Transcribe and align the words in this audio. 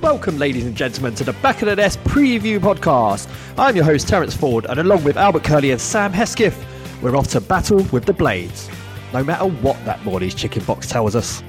Welcome, 0.00 0.38
ladies 0.38 0.64
and 0.64 0.76
gentlemen, 0.76 1.16
to 1.16 1.24
the 1.24 1.32
Back 1.32 1.60
of 1.60 1.66
the 1.66 1.74
Nest 1.74 1.98
preview 2.04 2.60
podcast. 2.60 3.28
I'm 3.58 3.74
your 3.74 3.84
host, 3.84 4.06
Terence 4.06 4.32
Ford, 4.32 4.64
and 4.66 4.78
along 4.78 5.02
with 5.02 5.16
Albert 5.16 5.42
Curley 5.42 5.72
and 5.72 5.80
Sam 5.80 6.12
Hesketh, 6.12 6.56
we're 7.02 7.16
off 7.16 7.26
to 7.28 7.40
battle 7.40 7.82
with 7.90 8.04
the 8.04 8.12
Blades, 8.12 8.70
no 9.12 9.24
matter 9.24 9.46
what 9.46 9.84
that 9.86 10.04
Morley's 10.04 10.36
chicken 10.36 10.62
box 10.62 10.88
tells 10.88 11.16
us. 11.16 11.42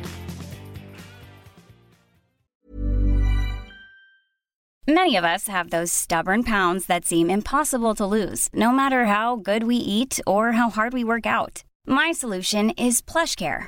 Many 4.87 5.15
of 5.15 5.23
us 5.23 5.47
have 5.47 5.69
those 5.69 5.93
stubborn 5.93 6.43
pounds 6.43 6.87
that 6.87 7.05
seem 7.05 7.29
impossible 7.29 7.93
to 7.93 8.05
lose, 8.07 8.49
no 8.51 8.71
matter 8.71 9.05
how 9.05 9.35
good 9.35 9.65
we 9.65 9.75
eat 9.75 10.19
or 10.25 10.53
how 10.53 10.71
hard 10.71 10.93
we 10.93 11.03
work 11.03 11.27
out. 11.27 11.63
My 11.85 12.11
solution 12.11 12.71
is 12.71 12.99
PlushCare. 12.99 13.67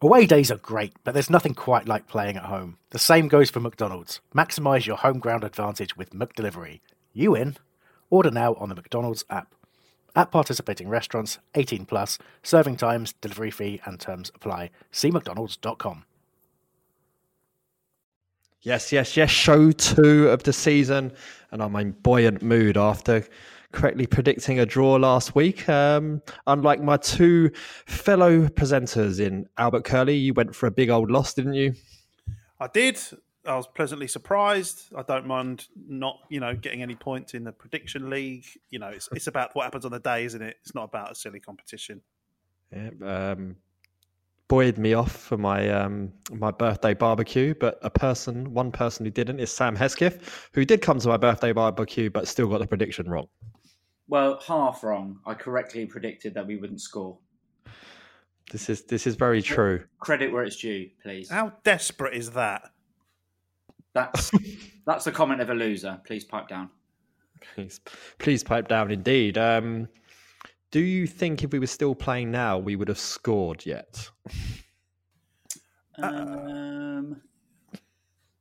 Away 0.00 0.26
days 0.26 0.52
are 0.52 0.58
great, 0.58 0.92
but 1.02 1.12
there's 1.12 1.28
nothing 1.28 1.54
quite 1.54 1.88
like 1.88 2.06
playing 2.06 2.36
at 2.36 2.44
home. 2.44 2.78
The 2.90 3.00
same 3.00 3.26
goes 3.26 3.50
for 3.50 3.58
McDonald's. 3.58 4.20
Maximise 4.32 4.86
your 4.86 4.96
home 4.96 5.18
ground 5.18 5.42
advantage 5.42 5.96
with 5.96 6.10
McDelivery. 6.10 6.78
You 7.12 7.34
in? 7.34 7.56
Order 8.08 8.30
now 8.30 8.54
on 8.54 8.68
the 8.68 8.76
McDonald's 8.76 9.24
app. 9.28 9.56
At 10.14 10.30
participating 10.30 10.88
restaurants, 10.88 11.40
18 11.56 11.84
plus, 11.84 12.16
serving 12.44 12.76
times, 12.76 13.14
delivery 13.20 13.50
fee, 13.50 13.80
and 13.84 13.98
terms 13.98 14.30
apply. 14.36 14.70
See 14.92 15.10
McDonald's.com. 15.10 16.04
Yes, 18.62 18.92
yes, 18.92 19.16
yes. 19.16 19.30
Show 19.30 19.72
two 19.72 20.28
of 20.28 20.44
the 20.44 20.52
season, 20.52 21.12
and 21.50 21.60
I'm 21.60 21.74
in 21.74 21.90
buoyant 21.90 22.40
mood 22.40 22.76
after 22.76 23.26
correctly 23.72 24.06
predicting 24.06 24.58
a 24.58 24.66
draw 24.66 24.94
last 24.94 25.34
week. 25.34 25.68
Um, 25.68 26.22
unlike 26.46 26.82
my 26.82 26.96
two 26.96 27.50
fellow 27.86 28.48
presenters 28.48 29.20
in 29.20 29.48
Albert 29.58 29.84
Curley, 29.84 30.16
you 30.16 30.34
went 30.34 30.54
for 30.54 30.66
a 30.66 30.70
big 30.70 30.90
old 30.90 31.10
loss, 31.10 31.34
didn't 31.34 31.54
you? 31.54 31.74
I 32.60 32.68
did. 32.68 32.98
I 33.46 33.56
was 33.56 33.66
pleasantly 33.66 34.08
surprised. 34.08 34.92
I 34.96 35.02
don't 35.02 35.26
mind 35.26 35.68
not, 35.88 36.18
you 36.28 36.40
know, 36.40 36.54
getting 36.54 36.82
any 36.82 36.94
points 36.94 37.34
in 37.34 37.44
the 37.44 37.52
prediction 37.52 38.10
league. 38.10 38.44
You 38.70 38.78
know, 38.78 38.88
it's 38.88 39.08
it's 39.12 39.26
about 39.26 39.54
what 39.54 39.64
happens 39.64 39.84
on 39.84 39.92
the 39.92 40.00
day, 40.00 40.24
isn't 40.24 40.42
it? 40.42 40.56
It's 40.62 40.74
not 40.74 40.84
about 40.84 41.12
a 41.12 41.14
silly 41.14 41.40
competition. 41.40 42.00
Yeah, 42.72 42.90
um, 43.02 43.56
buoyed 44.48 44.76
me 44.76 44.94
off 44.94 45.12
for 45.12 45.38
my 45.38 45.70
um, 45.70 46.12
my 46.30 46.50
birthday 46.50 46.94
barbecue, 46.94 47.54
but 47.54 47.78
a 47.82 47.90
person, 47.90 48.52
one 48.52 48.72
person 48.72 49.06
who 49.06 49.10
didn't, 49.10 49.40
is 49.40 49.50
Sam 49.50 49.76
Hesketh, 49.76 50.50
who 50.52 50.64
did 50.64 50.82
come 50.82 50.98
to 50.98 51.08
my 51.08 51.16
birthday 51.16 51.52
barbecue, 51.52 52.10
but 52.10 52.28
still 52.28 52.48
got 52.48 52.58
the 52.58 52.66
prediction 52.66 53.08
wrong. 53.08 53.28
Well, 54.08 54.40
half 54.46 54.82
wrong. 54.82 55.20
I 55.26 55.34
correctly 55.34 55.84
predicted 55.86 56.34
that 56.34 56.46
we 56.46 56.56
wouldn't 56.56 56.80
score. 56.80 57.18
This 58.50 58.70
is 58.70 58.82
this 58.82 59.06
is 59.06 59.14
very 59.14 59.42
true. 59.42 59.84
Credit 60.00 60.32
where 60.32 60.42
it's 60.42 60.56
due, 60.56 60.88
please. 61.02 61.28
How 61.28 61.52
desperate 61.64 62.14
is 62.14 62.30
that? 62.30 62.70
That's 63.92 64.30
that's 64.86 65.04
the 65.04 65.12
comment 65.12 65.42
of 65.42 65.50
a 65.50 65.54
loser. 65.54 66.00
Please 66.06 66.24
pipe 66.24 66.48
down. 66.48 66.70
Please, 67.54 67.80
please 68.18 68.42
pipe 68.42 68.66
down. 68.68 68.90
Indeed. 68.90 69.36
Um, 69.36 69.88
do 70.70 70.80
you 70.80 71.06
think 71.06 71.44
if 71.44 71.52
we 71.52 71.58
were 71.58 71.66
still 71.66 71.94
playing 71.94 72.30
now, 72.30 72.58
we 72.58 72.74
would 72.76 72.88
have 72.88 72.98
scored 72.98 73.64
yet? 73.66 74.08
Um, 76.00 77.20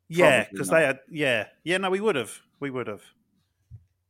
Yeah, 0.10 0.46
because 0.52 0.70
they 0.70 0.84
had. 0.84 1.00
Yeah, 1.10 1.48
yeah. 1.64 1.78
No, 1.78 1.90
we 1.90 2.00
would 2.00 2.16
have. 2.16 2.32
We 2.60 2.70
would 2.70 2.86
have. 2.86 3.02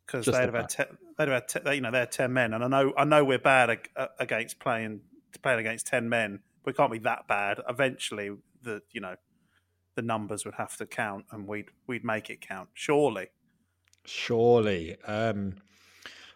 Because 0.06 0.26
they'd 0.26 0.34
have 0.34 0.54
had. 0.54 0.68
Te- 0.68 0.84
they'd 1.18 1.28
have 1.28 1.44
had. 1.44 1.64
Te- 1.66 1.76
you 1.76 1.82
know, 1.82 1.92
they 1.92 2.00
had 2.00 2.12
ten 2.12 2.34
men, 2.34 2.54
and 2.54 2.64
I 2.64 2.68
know. 2.68 2.94
I 2.98 3.06
know 3.06 3.24
we're 3.24 3.40
bad 3.40 3.70
ag- 3.70 3.90
uh, 3.96 4.08
against 4.20 4.60
playing 4.60 5.02
playing 5.42 5.60
against 5.60 5.88
ten 5.88 6.10
men. 6.10 6.40
We 6.66 6.74
can't 6.74 6.92
be 6.92 7.00
that 7.00 7.28
bad. 7.28 7.60
Eventually, 7.68 8.32
the 8.62 8.82
you 8.92 9.02
know, 9.02 9.16
the 9.96 10.02
numbers 10.02 10.46
would 10.46 10.56
have 10.56 10.76
to 10.78 10.86
count, 10.86 11.26
and 11.32 11.48
we'd 11.48 11.70
we'd 11.88 12.04
make 12.04 12.30
it 12.30 12.42
count. 12.42 12.70
Surely. 12.74 13.28
Surely. 14.06 14.96
Um, 15.06 15.56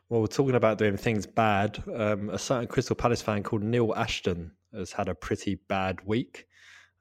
well, 0.10 0.20
we're 0.20 0.28
talking 0.28 0.56
about 0.56 0.78
doing 0.78 0.98
things 0.98 1.26
bad. 1.26 1.82
Um, 1.96 2.30
a 2.30 2.38
certain 2.38 2.68
Crystal 2.68 2.98
Palace 2.98 3.22
fan 3.22 3.44
called 3.44 3.64
Neil 3.64 3.94
Ashton 3.96 4.52
has 4.74 4.92
had 4.92 5.08
a 5.08 5.16
pretty 5.16 5.56
bad 5.70 6.06
week. 6.06 6.48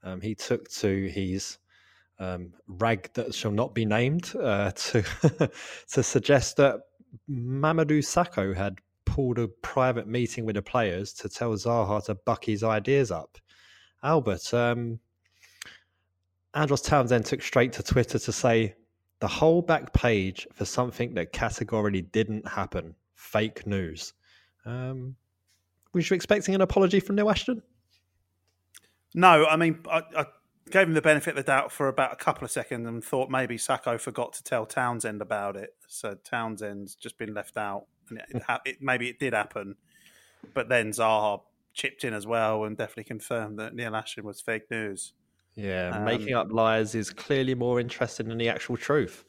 Um, 0.05 0.21
he 0.21 0.35
took 0.35 0.71
to 0.71 1.09
his 1.09 1.59
um, 2.21 2.53
rag 2.69 3.13
that 3.15 3.35
shall 3.35 3.51
not 3.51 3.75
be 3.75 3.85
named 3.85 4.33
uh, 4.41 4.71
to 4.71 5.03
to 5.93 6.03
suggest 6.03 6.57
that 6.59 6.81
Mamadou 7.28 7.98
Sakho 7.98 8.54
had 8.54 8.78
pulled 9.04 9.38
a 9.38 9.48
private 9.48 10.06
meeting 10.06 10.44
with 10.44 10.54
the 10.54 10.62
players 10.62 11.12
to 11.15 11.28
tell 11.28 11.53
Zaha 11.53 12.04
to 12.04 12.15
buck 12.15 12.45
his 12.45 12.62
ideas 12.62 13.10
up. 13.10 13.39
Albert, 14.03 14.53
um, 14.54 14.98
Andros 16.54 16.83
Townsend 16.83 17.09
then 17.09 17.28
took 17.28 17.42
straight 17.42 17.72
to 17.74 17.83
Twitter 17.83 18.18
to 18.18 18.33
say 18.33 18.74
the 19.21 19.28
whole 19.28 19.62
back 19.62 19.92
page 19.92 20.47
for 20.54 20.65
something 20.65 21.15
that 21.15 21.33
categorically 21.33 22.03
didn't 22.03 22.47
happen. 22.47 22.95
Fake 23.15 23.66
news. 23.66 24.15
Um, 24.65 25.16
was 25.92 26.09
you 26.09 26.15
expecting 26.15 26.54
an 26.54 26.60
apology 26.60 27.01
from 27.01 27.16
Neil 27.16 27.30
Ashton? 27.30 27.63
No, 29.15 29.47
I 29.47 29.56
mean, 29.56 29.80
I, 29.91 30.03
I 30.16 30.27
gave 30.71 30.87
him 30.87 30.95
the 30.95 31.03
benefit 31.03 31.31
of 31.31 31.37
the 31.37 31.43
doubt 31.43 31.72
for 31.72 31.89
about 31.89 32.13
a 32.13 32.17
couple 32.17 32.45
of 32.45 32.51
seconds 32.51 32.87
and 32.87 33.03
thought 33.05 33.31
maybe 33.31 33.57
Sakho 33.57 34.01
forgot 34.01 34.33
to 34.34 34.43
tell 34.43 34.67
Townsend 34.67 35.21
about 35.21 35.57
it. 35.57 35.75
So 35.89 36.15
Townsend's 36.15 36.95
just 36.95 37.19
been 37.19 37.34
left 37.34 37.57
out, 37.57 37.87
and 38.09 38.19
it, 38.19 38.25
it, 38.31 38.43
ha- 38.43 38.61
it 38.65 38.77
maybe 38.81 39.09
it 39.09 39.19
did 39.19 39.33
happen, 39.33 39.77
but 40.55 40.69
then 40.69 40.91
Zaha 40.91 41.43
chipped 41.72 42.05
in 42.05 42.15
as 42.15 42.27
well 42.27 42.65
and 42.65 42.77
definitely 42.77 43.05
confirmed 43.05 43.59
that 43.59 43.75
Neil 43.75 43.95
Ashton 43.95 44.25
was 44.25 44.41
fake 44.41 44.71
news. 44.71 45.13
Yeah, 45.55 45.91
Um, 45.95 46.05
making 46.05 46.34
up 46.34 46.51
lies 46.51 46.95
is 46.95 47.11
clearly 47.11 47.55
more 47.55 47.81
interesting 47.81 48.28
than 48.28 48.39
the 48.39 48.49
actual 48.49 48.77
truth. 48.77 49.25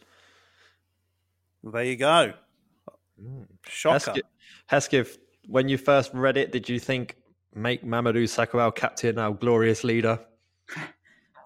There 1.63 1.83
you 1.83 1.95
go. 1.95 2.33
Shocker. 3.67 4.11
Hesketh, 4.11 4.23
Hesketh 4.67 5.17
when 5.47 5.67
you 5.67 5.77
first 5.77 6.11
read 6.13 6.37
it, 6.37 6.51
did 6.51 6.67
you 6.69 6.79
think 6.79 7.15
make 7.53 7.83
Mamadou 7.83 8.23
Sakho 8.23 8.59
our 8.59 8.71
captain, 8.71 9.17
our 9.17 9.33
glorious 9.33 9.83
leader? 9.83 10.19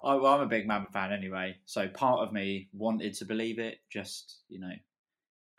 I, 0.06 0.14
well, 0.14 0.34
I'm 0.34 0.40
a 0.40 0.46
big 0.46 0.66
Mamba 0.68 0.88
fan 0.90 1.12
anyway, 1.12 1.56
so 1.64 1.88
part 1.88 2.20
of 2.20 2.32
me 2.32 2.68
wanted 2.72 3.14
to 3.14 3.24
believe 3.24 3.58
it, 3.58 3.78
just 3.90 4.42
you 4.48 4.60
know, 4.60 4.72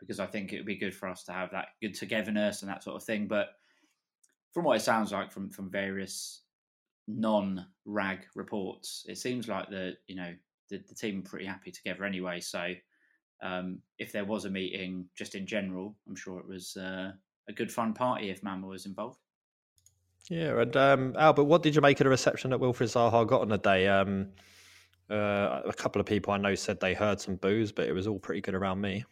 because 0.00 0.18
I 0.18 0.26
think 0.26 0.52
it 0.52 0.56
would 0.56 0.66
be 0.66 0.76
good 0.76 0.94
for 0.94 1.08
us 1.08 1.22
to 1.24 1.32
have 1.32 1.50
that 1.50 1.68
good 1.82 1.94
togetherness 1.94 2.62
and 2.62 2.70
that 2.70 2.82
sort 2.82 2.96
of 2.96 3.04
thing. 3.04 3.28
But 3.28 3.48
from 4.54 4.64
what 4.64 4.76
it 4.76 4.82
sounds 4.82 5.12
like 5.12 5.30
from 5.30 5.50
from 5.50 5.70
various 5.70 6.42
non-rag 7.06 8.20
reports, 8.34 9.04
it 9.06 9.18
seems 9.18 9.48
like 9.48 9.68
the 9.68 9.96
you 10.06 10.16
know 10.16 10.32
the, 10.70 10.82
the 10.88 10.94
team 10.94 11.20
are 11.20 11.28
pretty 11.28 11.46
happy 11.46 11.70
together 11.70 12.04
anyway. 12.04 12.40
So 12.40 12.72
um, 13.42 13.80
if 13.98 14.12
there 14.12 14.24
was 14.24 14.46
a 14.46 14.50
meeting, 14.50 15.06
just 15.14 15.34
in 15.34 15.46
general, 15.46 15.94
I'm 16.08 16.16
sure 16.16 16.40
it 16.40 16.48
was 16.48 16.76
uh, 16.76 17.12
a 17.48 17.52
good 17.52 17.70
fun 17.70 17.92
party 17.92 18.30
if 18.30 18.42
Mama 18.42 18.66
was 18.66 18.86
involved. 18.86 19.18
Yeah, 20.30 20.60
and 20.60 20.76
um, 20.76 21.14
Albert, 21.18 21.44
what 21.44 21.62
did 21.62 21.74
you 21.74 21.80
make 21.80 22.00
of 22.00 22.04
the 22.04 22.10
reception 22.10 22.50
that 22.50 22.60
Wilfried 22.60 22.92
Zaha 22.92 23.26
got 23.26 23.40
on 23.40 23.48
the 23.48 23.58
day? 23.58 23.88
Um, 23.88 24.28
uh, 25.10 25.62
a 25.64 25.72
couple 25.72 26.00
of 26.00 26.06
people 26.06 26.32
I 26.32 26.36
know 26.36 26.54
said 26.54 26.80
they 26.80 26.92
heard 26.94 27.20
some 27.20 27.36
boos, 27.36 27.72
but 27.72 27.86
it 27.86 27.92
was 27.92 28.06
all 28.06 28.18
pretty 28.18 28.42
good 28.42 28.54
around 28.54 28.80
me. 28.80 29.04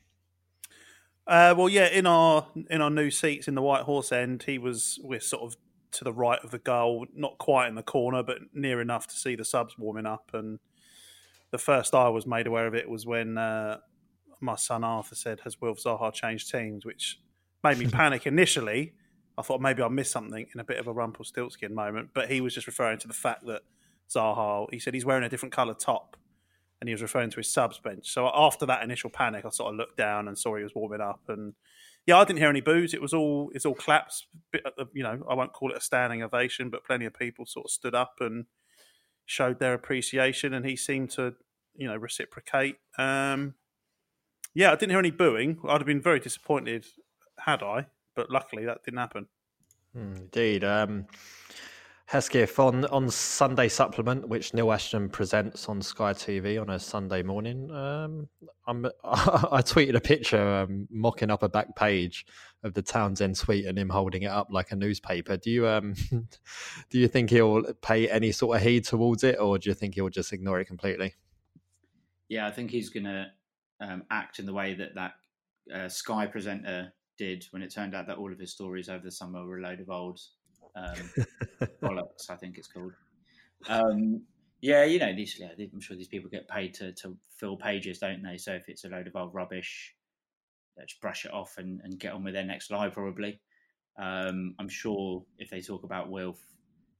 Uh, 1.26 1.54
well, 1.56 1.68
yeah, 1.68 1.88
in 1.88 2.06
our 2.06 2.46
in 2.70 2.80
our 2.80 2.90
new 2.90 3.10
seats 3.10 3.48
in 3.48 3.54
the 3.54 3.62
White 3.62 3.82
Horse 3.82 4.12
end, 4.12 4.44
he 4.44 4.58
was 4.58 5.00
we're 5.02 5.20
sort 5.20 5.42
of 5.42 5.56
to 5.92 6.04
the 6.04 6.12
right 6.12 6.38
of 6.44 6.50
the 6.50 6.58
goal, 6.58 7.06
not 7.14 7.38
quite 7.38 7.68
in 7.68 7.74
the 7.74 7.82
corner, 7.82 8.22
but 8.22 8.38
near 8.52 8.80
enough 8.80 9.06
to 9.08 9.16
see 9.16 9.34
the 9.34 9.44
subs 9.44 9.76
warming 9.78 10.06
up. 10.06 10.30
And 10.34 10.58
the 11.50 11.58
first 11.58 11.94
I 11.94 12.08
was 12.10 12.26
made 12.26 12.46
aware 12.46 12.66
of 12.66 12.74
it 12.74 12.88
was 12.88 13.06
when 13.06 13.38
uh, 13.38 13.78
my 14.40 14.56
son 14.56 14.84
Arthur 14.84 15.14
said, 15.14 15.40
"Has 15.40 15.60
Wilf 15.60 15.82
Zaha 15.82 16.12
changed 16.12 16.50
teams?" 16.50 16.84
Which 16.84 17.18
made 17.64 17.78
me 17.78 17.86
panic 17.90 18.26
initially. 18.26 18.92
I 19.38 19.42
thought 19.42 19.60
maybe 19.60 19.82
I 19.82 19.88
missed 19.88 20.12
something 20.12 20.46
in 20.52 20.60
a 20.60 20.64
bit 20.64 20.78
of 20.78 20.86
a 20.86 20.92
Rumpelstiltskin 20.92 21.74
moment, 21.74 22.10
but 22.14 22.30
he 22.30 22.40
was 22.40 22.54
just 22.54 22.66
referring 22.66 22.98
to 23.00 23.08
the 23.08 23.14
fact 23.14 23.46
that 23.46 23.62
Zaha. 24.10 24.66
He 24.72 24.78
said 24.78 24.94
he's 24.94 25.04
wearing 25.04 25.24
a 25.24 25.28
different 25.28 25.52
colour 25.52 25.74
top 25.74 26.16
and 26.80 26.88
he 26.88 26.94
was 26.94 27.02
referring 27.02 27.30
to 27.30 27.36
his 27.36 27.52
subs 27.52 27.78
bench. 27.78 28.10
So 28.10 28.30
after 28.34 28.66
that 28.66 28.82
initial 28.82 29.10
panic, 29.10 29.44
I 29.44 29.50
sort 29.50 29.72
of 29.72 29.78
looked 29.78 29.96
down 29.96 30.28
and 30.28 30.38
saw 30.38 30.56
he 30.56 30.62
was 30.62 30.74
warming 30.74 31.00
up, 31.00 31.20
and 31.28 31.54
yeah, 32.06 32.18
I 32.18 32.24
didn't 32.24 32.38
hear 32.38 32.50
any 32.50 32.60
boos. 32.60 32.94
It 32.94 33.00
was 33.00 33.14
all 33.14 33.50
it's 33.54 33.64
all 33.64 33.74
claps. 33.74 34.26
You 34.92 35.02
know, 35.02 35.24
I 35.28 35.34
won't 35.34 35.52
call 35.52 35.70
it 35.72 35.78
a 35.78 35.80
standing 35.80 36.22
ovation, 36.22 36.70
but 36.70 36.84
plenty 36.84 37.06
of 37.06 37.14
people 37.14 37.46
sort 37.46 37.66
of 37.66 37.70
stood 37.70 37.94
up 37.94 38.14
and 38.20 38.46
showed 39.24 39.58
their 39.58 39.74
appreciation, 39.74 40.52
and 40.52 40.66
he 40.66 40.76
seemed 40.76 41.10
to 41.12 41.34
you 41.74 41.88
know 41.88 41.96
reciprocate. 41.96 42.76
Um, 42.98 43.54
yeah, 44.54 44.70
I 44.72 44.76
didn't 44.76 44.90
hear 44.90 44.98
any 44.98 45.10
booing. 45.10 45.58
I'd 45.66 45.80
have 45.80 45.86
been 45.86 46.00
very 46.00 46.20
disappointed 46.20 46.86
had 47.40 47.62
I, 47.62 47.86
but 48.16 48.30
luckily 48.30 48.64
that 48.64 48.82
didn't 48.84 48.98
happen. 48.98 49.26
Hmm, 49.92 50.14
indeed. 50.16 50.64
Um, 50.64 51.06
Hesketh 52.06 52.60
on 52.60 52.84
on 52.86 53.10
Sunday 53.10 53.68
supplement, 53.68 54.28
which 54.28 54.54
Neil 54.54 54.72
Ashton 54.72 55.08
presents 55.08 55.68
on 55.68 55.82
Sky 55.82 56.12
TV 56.12 56.60
on 56.60 56.70
a 56.70 56.78
Sunday 56.78 57.24
morning. 57.24 57.68
Um, 57.72 58.28
I'm, 58.68 58.86
I 59.04 59.60
tweeted 59.60 59.96
a 59.96 60.00
picture 60.00 60.40
um, 60.40 60.86
mocking 60.88 61.32
up 61.32 61.42
a 61.42 61.48
back 61.48 61.74
page 61.74 62.24
of 62.62 62.74
the 62.74 62.82
Townsend 62.82 63.36
suite 63.36 63.66
and 63.66 63.76
him 63.76 63.88
holding 63.88 64.22
it 64.22 64.30
up 64.30 64.48
like 64.52 64.70
a 64.70 64.76
newspaper. 64.76 65.36
Do 65.36 65.50
you 65.50 65.66
um, 65.66 65.94
do 66.90 66.98
you 66.98 67.08
think 67.08 67.30
he'll 67.30 67.64
pay 67.82 68.08
any 68.08 68.30
sort 68.30 68.56
of 68.56 68.62
heed 68.62 68.84
towards 68.84 69.24
it, 69.24 69.40
or 69.40 69.58
do 69.58 69.68
you 69.68 69.74
think 69.74 69.96
he'll 69.96 70.08
just 70.08 70.32
ignore 70.32 70.60
it 70.60 70.66
completely? 70.66 71.14
Yeah, 72.28 72.46
I 72.46 72.52
think 72.52 72.70
he's 72.70 72.88
going 72.88 73.04
to 73.04 73.26
um, 73.80 74.04
act 74.12 74.38
in 74.38 74.46
the 74.46 74.52
way 74.52 74.74
that 74.74 74.94
that 74.94 75.14
uh, 75.74 75.88
Sky 75.88 76.26
presenter 76.26 76.92
did 77.18 77.44
when 77.50 77.62
it 77.62 77.72
turned 77.72 77.94
out 77.94 78.06
that 78.06 78.18
all 78.18 78.32
of 78.32 78.38
his 78.38 78.52
stories 78.52 78.88
over 78.88 79.02
the 79.02 79.10
summer 79.10 79.44
were 79.44 79.58
a 79.58 79.62
load 79.62 79.80
of 79.80 79.90
old 79.90 80.20
um, 80.76 81.10
bollocks, 81.82 82.30
I 82.30 82.36
think 82.36 82.58
it's 82.58 82.68
called. 82.68 82.92
Um, 83.68 84.22
yeah, 84.60 84.84
you 84.84 84.98
know, 84.98 85.14
these, 85.14 85.38
yeah, 85.38 85.48
I'm 85.72 85.80
sure 85.80 85.96
these 85.96 86.08
people 86.08 86.30
get 86.30 86.48
paid 86.48 86.74
to, 86.74 86.92
to 86.92 87.16
fill 87.30 87.56
pages, 87.56 87.98
don't 87.98 88.22
they? 88.22 88.38
So 88.38 88.52
if 88.52 88.68
it's 88.68 88.84
a 88.84 88.88
load 88.88 89.06
of 89.06 89.16
old 89.16 89.34
rubbish, 89.34 89.94
let's 90.76 90.94
brush 90.94 91.24
it 91.24 91.32
off 91.32 91.54
and, 91.58 91.80
and 91.84 91.98
get 91.98 92.12
on 92.12 92.24
with 92.24 92.34
their 92.34 92.44
next 92.44 92.70
live, 92.70 92.94
probably. 92.94 93.40
Um, 93.98 94.54
I'm 94.58 94.68
sure 94.68 95.24
if 95.38 95.50
they 95.50 95.60
talk 95.60 95.84
about 95.84 96.10
Wilf, 96.10 96.38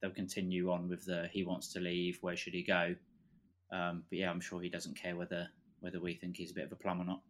they'll 0.01 0.11
continue 0.11 0.71
on 0.71 0.89
with 0.89 1.05
the 1.05 1.27
he 1.31 1.43
wants 1.43 1.73
to 1.73 1.79
leave, 1.79 2.17
where 2.21 2.35
should 2.35 2.53
he 2.53 2.63
go? 2.63 2.95
Um, 3.71 4.03
but 4.09 4.19
yeah, 4.19 4.29
I'm 4.29 4.39
sure 4.39 4.61
he 4.61 4.69
doesn't 4.69 4.97
care 4.97 5.15
whether 5.15 5.47
whether 5.79 5.99
we 5.99 6.15
think 6.15 6.37
he's 6.37 6.51
a 6.51 6.55
bit 6.55 6.65
of 6.65 6.71
a 6.71 6.75
plum 6.75 7.01
or 7.01 7.05
not. 7.05 7.21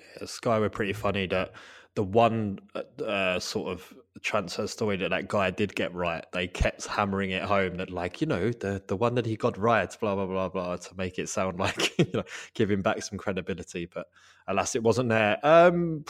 Yeah, 0.00 0.26
Sky 0.26 0.58
were 0.58 0.70
pretty 0.70 0.92
funny 0.92 1.26
that 1.28 1.52
the 1.94 2.02
one 2.04 2.58
uh, 2.74 3.02
uh, 3.02 3.40
sort 3.40 3.72
of 3.72 3.94
transfer 4.22 4.66
story 4.66 4.96
that 4.96 5.10
that 5.10 5.28
guy 5.28 5.50
did 5.50 5.74
get 5.74 5.92
right, 5.94 6.24
they 6.32 6.46
kept 6.46 6.86
hammering 6.86 7.30
it 7.30 7.42
home 7.42 7.76
that 7.76 7.90
like 7.90 8.20
you 8.20 8.26
know 8.26 8.50
the 8.50 8.82
the 8.86 8.96
one 8.96 9.14
that 9.16 9.26
he 9.26 9.36
got 9.36 9.58
right, 9.58 9.94
blah 10.00 10.14
blah 10.14 10.26
blah 10.26 10.48
blah, 10.48 10.76
to 10.76 10.94
make 10.96 11.18
it 11.18 11.28
sound 11.28 11.58
like 11.58 11.98
you 11.98 12.06
know 12.14 12.22
giving 12.54 12.82
back 12.82 13.02
some 13.02 13.18
credibility. 13.18 13.86
But 13.86 14.06
alas, 14.46 14.74
it 14.74 14.82
wasn't 14.82 15.08
there. 15.08 15.38
Um, 15.42 16.04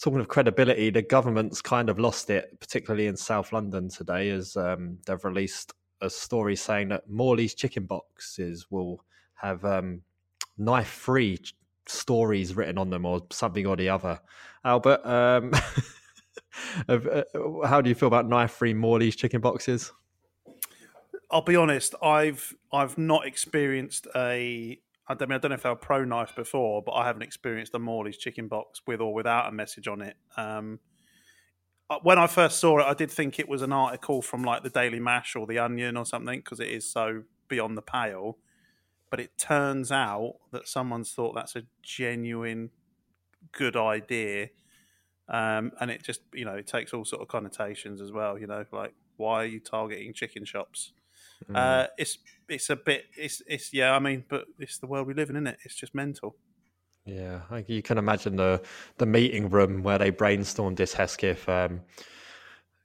talking 0.00 0.20
of 0.20 0.28
credibility, 0.28 0.90
the 0.90 1.02
government's 1.02 1.62
kind 1.62 1.88
of 1.88 1.98
lost 1.98 2.28
it, 2.30 2.58
particularly 2.60 3.06
in 3.06 3.16
South 3.16 3.52
London 3.52 3.88
today, 3.88 4.30
as 4.30 4.56
um, 4.56 4.98
they've 5.06 5.24
released 5.24 5.72
a 6.00 6.10
story 6.10 6.56
saying 6.56 6.88
that 6.88 7.08
Morley's 7.08 7.54
chicken 7.54 7.86
boxes 7.86 8.66
will 8.70 9.04
have 9.34 9.64
um, 9.64 10.02
knife-free 10.58 11.38
stories 11.86 12.54
written 12.54 12.78
on 12.78 12.90
them 12.90 13.04
or 13.04 13.22
something 13.30 13.66
or 13.66 13.76
the 13.76 13.88
other. 13.88 14.20
Albert, 14.64 15.04
um, 15.04 15.52
uh, 16.88 17.22
how 17.66 17.80
do 17.80 17.88
you 17.88 17.94
feel 17.94 18.08
about 18.08 18.28
knife-free 18.28 18.74
Morley's 18.74 19.16
chicken 19.16 19.40
boxes? 19.40 19.92
I'll 21.30 21.42
be 21.42 21.56
honest. 21.56 21.94
I've 22.02 22.54
I've 22.72 22.98
not 22.98 23.26
experienced 23.26 24.06
a. 24.14 24.78
I 25.08 25.14
mean, 25.24 25.32
I 25.32 25.38
don't 25.38 25.50
know 25.50 25.54
if 25.54 25.62
they 25.62 25.68
were 25.68 25.76
pro 25.76 26.04
knife 26.04 26.34
before, 26.36 26.82
but 26.82 26.92
I 26.92 27.06
haven't 27.06 27.22
experienced 27.22 27.74
a 27.74 27.78
Morley's 27.78 28.16
chicken 28.16 28.48
box 28.48 28.82
with 28.86 29.00
or 29.00 29.12
without 29.12 29.48
a 29.48 29.52
message 29.52 29.88
on 29.88 30.00
it. 30.00 30.16
Um, 30.36 30.78
uh, 31.90 31.98
when 32.02 32.18
I 32.18 32.26
first 32.26 32.60
saw 32.60 32.78
it, 32.78 32.84
I 32.84 32.94
did 32.94 33.10
think 33.10 33.38
it 33.38 33.48
was 33.48 33.62
an 33.62 33.72
article 33.72 34.22
from 34.22 34.44
like 34.44 34.62
the 34.62 34.70
Daily 34.70 35.00
Mash 35.00 35.34
or 35.34 35.46
the 35.46 35.58
Onion 35.58 35.96
or 35.96 36.06
something 36.06 36.38
because 36.38 36.60
it 36.60 36.68
is 36.68 36.90
so 36.90 37.24
beyond 37.48 37.76
the 37.76 37.82
pale 37.82 38.38
but 39.12 39.20
it 39.20 39.36
turns 39.36 39.92
out 39.92 40.36
that 40.52 40.66
someone's 40.66 41.12
thought 41.12 41.34
that's 41.34 41.54
a 41.54 41.62
genuine 41.82 42.70
good 43.52 43.76
idea 43.76 44.48
um, 45.28 45.70
and 45.80 45.90
it 45.90 46.02
just 46.02 46.22
you 46.32 46.46
know 46.46 46.54
it 46.54 46.66
takes 46.66 46.94
all 46.94 47.04
sort 47.04 47.20
of 47.20 47.28
connotations 47.28 48.00
as 48.00 48.10
well 48.10 48.38
you 48.38 48.46
know 48.46 48.64
like 48.72 48.94
why 49.18 49.42
are 49.42 49.46
you 49.46 49.60
targeting 49.60 50.14
chicken 50.14 50.46
shops? 50.46 50.94
Mm. 51.46 51.56
uh, 51.56 51.86
it's 51.98 52.18
it's 52.48 52.70
a 52.70 52.76
bit 52.76 53.04
it's 53.14 53.42
it's 53.46 53.74
yeah 53.74 53.94
i 53.94 53.98
mean 53.98 54.24
but 54.28 54.46
it's 54.58 54.78
the 54.78 54.86
world 54.86 55.06
we 55.06 55.12
live 55.12 55.28
in 55.28 55.36
isn't 55.36 55.46
it? 55.46 55.58
It's 55.64 55.74
just 55.74 55.94
mental. 55.94 56.34
Yeah 57.04 57.40
you 57.66 57.82
can 57.82 57.98
imagine 57.98 58.36
the 58.36 58.62
the 58.96 59.06
meeting 59.06 59.50
room 59.50 59.82
where 59.82 59.98
they 59.98 60.10
brainstormed 60.10 60.76
this 60.76 60.94
hesketh 60.94 61.46
um, 61.50 61.82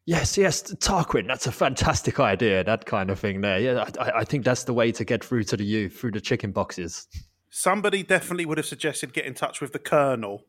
Yes, 0.07 0.37
yes, 0.37 0.63
Tarquin, 0.63 1.27
that's 1.27 1.47
a 1.47 1.51
fantastic 1.51 2.17
idea, 2.17 2.63
that 2.63 2.85
kind 2.85 3.09
of 3.09 3.19
thing 3.19 3.41
there. 3.41 3.59
Yeah, 3.59 3.83
I, 3.99 4.19
I, 4.19 4.23
think 4.23 4.45
that's 4.45 4.63
the 4.63 4.73
way 4.73 4.89
to 4.93 5.03
get 5.03 5.21
through 5.21 5.43
to 5.43 5.57
the 5.57 5.65
youth, 5.65 5.99
through 5.99 6.11
the 6.11 6.21
chicken 6.21 6.53
boxes. 6.53 7.09
Somebody 7.49 8.03
definitely 8.03 8.45
would 8.45 8.57
have 8.57 8.65
suggested 8.65 9.11
get 9.11 9.25
in 9.25 9.33
touch 9.33 9.59
with 9.59 9.73
the 9.73 9.79
Colonel, 9.79 10.45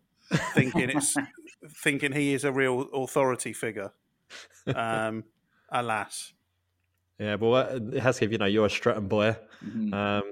thinking 0.54 0.90
it's 0.90 1.16
thinking 1.82 2.12
he 2.12 2.34
is 2.34 2.44
a 2.44 2.52
real 2.52 2.82
authority 2.94 3.52
figure. 3.52 3.90
Um, 4.72 5.24
alas. 5.70 6.34
Yeah, 7.18 7.34
well, 7.34 7.56
uh, 7.56 8.00
Hesketh, 8.00 8.30
you 8.30 8.38
know, 8.38 8.46
you're 8.46 8.66
a 8.66 8.70
Streatham 8.70 9.08
boy. 9.08 9.36
Mm-hmm. 9.64 9.92
Um, 9.92 10.22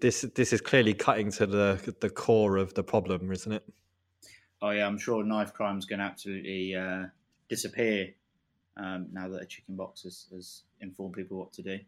this 0.00 0.22
this 0.34 0.54
is 0.54 0.62
clearly 0.62 0.94
cutting 0.94 1.30
to 1.32 1.44
the 1.44 1.94
the 2.00 2.08
core 2.08 2.56
of 2.56 2.72
the 2.72 2.82
problem, 2.82 3.30
isn't 3.32 3.52
it? 3.52 3.64
Oh 4.62 4.70
yeah, 4.70 4.86
I'm 4.86 4.96
sure 4.96 5.22
knife 5.24 5.52
crime's 5.52 5.84
going 5.84 5.98
to 5.98 6.06
absolutely 6.06 6.74
uh, 6.74 7.04
disappear 7.50 8.14
um, 8.76 9.06
now 9.12 9.28
that 9.28 9.42
a 9.42 9.46
chicken 9.46 9.76
box 9.76 10.02
has, 10.02 10.26
has, 10.32 10.62
informed 10.80 11.14
people 11.14 11.38
what 11.38 11.52
to 11.54 11.62
do. 11.62 11.78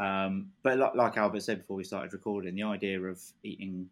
Um, 0.00 0.50
but 0.62 0.78
like, 0.78 0.94
like, 0.94 1.16
Albert 1.16 1.42
said 1.42 1.58
before 1.58 1.76
we 1.76 1.84
started 1.84 2.12
recording, 2.12 2.54
the 2.54 2.62
idea 2.62 3.00
of 3.00 3.20
eating 3.42 3.88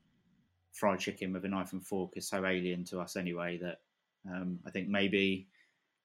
fried 0.73 1.01
chicken 1.01 1.33
with 1.33 1.45
a 1.45 1.49
knife 1.49 1.73
and 1.73 1.87
fork 1.87 2.12
is 2.17 2.27
so 2.27 2.47
alien 2.47 2.85
to 2.85 3.01
us 3.01 3.17
anyway 3.17 3.59
that 3.59 3.81
um, 4.27 4.59
I 4.67 4.71
think 4.71 4.89
maybe 4.89 5.49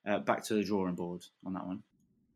uh, 0.05 0.19
back 0.19 0.43
to 0.45 0.55
the 0.55 0.63
drawing 0.63 0.95
board 0.95 1.23
on 1.45 1.53
that 1.53 1.65
one. 1.65 1.83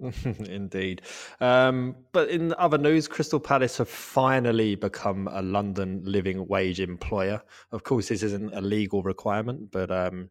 Indeed. 0.49 1.03
Um, 1.39 1.95
but 2.11 2.29
in 2.29 2.53
other 2.57 2.77
news, 2.77 3.07
Crystal 3.07 3.39
Palace 3.39 3.77
have 3.77 3.89
finally 3.89 4.75
become 4.75 5.27
a 5.31 5.41
London 5.41 6.01
living 6.03 6.47
wage 6.47 6.79
employer. 6.79 7.41
Of 7.71 7.83
course, 7.83 8.07
this 8.07 8.23
isn't 8.23 8.53
a 8.53 8.61
legal 8.61 9.03
requirement, 9.03 9.71
but 9.71 9.91
um, 9.91 10.29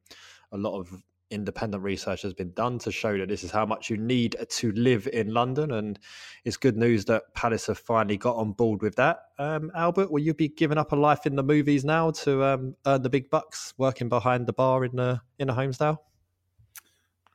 a 0.52 0.59
lot 0.59 0.79
of 0.79 1.02
independent 1.30 1.82
research 1.82 2.22
has 2.22 2.34
been 2.34 2.52
done 2.52 2.78
to 2.80 2.92
show 2.92 3.16
that 3.18 3.28
this 3.28 3.44
is 3.44 3.50
how 3.50 3.64
much 3.64 3.88
you 3.88 3.96
need 3.96 4.37
to 4.49 4.72
live 4.72 5.08
in 5.12 5.32
London. 5.32 5.72
And 5.72 5.99
it's 6.44 6.56
good 6.56 6.76
news 6.76 7.04
that 7.06 7.34
Palace 7.34 7.66
have 7.68 7.78
finally 7.78 8.16
got 8.16 8.37
on 8.37 8.52
board 8.52 8.82
with 8.82 8.96
that. 8.96 9.22
Um, 9.38 9.70
Albert, 9.75 10.10
will 10.10 10.20
you 10.20 10.34
be 10.34 10.49
giving 10.49 10.78
up 10.78 10.92
a 10.92 10.96
life 10.96 11.26
in 11.26 11.37
the 11.37 11.42
movies 11.42 11.84
now 11.84 12.10
to 12.10 12.44
um, 12.44 12.76
earn 12.87 13.02
the 13.02 13.10
big 13.10 13.30
bucks, 13.30 13.75
working 13.78 14.08
behind 14.08 14.46
the 14.46 14.52
bar 14.52 14.84
in 14.84 14.96
the 14.96 15.20
in 15.38 15.49
a 15.49 15.54
Holmesdale? 15.54 15.99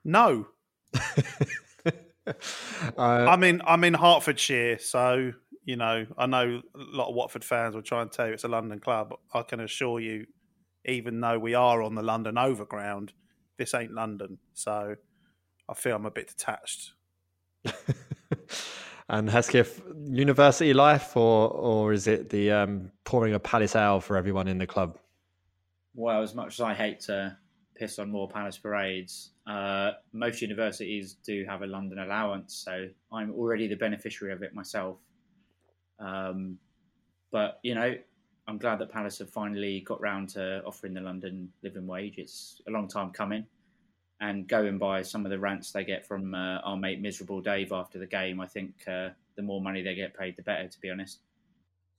No, 0.03 0.47
uh, 2.27 2.33
I'm 2.97 3.43
in 3.43 3.61
I'm 3.65 3.83
in 3.83 3.93
Hertfordshire, 3.93 4.79
so 4.79 5.33
you 5.63 5.75
know 5.75 6.05
I 6.17 6.27
know 6.27 6.61
a 6.75 6.77
lot 6.77 7.09
of 7.09 7.15
Watford 7.15 7.43
fans 7.43 7.75
will 7.75 7.81
try 7.81 8.01
and 8.01 8.11
tell 8.11 8.27
you 8.27 8.33
it's 8.33 8.43
a 8.43 8.47
London 8.47 8.79
club. 8.79 9.15
I 9.33 9.41
can 9.41 9.59
assure 9.59 9.99
you, 9.99 10.27
even 10.85 11.19
though 11.19 11.39
we 11.39 11.55
are 11.55 11.81
on 11.81 11.95
the 11.95 12.03
London 12.03 12.37
Overground, 12.37 13.13
this 13.57 13.74
ain't 13.74 13.93
London. 13.93 14.38
So 14.53 14.95
I 15.67 15.74
feel 15.74 15.95
I'm 15.95 16.05
a 16.05 16.12
bit 16.12 16.27
detached. 16.27 16.93
and 19.09 19.29
Hesketh, 19.29 19.81
university 20.07 20.74
life, 20.74 21.15
or 21.15 21.50
or 21.50 21.93
is 21.93 22.07
it 22.07 22.29
the 22.29 22.51
um, 22.51 22.91
pouring 23.03 23.33
a 23.33 23.39
Palace 23.39 23.75
ale 23.75 24.00
for 24.00 24.17
everyone 24.17 24.47
in 24.47 24.57
the 24.57 24.67
club? 24.67 24.97
Well, 25.93 26.21
as 26.21 26.35
much 26.35 26.55
as 26.55 26.62
I 26.62 26.74
hate 26.74 27.00
to 27.01 27.38
piss 27.75 28.00
on 28.00 28.12
more 28.12 28.27
Palace 28.27 28.57
parades, 28.57 29.31
uh, 29.47 29.91
most 30.13 30.41
universities 30.41 31.17
do 31.25 31.45
have 31.47 31.62
a 31.62 31.67
London 31.67 32.00
allowance, 32.00 32.55
so 32.65 32.88
I'm 33.12 33.31
already 33.33 33.67
the 33.67 33.75
beneficiary 33.75 34.33
of 34.33 34.43
it 34.43 34.53
myself. 34.53 34.97
Um, 36.00 36.57
but 37.31 37.59
you 37.63 37.75
know, 37.75 37.95
I'm 38.47 38.57
glad 38.57 38.79
that 38.79 38.91
Palace 38.91 39.19
have 39.19 39.29
finally 39.29 39.81
got 39.81 39.99
round 40.01 40.29
to 40.29 40.61
offering 40.65 40.93
the 40.93 41.01
London 41.01 41.51
living 41.63 41.87
wage. 41.87 42.15
It's 42.17 42.61
a 42.67 42.71
long 42.71 42.87
time 42.87 43.11
coming, 43.11 43.45
and 44.21 44.47
going 44.47 44.77
by 44.77 45.01
some 45.01 45.25
of 45.25 45.31
the 45.31 45.39
rants 45.39 45.71
they 45.71 45.83
get 45.83 46.05
from 46.05 46.35
uh, 46.35 46.59
our 46.59 46.77
mate 46.77 47.01
Miserable 47.01 47.41
Dave 47.41 47.71
after 47.71 47.97
the 47.97 48.05
game, 48.05 48.39
I 48.39 48.45
think 48.45 48.73
uh, 48.87 49.09
the 49.35 49.41
more 49.41 49.61
money 49.61 49.81
they 49.81 49.95
get 49.95 50.17
paid, 50.17 50.37
the 50.37 50.43
better. 50.43 50.67
To 50.67 50.79
be 50.79 50.89
honest. 50.89 51.19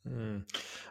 Mm. 0.08 0.44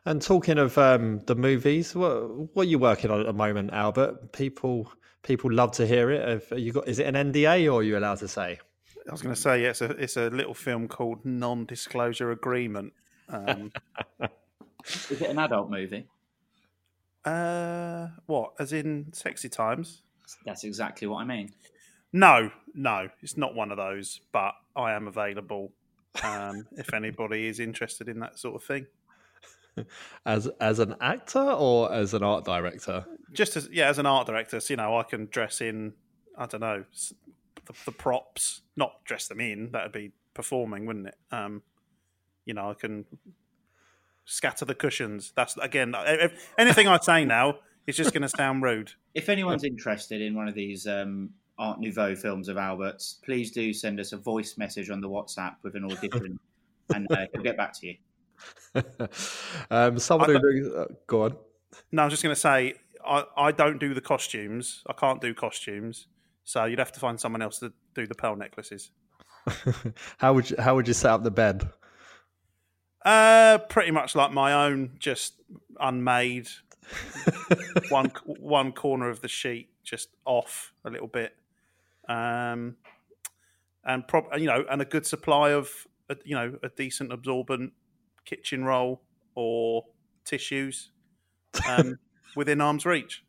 And 0.06 0.22
talking 0.22 0.58
of 0.58 0.78
um, 0.78 1.22
the 1.26 1.36
movies, 1.36 1.96
what 1.96 2.56
what 2.56 2.64
are 2.64 2.70
you 2.70 2.80
working 2.80 3.12
on 3.12 3.22
at 3.22 3.26
the 3.26 3.34
moment, 3.34 3.72
Albert? 3.72 4.34
People 4.34 4.92
people 5.24 5.52
love 5.52 5.72
to 5.74 5.88
hear 5.88 6.12
it. 6.12 6.28
Have 6.28 6.60
you 6.60 6.74
got? 6.74 6.88
Is 6.88 7.00
it 7.00 7.14
an 7.14 7.32
NDA 7.32 7.72
or 7.72 7.80
are 7.80 7.84
you 7.84 7.98
allowed 7.98 8.20
to 8.20 8.28
say? 8.28 8.60
I 9.08 9.12
was 9.12 9.22
going 9.22 9.36
to 9.36 9.40
say, 9.40 9.62
yeah, 9.62 9.70
it's 9.70 9.82
a 9.82 9.92
it's 9.92 10.18
a 10.18 10.30
little 10.30 10.54
film 10.54 10.88
called 10.88 11.24
Non-Disclosure 11.26 12.32
Agreement. 12.32 12.92
Um, 13.30 13.72
Is 14.88 15.22
it 15.22 15.30
an 15.30 15.40
adult 15.40 15.70
movie? 15.70 16.08
uh, 17.26 18.08
what? 18.28 18.54
As 18.60 18.72
in 18.72 19.12
sexy 19.12 19.50
times? 19.50 20.04
That's 20.46 20.64
exactly 20.64 21.08
what 21.08 21.22
I 21.22 21.26
mean. 21.26 21.52
No, 22.14 22.52
no, 22.74 23.10
it's 23.22 23.36
not 23.36 23.56
one 23.56 23.72
of 23.72 23.78
those. 23.78 24.22
But 24.32 24.54
I 24.76 24.94
am 24.94 25.08
available 25.08 25.72
um, 26.24 26.68
if 26.78 26.94
anybody 26.94 27.48
is 27.48 27.60
interested 27.60 28.08
in 28.08 28.20
that 28.20 28.40
sort 28.40 28.56
of 28.56 28.64
thing. 28.64 28.88
As 30.26 30.48
as 30.62 30.80
an 30.80 30.96
actor 31.02 31.52
or 31.52 31.92
as 31.92 32.14
an 32.14 32.24
art 32.24 32.46
director? 32.46 33.06
Just 33.34 33.58
as 33.58 33.68
yeah, 33.70 33.90
as 33.90 34.00
an 34.00 34.06
art 34.06 34.26
director, 34.26 34.62
so, 34.62 34.72
you 34.72 34.78
know, 34.78 34.98
I 34.98 35.04
can 35.04 35.26
dress 35.26 35.60
in. 35.60 35.92
I 36.38 36.46
don't 36.46 36.62
know 36.62 36.86
the, 37.66 37.74
the 37.84 37.92
props, 37.92 38.62
not 38.78 39.04
dress 39.04 39.28
them 39.28 39.42
in. 39.42 39.72
That'd 39.72 39.92
be 39.92 40.14
performing, 40.34 40.86
wouldn't 40.86 41.08
it? 41.08 41.18
Um, 41.30 41.62
you 42.46 42.54
know, 42.54 42.70
I 42.70 42.74
can 42.74 43.04
scatter 44.26 44.66
the 44.66 44.76
cushions. 44.76 45.32
That's 45.36 45.56
again, 45.58 45.96
if, 45.98 46.54
anything 46.58 46.88
I 46.88 47.00
say 47.00 47.26
now 47.26 47.60
is 47.88 47.96
just 47.96 48.12
going 48.12 48.24
to 48.24 48.30
sound 48.30 48.64
rude. 48.64 48.92
If 49.16 49.30
anyone's 49.30 49.64
interested 49.64 50.22
in 50.22 50.36
one 50.36 50.50
of 50.50 50.56
these 50.56 50.86
um, 50.88 51.30
Art 51.58 51.80
Nouveau 51.80 52.16
films 52.16 52.50
of 52.50 52.58
Albert's, 52.58 53.22
please 53.24 53.50
do 53.50 53.72
send 53.72 53.98
us 54.02 54.12
a 54.12 54.18
voice 54.18 54.58
message 54.58 54.90
on 54.90 55.00
the 55.00 55.08
WhatsApp 55.08 55.56
with 55.64 55.76
an 55.76 55.86
audition, 55.86 56.38
and 56.94 57.10
uh, 57.10 57.26
we'll 57.34 57.42
get 57.42 57.56
back 57.56 57.72
to 57.80 57.88
you. 57.88 57.96
um, 59.72 59.98
someone 59.98 60.32
I 60.32 60.34
who 60.34 60.40
looks, 60.40 60.76
uh, 60.76 60.94
go 61.08 61.24
on. 61.24 61.38
No, 61.94 62.02
I 62.02 62.06
was 62.08 62.12
just 62.12 62.24
going 62.24 62.36
to 62.36 62.42
say 62.42 62.74
I, 63.06 63.24
I 63.38 63.52
don't 63.54 63.80
do 63.80 63.94
the 63.94 64.02
costumes. 64.02 64.84
I 64.86 64.92
can't 64.92 65.22
do 65.22 65.34
costumes, 65.34 66.08
so 66.44 66.66
you'd 66.66 66.80
have 66.80 66.92
to 66.92 67.00
find 67.00 67.18
someone 67.18 67.42
else 67.42 67.60
to 67.60 67.72
do 67.94 68.06
the 68.06 68.16
pearl 68.16 68.36
necklaces. 68.36 68.92
how 70.18 70.34
would 70.34 70.50
you, 70.50 70.58
how 70.60 70.76
would 70.76 70.90
you 70.90 70.94
set 70.94 71.12
up 71.12 71.24
the 71.24 71.32
bed? 71.32 71.70
Uh, 73.06 73.60
pretty 73.70 73.92
much 73.92 74.16
like 74.16 74.32
my 74.32 74.66
own, 74.66 74.98
just 75.00 75.36
unmade. 75.80 76.50
one 77.90 78.12
one 78.26 78.72
corner 78.72 79.10
of 79.10 79.22
the 79.22 79.28
sheet 79.28 79.70
just 79.84 80.10
off 80.26 80.74
a 80.84 80.90
little 80.90 81.08
bit, 81.08 81.36
um, 82.08 82.76
and 83.84 84.08
prob 84.08 84.26
you 84.38 84.46
know, 84.46 84.66
and 84.70 84.82
a 84.82 84.86
good 84.86 85.06
supply 85.06 85.52
of 85.52 85.70
a, 86.10 86.16
you 86.26 86.36
know 86.36 86.58
a 86.62 86.70
decent 86.70 87.12
absorbent 87.12 87.74
kitchen 88.26 88.64
roll 88.64 89.02
or 89.36 89.86
tissues 90.26 90.92
um, 91.68 91.98
within 92.36 92.62
arm's 92.62 92.86
reach. 92.86 93.24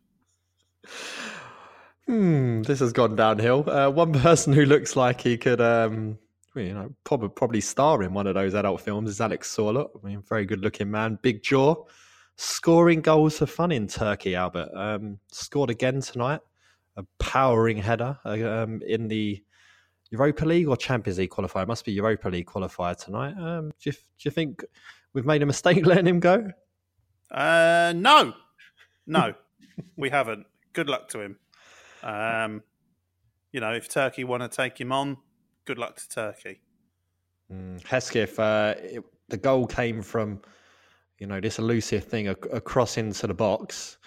Hmm, 2.07 2.63
this 2.63 2.81
has 2.81 2.93
gone 2.93 3.17
downhill. 3.17 3.69
Uh, 3.69 3.91
one 3.91 4.13
person 4.13 4.53
who 4.53 4.65
looks 4.65 4.97
like 4.97 5.21
he 5.21 5.37
could, 5.37 5.61
um, 5.61 6.19
you 6.65 6.75
know, 6.75 6.95
probably 7.05 7.29
probably 7.29 7.61
star 7.61 8.03
in 8.03 8.15
one 8.15 8.27
of 8.27 8.35
those 8.35 8.55
adult 8.55 8.81
films 8.81 9.11
is 9.11 9.21
Alex 9.21 9.55
Sorloth. 9.55 9.91
I 10.03 10.07
mean, 10.07 10.23
very 10.23 10.45
good 10.45 10.61
looking 10.61 10.91
man, 10.91 11.19
big 11.23 11.43
jaw, 11.43 11.85
scoring 12.37 13.01
goals 13.01 13.39
for 13.39 13.47
fun 13.47 13.73
in 13.73 13.87
Turkey. 13.87 14.35
Albert 14.35 14.71
um, 14.75 15.19
scored 15.31 15.71
again 15.71 16.01
tonight, 16.01 16.41
a 16.97 17.05
powering 17.19 17.77
header 17.77 18.19
uh, 18.25 18.63
um, 18.63 18.81
in 18.87 19.09
the 19.09 19.43
Europa 20.11 20.45
League 20.45 20.69
or 20.69 20.77
Champions 20.77 21.19
League 21.19 21.31
qualifier. 21.31 21.63
It 21.63 21.69
must 21.69 21.85
be 21.85 21.93
Europa 21.93 22.29
League 22.29 22.47
qualifier 22.47 22.97
tonight. 22.97 23.35
Um, 23.39 23.71
do, 23.81 23.91
you, 23.91 23.93
do 23.93 23.99
you 24.21 24.31
think 24.31 24.65
we've 25.13 25.27
made 25.27 25.43
a 25.43 25.47
mistake 25.47 25.85
letting 25.87 26.07
him 26.07 26.21
go? 26.21 26.51
Uh, 27.31 27.93
no, 27.97 28.35
no, 29.07 29.35
we 29.97 30.11
haven't. 30.11 30.47
Good 30.73 30.89
luck 30.89 31.09
to 31.09 31.21
him. 31.21 31.39
Um, 32.03 32.63
you 33.53 33.61
know, 33.61 33.73
if 33.73 33.89
Turkey 33.89 34.25
want 34.25 34.43
to 34.43 34.49
take 34.49 34.81
him 34.81 34.93
on, 34.93 35.17
good 35.67 35.79
luck 35.79 35.97
to 35.97 36.09
Turkey. 36.09 36.61
Mm, 37.53 37.85
Hesketh, 37.85 38.39
uh, 38.39 38.75
it, 38.79 39.05
the 39.29 39.37
goal 39.37 39.67
came 39.67 40.01
from, 40.01 40.41
you 41.19 41.27
know, 41.27 41.41
this 41.41 41.59
elusive 41.59 42.05
thing, 42.05 42.29
a, 42.29 42.37
a 42.53 42.61
cross 42.61 42.97
into 42.97 43.27
the 43.27 43.35
box, 43.35 43.99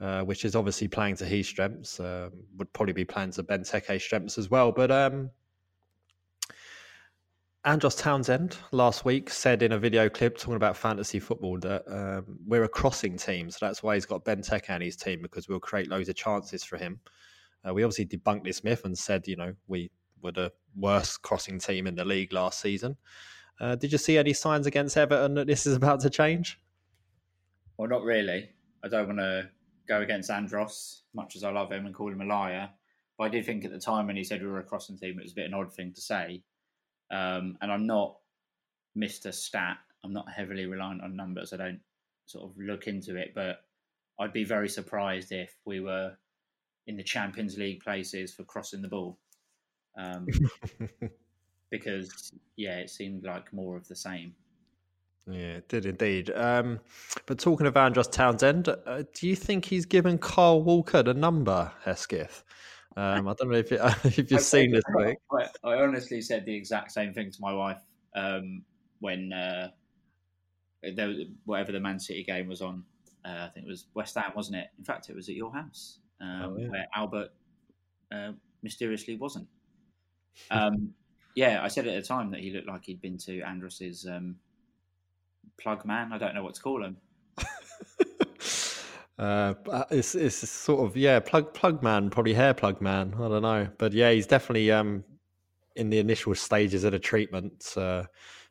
uh, 0.00 0.22
which 0.22 0.44
is 0.44 0.56
obviously 0.56 0.88
playing 0.88 1.16
to 1.16 1.26
his 1.26 1.46
strengths. 1.46 2.00
Um, 2.00 2.30
would 2.56 2.72
probably 2.72 2.94
be 2.94 3.04
playing 3.04 3.32
to 3.32 3.42
Benteke's 3.42 4.02
strengths 4.02 4.38
as 4.38 4.50
well. 4.50 4.72
But 4.72 4.90
um, 4.90 5.30
Andros 7.64 7.94
Townsend 7.94 8.56
last 8.72 9.04
week 9.04 9.30
said 9.30 9.62
in 9.62 9.72
a 9.72 9.78
video 9.78 10.08
clip 10.08 10.38
talking 10.38 10.56
about 10.56 10.76
fantasy 10.76 11.20
football 11.20 11.58
that 11.60 11.84
um, 11.88 12.38
we're 12.46 12.64
a 12.64 12.68
crossing 12.68 13.16
team, 13.16 13.50
so 13.50 13.58
that's 13.66 13.82
why 13.82 13.94
he's 13.94 14.06
got 14.06 14.24
Benteke 14.24 14.70
on 14.70 14.80
his 14.80 14.96
team 14.96 15.20
because 15.22 15.48
we'll 15.48 15.60
create 15.60 15.88
loads 15.88 16.08
of 16.08 16.16
chances 16.16 16.64
for 16.64 16.76
him. 16.76 16.98
Uh, 17.66 17.72
we 17.72 17.84
obviously 17.84 18.06
debunked 18.06 18.44
this 18.44 18.64
myth 18.64 18.84
and 18.84 18.98
said, 18.98 19.28
you 19.28 19.36
know, 19.36 19.54
we 19.68 19.90
were 20.22 20.32
the 20.32 20.52
worst 20.76 21.22
crossing 21.22 21.58
team 21.58 21.86
in 21.86 21.94
the 21.94 22.04
league 22.04 22.32
last 22.32 22.60
season. 22.60 22.96
Uh, 23.60 23.74
did 23.74 23.92
you 23.92 23.98
see 23.98 24.18
any 24.18 24.32
signs 24.32 24.66
against 24.66 24.96
Everton 24.96 25.34
that 25.34 25.46
this 25.46 25.66
is 25.66 25.76
about 25.76 26.00
to 26.00 26.10
change? 26.10 26.58
Well, 27.76 27.88
not 27.88 28.02
really. 28.02 28.50
I 28.84 28.88
don't 28.88 29.06
want 29.06 29.18
to 29.18 29.50
go 29.88 30.00
against 30.00 30.30
Andros, 30.30 31.02
much 31.14 31.36
as 31.36 31.44
I 31.44 31.50
love 31.50 31.70
him 31.70 31.86
and 31.86 31.94
call 31.94 32.10
him 32.10 32.20
a 32.20 32.26
liar. 32.26 32.70
But 33.18 33.24
I 33.24 33.28
did 33.28 33.46
think 33.46 33.64
at 33.64 33.70
the 33.70 33.78
time 33.78 34.06
when 34.06 34.16
he 34.16 34.24
said 34.24 34.40
we 34.40 34.48
were 34.48 34.60
a 34.60 34.64
crossing 34.64 34.98
team, 34.98 35.18
it 35.18 35.22
was 35.22 35.32
a 35.32 35.36
bit 35.36 35.46
an 35.46 35.54
odd 35.54 35.72
thing 35.72 35.92
to 35.92 36.00
say. 36.00 36.42
Um, 37.10 37.58
and 37.60 37.70
I'm 37.70 37.86
not 37.86 38.16
Mr. 38.96 39.32
Stat. 39.32 39.78
I'm 40.04 40.12
not 40.12 40.30
heavily 40.30 40.66
reliant 40.66 41.02
on 41.02 41.14
numbers. 41.14 41.52
I 41.52 41.58
don't 41.58 41.80
sort 42.26 42.50
of 42.50 42.56
look 42.58 42.86
into 42.86 43.16
it, 43.16 43.32
but 43.34 43.60
I'd 44.18 44.32
be 44.32 44.44
very 44.44 44.68
surprised 44.68 45.32
if 45.32 45.54
we 45.64 45.80
were 45.80 46.16
in 46.86 46.96
the 46.96 47.02
Champions 47.02 47.58
League 47.58 47.80
places 47.80 48.32
for 48.32 48.44
crossing 48.44 48.82
the 48.82 48.88
ball. 48.88 49.18
Um, 49.96 50.26
because, 51.70 52.32
yeah, 52.56 52.78
it 52.78 52.90
seemed 52.90 53.24
like 53.24 53.52
more 53.52 53.76
of 53.76 53.86
the 53.88 53.96
same. 53.96 54.34
Yeah, 55.30 55.56
it 55.56 55.68
did 55.68 55.86
indeed. 55.86 56.30
Um, 56.34 56.80
but 57.26 57.38
talking 57.38 57.66
of 57.66 57.76
Andros 57.76 58.08
Townsend, 58.08 58.68
uh, 58.68 59.04
do 59.14 59.28
you 59.28 59.36
think 59.36 59.64
he's 59.64 59.86
given 59.86 60.18
Kyle 60.18 60.62
Walker 60.62 61.02
the 61.02 61.14
number, 61.14 61.70
Hesketh? 61.84 62.42
Um, 62.96 63.28
I 63.28 63.34
don't 63.34 63.50
know 63.50 63.58
if, 63.58 63.70
it, 63.72 63.80
if 64.04 64.30
you've 64.30 64.40
seen 64.40 64.72
this 64.72 64.84
week. 64.96 65.16
I, 65.32 65.46
I 65.68 65.76
honestly 65.76 66.20
said 66.20 66.44
the 66.44 66.54
exact 66.54 66.92
same 66.92 67.14
thing 67.14 67.30
to 67.30 67.38
my 67.40 67.52
wife 67.52 67.80
um, 68.14 68.62
when 69.00 69.32
uh, 69.32 69.68
there 70.94 71.14
whatever 71.44 71.72
the 71.72 71.80
Man 71.80 71.98
City 71.98 72.24
game 72.24 72.48
was 72.48 72.60
on. 72.60 72.82
Uh, 73.24 73.46
I 73.46 73.50
think 73.54 73.66
it 73.66 73.68
was 73.70 73.86
West 73.94 74.16
Ham, 74.16 74.32
wasn't 74.34 74.56
it? 74.56 74.68
In 74.78 74.84
fact, 74.84 75.08
it 75.08 75.14
was 75.14 75.28
at 75.28 75.36
your 75.36 75.52
house 75.52 76.00
um, 76.20 76.42
Oh, 76.42 76.56
yeah. 76.58 76.68
where 76.68 76.86
Albert 76.94 77.30
uh, 78.12 78.32
mysteriously 78.62 79.16
wasn't. 79.16 79.46
Um, 80.50 80.94
yeah, 81.34 81.60
I 81.62 81.68
said 81.68 81.86
at 81.86 82.00
the 82.00 82.06
time 82.06 82.30
that 82.30 82.40
he 82.40 82.50
looked 82.50 82.68
like 82.68 82.84
he'd 82.84 83.00
been 83.00 83.18
to 83.18 83.40
Andros's 83.42 84.06
um, 84.06 84.36
plug 85.58 85.84
man. 85.84 86.12
I 86.12 86.18
don't 86.18 86.34
know 86.34 86.42
what 86.42 86.54
to 86.54 86.62
call 86.62 86.84
him. 86.84 86.96
Uh, 89.18 89.54
it's 89.90 90.16
it's 90.16 90.48
sort 90.48 90.84
of 90.84 90.96
yeah, 90.96 91.20
plug 91.20 91.52
plug 91.54 91.80
man, 91.82 92.10
probably 92.10 92.34
hair 92.34 92.54
plug 92.54 92.80
man. 92.80 93.14
I 93.14 93.28
don't 93.28 93.42
know, 93.42 93.68
but 93.78 93.92
yeah, 93.92 94.10
he's 94.10 94.26
definitely 94.26 94.72
um 94.72 95.04
in 95.76 95.90
the 95.90 95.98
initial 95.98 96.34
stages 96.34 96.82
of 96.82 96.92
the 96.92 96.98
treatment, 96.98 97.74
uh, 97.76 98.04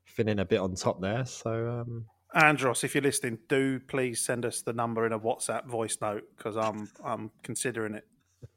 feeling 0.06 0.40
a 0.40 0.46
bit 0.46 0.60
on 0.60 0.76
top 0.76 1.02
there. 1.02 1.26
So 1.26 1.82
um, 1.82 2.06
Andros, 2.34 2.84
if 2.84 2.96
you're 2.96 3.02
listening, 3.02 3.40
do 3.50 3.80
please 3.80 4.22
send 4.22 4.46
us 4.46 4.62
the 4.62 4.72
number 4.72 5.06
in 5.06 5.12
a 5.12 5.20
WhatsApp 5.20 5.66
voice 5.66 5.98
note 6.02 6.24
because 6.38 6.56
I'm 6.56 6.90
I'm 7.04 7.32
considering 7.44 7.96
it. 7.96 8.08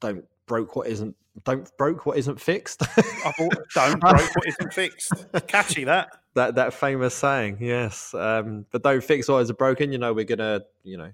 don't 0.01 0.25
broke 0.47 0.77
what 0.77 0.87
isn't 0.87 1.17
don't 1.45 1.71
broke 1.77 2.07
what 2.07 2.17
isn't 2.17 2.41
fixed. 2.41 2.81
don't 3.75 4.01
broke 4.01 4.37
what 4.37 4.47
isn't 4.47 4.73
fixed. 4.73 5.13
Catchy 5.49 5.85
that. 5.85 6.09
That 6.35 6.55
that 6.57 6.75
famous 6.75 7.15
saying, 7.15 7.59
yes. 7.61 8.15
Um, 8.15 8.67
but 8.71 8.83
don't 8.83 9.03
fix 9.03 9.29
what 9.29 9.39
is 9.39 9.51
broken. 9.53 9.91
You 9.93 9.99
know, 9.99 10.13
we're 10.13 10.25
gonna, 10.25 10.63
you 10.85 10.97
know, 10.97 11.11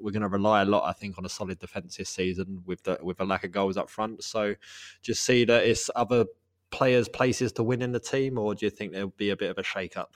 we're 0.00 0.12
going 0.12 0.22
to 0.22 0.28
rely 0.28 0.62
a 0.62 0.64
lot, 0.64 0.88
I 0.88 0.92
think, 0.92 1.18
on 1.18 1.24
a 1.24 1.28
solid 1.28 1.58
defence 1.58 1.96
this 1.96 2.10
season 2.10 2.62
with 2.64 2.82
the 2.84 2.98
with 3.02 3.20
a 3.20 3.24
lack 3.24 3.44
of 3.44 3.52
goals 3.52 3.76
up 3.76 3.90
front. 3.90 4.22
So, 4.22 4.54
just 5.02 5.22
see 5.24 5.44
that 5.44 5.64
it's 5.64 5.90
other 5.96 6.26
players' 6.70 7.08
places 7.08 7.52
to 7.52 7.62
win 7.62 7.82
in 7.82 7.92
the 7.92 8.00
team, 8.00 8.38
or 8.38 8.54
do 8.54 8.66
you 8.66 8.70
think 8.70 8.92
there'll 8.92 9.08
be 9.08 9.30
a 9.30 9.36
bit 9.36 9.50
of 9.50 9.58
a 9.58 9.62
shake 9.62 9.96
up? 9.96 10.14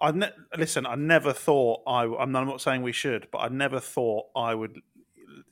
I 0.00 0.12
ne- 0.12 0.30
listen. 0.56 0.86
I 0.86 0.94
never 0.94 1.32
thought 1.32 1.82
I. 1.86 2.04
I'm 2.04 2.32
not 2.32 2.60
saying 2.60 2.82
we 2.82 2.92
should, 2.92 3.28
but 3.32 3.38
I 3.38 3.48
never 3.48 3.80
thought 3.80 4.26
I 4.36 4.54
would 4.54 4.80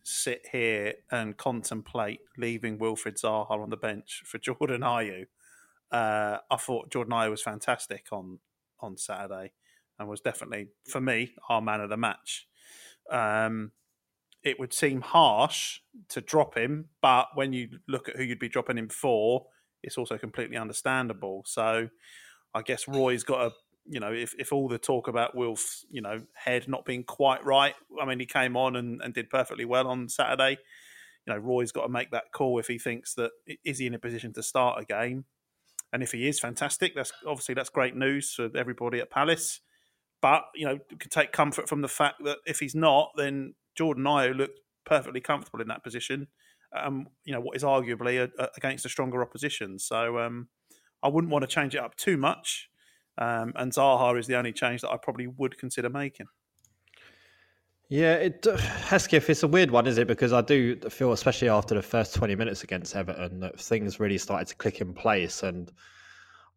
sit 0.02 0.46
here 0.52 0.94
and 1.10 1.36
contemplate 1.36 2.20
leaving 2.38 2.78
Wilfried 2.78 3.20
Zaha 3.20 3.50
on 3.50 3.70
the 3.70 3.76
bench 3.76 4.22
for 4.24 4.38
Jordan 4.38 4.82
Ayew. 4.82 5.26
Uh, 5.90 6.38
I 6.50 6.56
thought 6.56 6.90
Jordan 6.90 7.12
Ayew 7.12 7.30
was 7.30 7.42
fantastic 7.42 8.06
on 8.12 8.38
on 8.80 8.96
Saturday 8.96 9.52
and 9.98 10.08
was 10.08 10.20
definitely 10.20 10.68
for 10.86 11.00
me 11.00 11.34
our 11.48 11.60
man 11.60 11.80
of 11.80 11.90
the 11.90 11.96
match. 11.96 12.46
Um, 13.10 13.72
it 14.42 14.60
would 14.60 14.72
seem 14.72 15.00
harsh 15.00 15.80
to 16.08 16.20
drop 16.20 16.56
him, 16.56 16.90
but 17.00 17.28
when 17.34 17.52
you 17.52 17.80
look 17.88 18.08
at 18.08 18.16
who 18.16 18.22
you'd 18.22 18.38
be 18.38 18.48
dropping 18.48 18.78
him 18.78 18.88
for, 18.88 19.46
it's 19.86 19.96
also 19.96 20.18
completely 20.18 20.56
understandable. 20.56 21.42
So 21.46 21.88
I 22.54 22.62
guess 22.62 22.86
Roy's 22.86 23.24
got 23.24 23.46
a 23.46 23.50
you 23.88 24.00
know, 24.00 24.12
if, 24.12 24.34
if 24.38 24.52
all 24.52 24.68
the 24.68 24.78
talk 24.78 25.08
about 25.08 25.34
Wilf's, 25.34 25.86
you 25.90 26.00
know, 26.00 26.22
head 26.34 26.68
not 26.68 26.84
being 26.84 27.04
quite 27.04 27.44
right, 27.44 27.74
I 28.00 28.04
mean, 28.04 28.18
he 28.18 28.26
came 28.26 28.56
on 28.56 28.76
and, 28.76 29.00
and 29.00 29.14
did 29.14 29.30
perfectly 29.30 29.64
well 29.64 29.86
on 29.86 30.08
Saturday. 30.08 30.58
You 31.24 31.32
know, 31.32 31.38
Roy's 31.38 31.72
got 31.72 31.82
to 31.82 31.88
make 31.88 32.10
that 32.10 32.32
call 32.32 32.58
if 32.58 32.66
he 32.66 32.78
thinks 32.78 33.14
that 33.14 33.30
is 33.64 33.78
he 33.78 33.86
in 33.86 33.94
a 33.94 33.98
position 33.98 34.32
to 34.34 34.42
start 34.42 34.80
a 34.80 34.84
game, 34.84 35.24
and 35.92 36.02
if 36.02 36.12
he 36.12 36.28
is, 36.28 36.40
fantastic. 36.40 36.94
That's 36.94 37.12
obviously 37.26 37.54
that's 37.54 37.70
great 37.70 37.96
news 37.96 38.32
for 38.32 38.50
everybody 38.56 39.00
at 39.00 39.10
Palace. 39.10 39.60
But 40.20 40.44
you 40.54 40.66
know, 40.66 40.78
can 40.98 41.10
take 41.10 41.32
comfort 41.32 41.68
from 41.68 41.82
the 41.82 41.88
fact 41.88 42.24
that 42.24 42.38
if 42.46 42.58
he's 42.58 42.74
not, 42.74 43.12
then 43.16 43.54
Jordan 43.76 44.04
Ayew 44.04 44.36
looked 44.36 44.60
perfectly 44.84 45.20
comfortable 45.20 45.60
in 45.60 45.68
that 45.68 45.84
position 45.84 46.28
um, 46.84 47.06
you 47.24 47.32
know, 47.32 47.40
what 47.40 47.56
is 47.56 47.62
arguably 47.62 48.22
a, 48.22 48.42
a, 48.42 48.48
against 48.56 48.84
a 48.84 48.88
stronger 48.88 49.22
opposition. 49.22 49.78
So 49.78 50.18
um, 50.18 50.48
I 51.02 51.08
wouldn't 51.08 51.32
want 51.32 51.42
to 51.42 51.48
change 51.48 51.74
it 51.74 51.80
up 51.80 51.96
too 51.96 52.16
much. 52.16 52.68
Um, 53.18 53.52
and 53.56 53.72
Zaha 53.72 54.18
is 54.18 54.26
the 54.26 54.36
only 54.36 54.52
change 54.52 54.82
that 54.82 54.90
I 54.90 54.96
probably 54.96 55.26
would 55.26 55.56
consider 55.58 55.88
making. 55.88 56.26
Yeah, 57.88 58.14
it 58.14 58.44
Hesketh, 58.44 59.30
it's 59.30 59.44
a 59.44 59.48
weird 59.48 59.70
one, 59.70 59.86
is 59.86 59.96
it? 59.96 60.08
Because 60.08 60.32
I 60.32 60.40
do 60.40 60.76
feel, 60.90 61.12
especially 61.12 61.48
after 61.48 61.76
the 61.76 61.82
first 61.82 62.14
twenty 62.14 62.34
minutes 62.34 62.64
against 62.64 62.96
Everton, 62.96 63.38
that 63.40 63.60
things 63.60 64.00
really 64.00 64.18
started 64.18 64.48
to 64.48 64.56
click 64.56 64.80
in 64.80 64.92
place. 64.92 65.44
And 65.44 65.70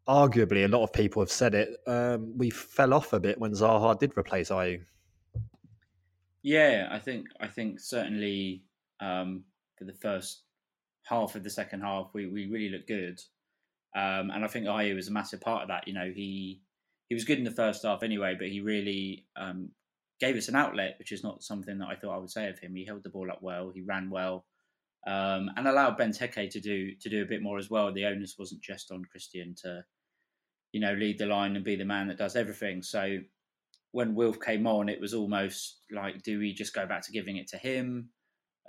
arguably, 0.08 0.64
a 0.64 0.68
lot 0.68 0.82
of 0.82 0.92
people 0.92 1.22
have 1.22 1.30
said 1.30 1.54
it. 1.54 1.76
Um, 1.86 2.36
we 2.36 2.50
fell 2.50 2.92
off 2.92 3.12
a 3.12 3.20
bit 3.20 3.38
when 3.38 3.52
Zaha 3.52 3.96
did 3.96 4.12
replace 4.18 4.50
Ayew. 4.50 4.82
Yeah, 6.42 6.88
I 6.90 6.98
think 6.98 7.28
I 7.38 7.46
think 7.46 7.78
certainly 7.78 8.64
um, 8.98 9.44
for 9.80 9.86
the 9.86 9.94
first 9.94 10.42
half 11.04 11.34
of 11.34 11.42
the 11.42 11.50
second 11.50 11.80
half, 11.80 12.10
we, 12.12 12.26
we 12.26 12.46
really 12.46 12.68
looked 12.68 12.86
good. 12.86 13.18
Um, 13.96 14.30
and 14.30 14.44
I 14.44 14.46
think 14.46 14.66
Ayew 14.66 14.94
was 14.94 15.08
a 15.08 15.12
massive 15.12 15.40
part 15.40 15.62
of 15.62 15.68
that. 15.68 15.88
You 15.88 15.94
know, 15.94 16.12
he 16.14 16.60
he 17.08 17.14
was 17.14 17.24
good 17.24 17.38
in 17.38 17.44
the 17.44 17.50
first 17.50 17.82
half 17.82 18.04
anyway, 18.04 18.36
but 18.38 18.48
he 18.48 18.60
really 18.60 19.26
um, 19.36 19.70
gave 20.20 20.36
us 20.36 20.48
an 20.48 20.54
outlet, 20.54 20.94
which 20.98 21.10
is 21.10 21.24
not 21.24 21.42
something 21.42 21.78
that 21.78 21.88
I 21.88 21.96
thought 21.96 22.14
I 22.14 22.18
would 22.18 22.30
say 22.30 22.48
of 22.48 22.58
him. 22.60 22.76
He 22.76 22.84
held 22.84 23.02
the 23.02 23.10
ball 23.10 23.32
up 23.32 23.42
well, 23.42 23.72
he 23.74 23.80
ran 23.80 24.10
well, 24.10 24.44
um, 25.08 25.50
and 25.56 25.66
allowed 25.66 25.98
Benteke 25.98 26.50
to 26.50 26.60
do 26.60 26.94
to 26.94 27.08
do 27.08 27.22
a 27.22 27.26
bit 27.26 27.42
more 27.42 27.58
as 27.58 27.70
well. 27.70 27.92
The 27.92 28.04
onus 28.04 28.36
wasn't 28.38 28.62
just 28.62 28.92
on 28.92 29.04
Christian 29.06 29.56
to, 29.62 29.82
you 30.72 30.80
know, 30.80 30.92
lead 30.92 31.18
the 31.18 31.26
line 31.26 31.56
and 31.56 31.64
be 31.64 31.74
the 31.74 31.84
man 31.84 32.06
that 32.08 32.18
does 32.18 32.36
everything. 32.36 32.82
So 32.82 33.18
when 33.92 34.14
Wilf 34.14 34.38
came 34.38 34.68
on, 34.68 34.88
it 34.88 35.00
was 35.00 35.14
almost 35.14 35.78
like, 35.90 36.22
do 36.22 36.38
we 36.38 36.52
just 36.52 36.74
go 36.74 36.86
back 36.86 37.02
to 37.06 37.12
giving 37.12 37.38
it 37.38 37.48
to 37.48 37.56
him? 37.56 38.10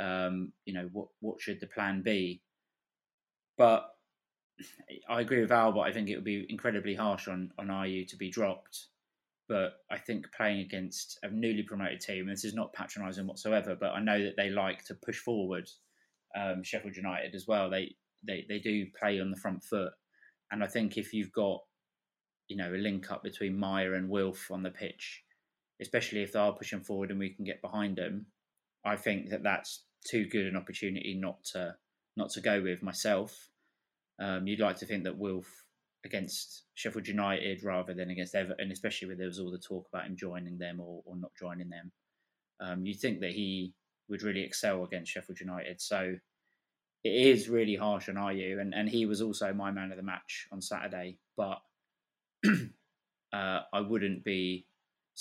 Um, 0.02 0.52
you 0.66 0.74
know, 0.74 0.90
what 0.92 1.08
what 1.20 1.40
should 1.40 1.60
the 1.60 1.68
plan 1.68 2.02
be? 2.02 2.42
But 3.58 3.90
I 5.10 5.22
agree 5.22 5.42
with 5.42 5.52
Albert. 5.52 5.82
I 5.82 5.92
think 5.92 6.10
it 6.10 6.16
would 6.16 6.24
be 6.24 6.46
incredibly 6.50 6.96
harsh 6.96 7.28
on 7.28 7.52
on 7.60 7.68
Ayew 7.68 8.08
to 8.08 8.18
be 8.18 8.30
dropped. 8.30 8.88
But 9.48 9.74
I 9.92 9.98
think 9.98 10.32
playing 10.36 10.62
against 10.62 11.20
a 11.24 11.30
newly 11.30 11.64
promoted 11.64 12.00
team, 12.00 12.28
this 12.28 12.46
is 12.46 12.54
not 12.54 12.74
patronising 12.74 13.28
whatsoever, 13.28 13.76
but 13.76 13.92
I 13.92 14.00
know 14.00 14.24
that 14.24 14.38
they 14.38 14.50
like 14.50 14.86
to 14.86 14.96
push 14.96 15.18
forward. 15.18 15.70
Um, 16.34 16.64
Sheffield 16.64 16.96
United 16.96 17.36
as 17.36 17.48
well. 17.48 17.70
They, 17.70 17.94
they 18.26 18.46
they 18.48 18.60
do 18.60 18.86
play 18.98 19.20
on 19.20 19.30
the 19.30 19.38
front 19.38 19.64
foot, 19.64 19.92
and 20.52 20.64
I 20.64 20.68
think 20.68 20.98
if 20.98 21.14
you've 21.14 21.34
got 21.34 21.60
you 22.48 22.56
know 22.58 22.74
a 22.74 22.78
link 22.78 23.12
up 23.12 23.24
between 23.24 23.60
Meyer 23.60 23.96
and 23.96 24.10
Wilf 24.10 24.50
on 24.50 24.64
the 24.64 24.72
pitch, 24.72 25.24
especially 25.82 26.24
if 26.24 26.32
they 26.32 26.40
are 26.40 26.54
pushing 26.54 26.82
forward 26.82 27.12
and 27.12 27.20
we 27.20 27.36
can 27.36 27.44
get 27.44 27.62
behind 27.62 27.98
them, 27.98 28.28
I 28.86 28.96
think 28.96 29.30
that 29.30 29.44
that's 29.44 29.84
too 30.06 30.26
good 30.26 30.48
an 30.48 30.56
opportunity 30.56 31.18
not 31.20 31.44
to 31.54 31.76
not 32.18 32.30
to 32.32 32.42
go 32.42 32.62
with 32.62 32.84
myself. 32.84 33.50
Um, 34.20 34.48
you'd 34.48 34.60
like 34.60 34.78
to 34.78 34.86
think 34.86 35.04
that 35.06 35.18
Wilf 35.18 35.48
against 36.06 36.64
Sheffield 36.76 37.08
United 37.08 37.64
rather 37.64 37.94
than 37.94 38.10
against 38.10 38.36
Everton, 38.36 38.72
especially 38.72 39.08
when 39.08 39.18
there 39.18 39.28
was 39.28 39.40
all 39.40 39.52
the 39.52 39.58
talk 39.58 39.88
about 39.92 40.06
him 40.06 40.16
joining 40.18 40.58
them 40.58 40.80
or, 40.80 41.02
or 41.06 41.16
not 41.16 41.32
joining 41.40 41.70
them. 41.70 41.92
Um, 42.60 42.86
you'd 42.86 43.00
think 43.00 43.22
that 43.22 43.32
he 43.32 43.74
would 44.10 44.24
really 44.24 44.44
excel 44.44 44.84
against 44.84 45.12
Sheffield 45.12 45.40
United. 45.40 45.80
So 45.82 46.16
it 47.04 47.10
is 47.10 47.50
really 47.50 47.76
harsh 47.76 48.10
on 48.10 48.16
Ayew, 48.16 48.62
and, 48.62 48.74
and 48.74 48.88
he 48.90 49.06
was 49.06 49.22
also 49.22 49.54
my 49.54 49.72
man 49.72 49.92
of 49.92 49.98
the 49.98 50.04
match 50.04 50.48
on 50.52 50.62
Saturday. 50.62 51.18
But 51.36 51.60
uh, 53.34 53.62
I 53.74 53.80
wouldn't 53.80 54.24
be 54.24 54.68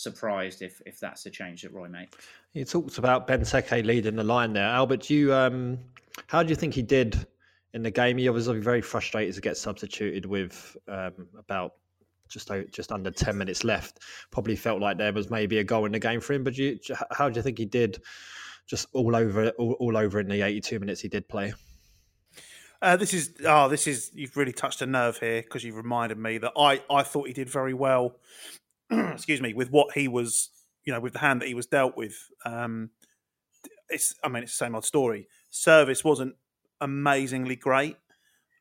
surprised 0.03 0.63
if 0.63 0.81
if 0.87 0.99
that's 0.99 1.23
the 1.23 1.31
change 1.31 1.63
that 1.63 1.73
Roy 1.73 1.89
makes. 1.89 2.17
You 2.53 2.65
talked 2.65 2.99
about 2.99 3.27
Benteke 3.27 3.85
leading 3.85 4.17
the 4.17 4.25
line 4.25 4.53
there, 4.53 4.67
Albert. 4.67 5.09
You, 5.09 5.33
um, 5.33 5.79
how 6.27 6.43
do 6.43 6.49
you 6.49 6.57
think 6.57 6.75
he 6.75 6.83
did 6.83 7.27
in 7.75 7.83
the 7.83 7.91
game? 7.91 8.19
He 8.19 8.29
was 8.29 8.49
very 8.49 8.81
frustrated 8.83 9.35
to 9.35 9.41
get 9.41 9.57
substituted 9.57 10.27
with 10.27 10.77
um, 10.89 11.29
about 11.39 11.75
just 12.29 12.51
just 12.73 12.93
under 12.93 13.11
ten 13.11 13.39
minutes 13.39 13.65
left. 13.65 14.01
Probably 14.31 14.57
felt 14.57 14.81
like 14.81 14.99
there 14.99 15.13
was 15.13 15.31
maybe 15.31 15.59
a 15.59 15.65
goal 15.65 15.85
in 15.87 15.93
the 15.93 15.99
game 15.99 16.21
for 16.21 16.33
him. 16.33 16.45
But 16.45 16.59
you, 16.59 16.79
how 17.11 17.29
do 17.29 17.37
you 17.37 17.43
think 17.43 17.59
he 17.59 17.67
did? 17.67 18.03
Just 18.67 18.87
all 18.93 19.17
over, 19.17 19.49
all, 19.59 19.73
all 19.81 19.97
over 19.97 20.21
in 20.21 20.29
the 20.29 20.43
eighty-two 20.43 20.79
minutes 20.79 21.01
he 21.01 21.09
did 21.09 21.29
play. 21.29 21.53
Uh, 22.83 22.97
this 22.97 23.13
is 23.13 23.35
oh, 23.45 23.69
this 23.69 23.87
is 23.87 24.11
you've 24.15 24.37
really 24.37 24.53
touched 24.53 24.81
a 24.81 24.87
nerve 24.87 25.19
here 25.19 25.43
because 25.43 25.63
you've 25.65 25.77
reminded 25.77 26.19
me 26.19 26.39
that 26.39 26.53
I 26.57 26.81
I 26.89 27.03
thought 27.03 27.27
he 27.27 27.33
did 27.33 27.51
very 27.51 27.75
well. 27.75 28.17
excuse 29.13 29.41
me, 29.41 29.55
with 29.55 29.71
what 29.71 29.93
he 29.95 30.09
was, 30.09 30.51
you 30.85 30.93
know, 30.93 31.01
with 31.01 31.13
the 31.13 31.19
hand 31.19 31.41
that 31.41 31.49
he 31.49 31.55
was 31.55 31.67
dealt 31.67 31.97
with. 31.97 32.17
Um, 32.45 32.91
it's 33.89 34.15
I 34.23 34.29
mean 34.29 34.43
it's 34.45 34.57
the 34.57 34.65
same 34.65 34.75
old 34.75 34.85
story. 34.85 35.29
Service 35.51 36.05
wasn't 36.05 36.35
amazingly 36.81 37.57
great. 37.57 37.97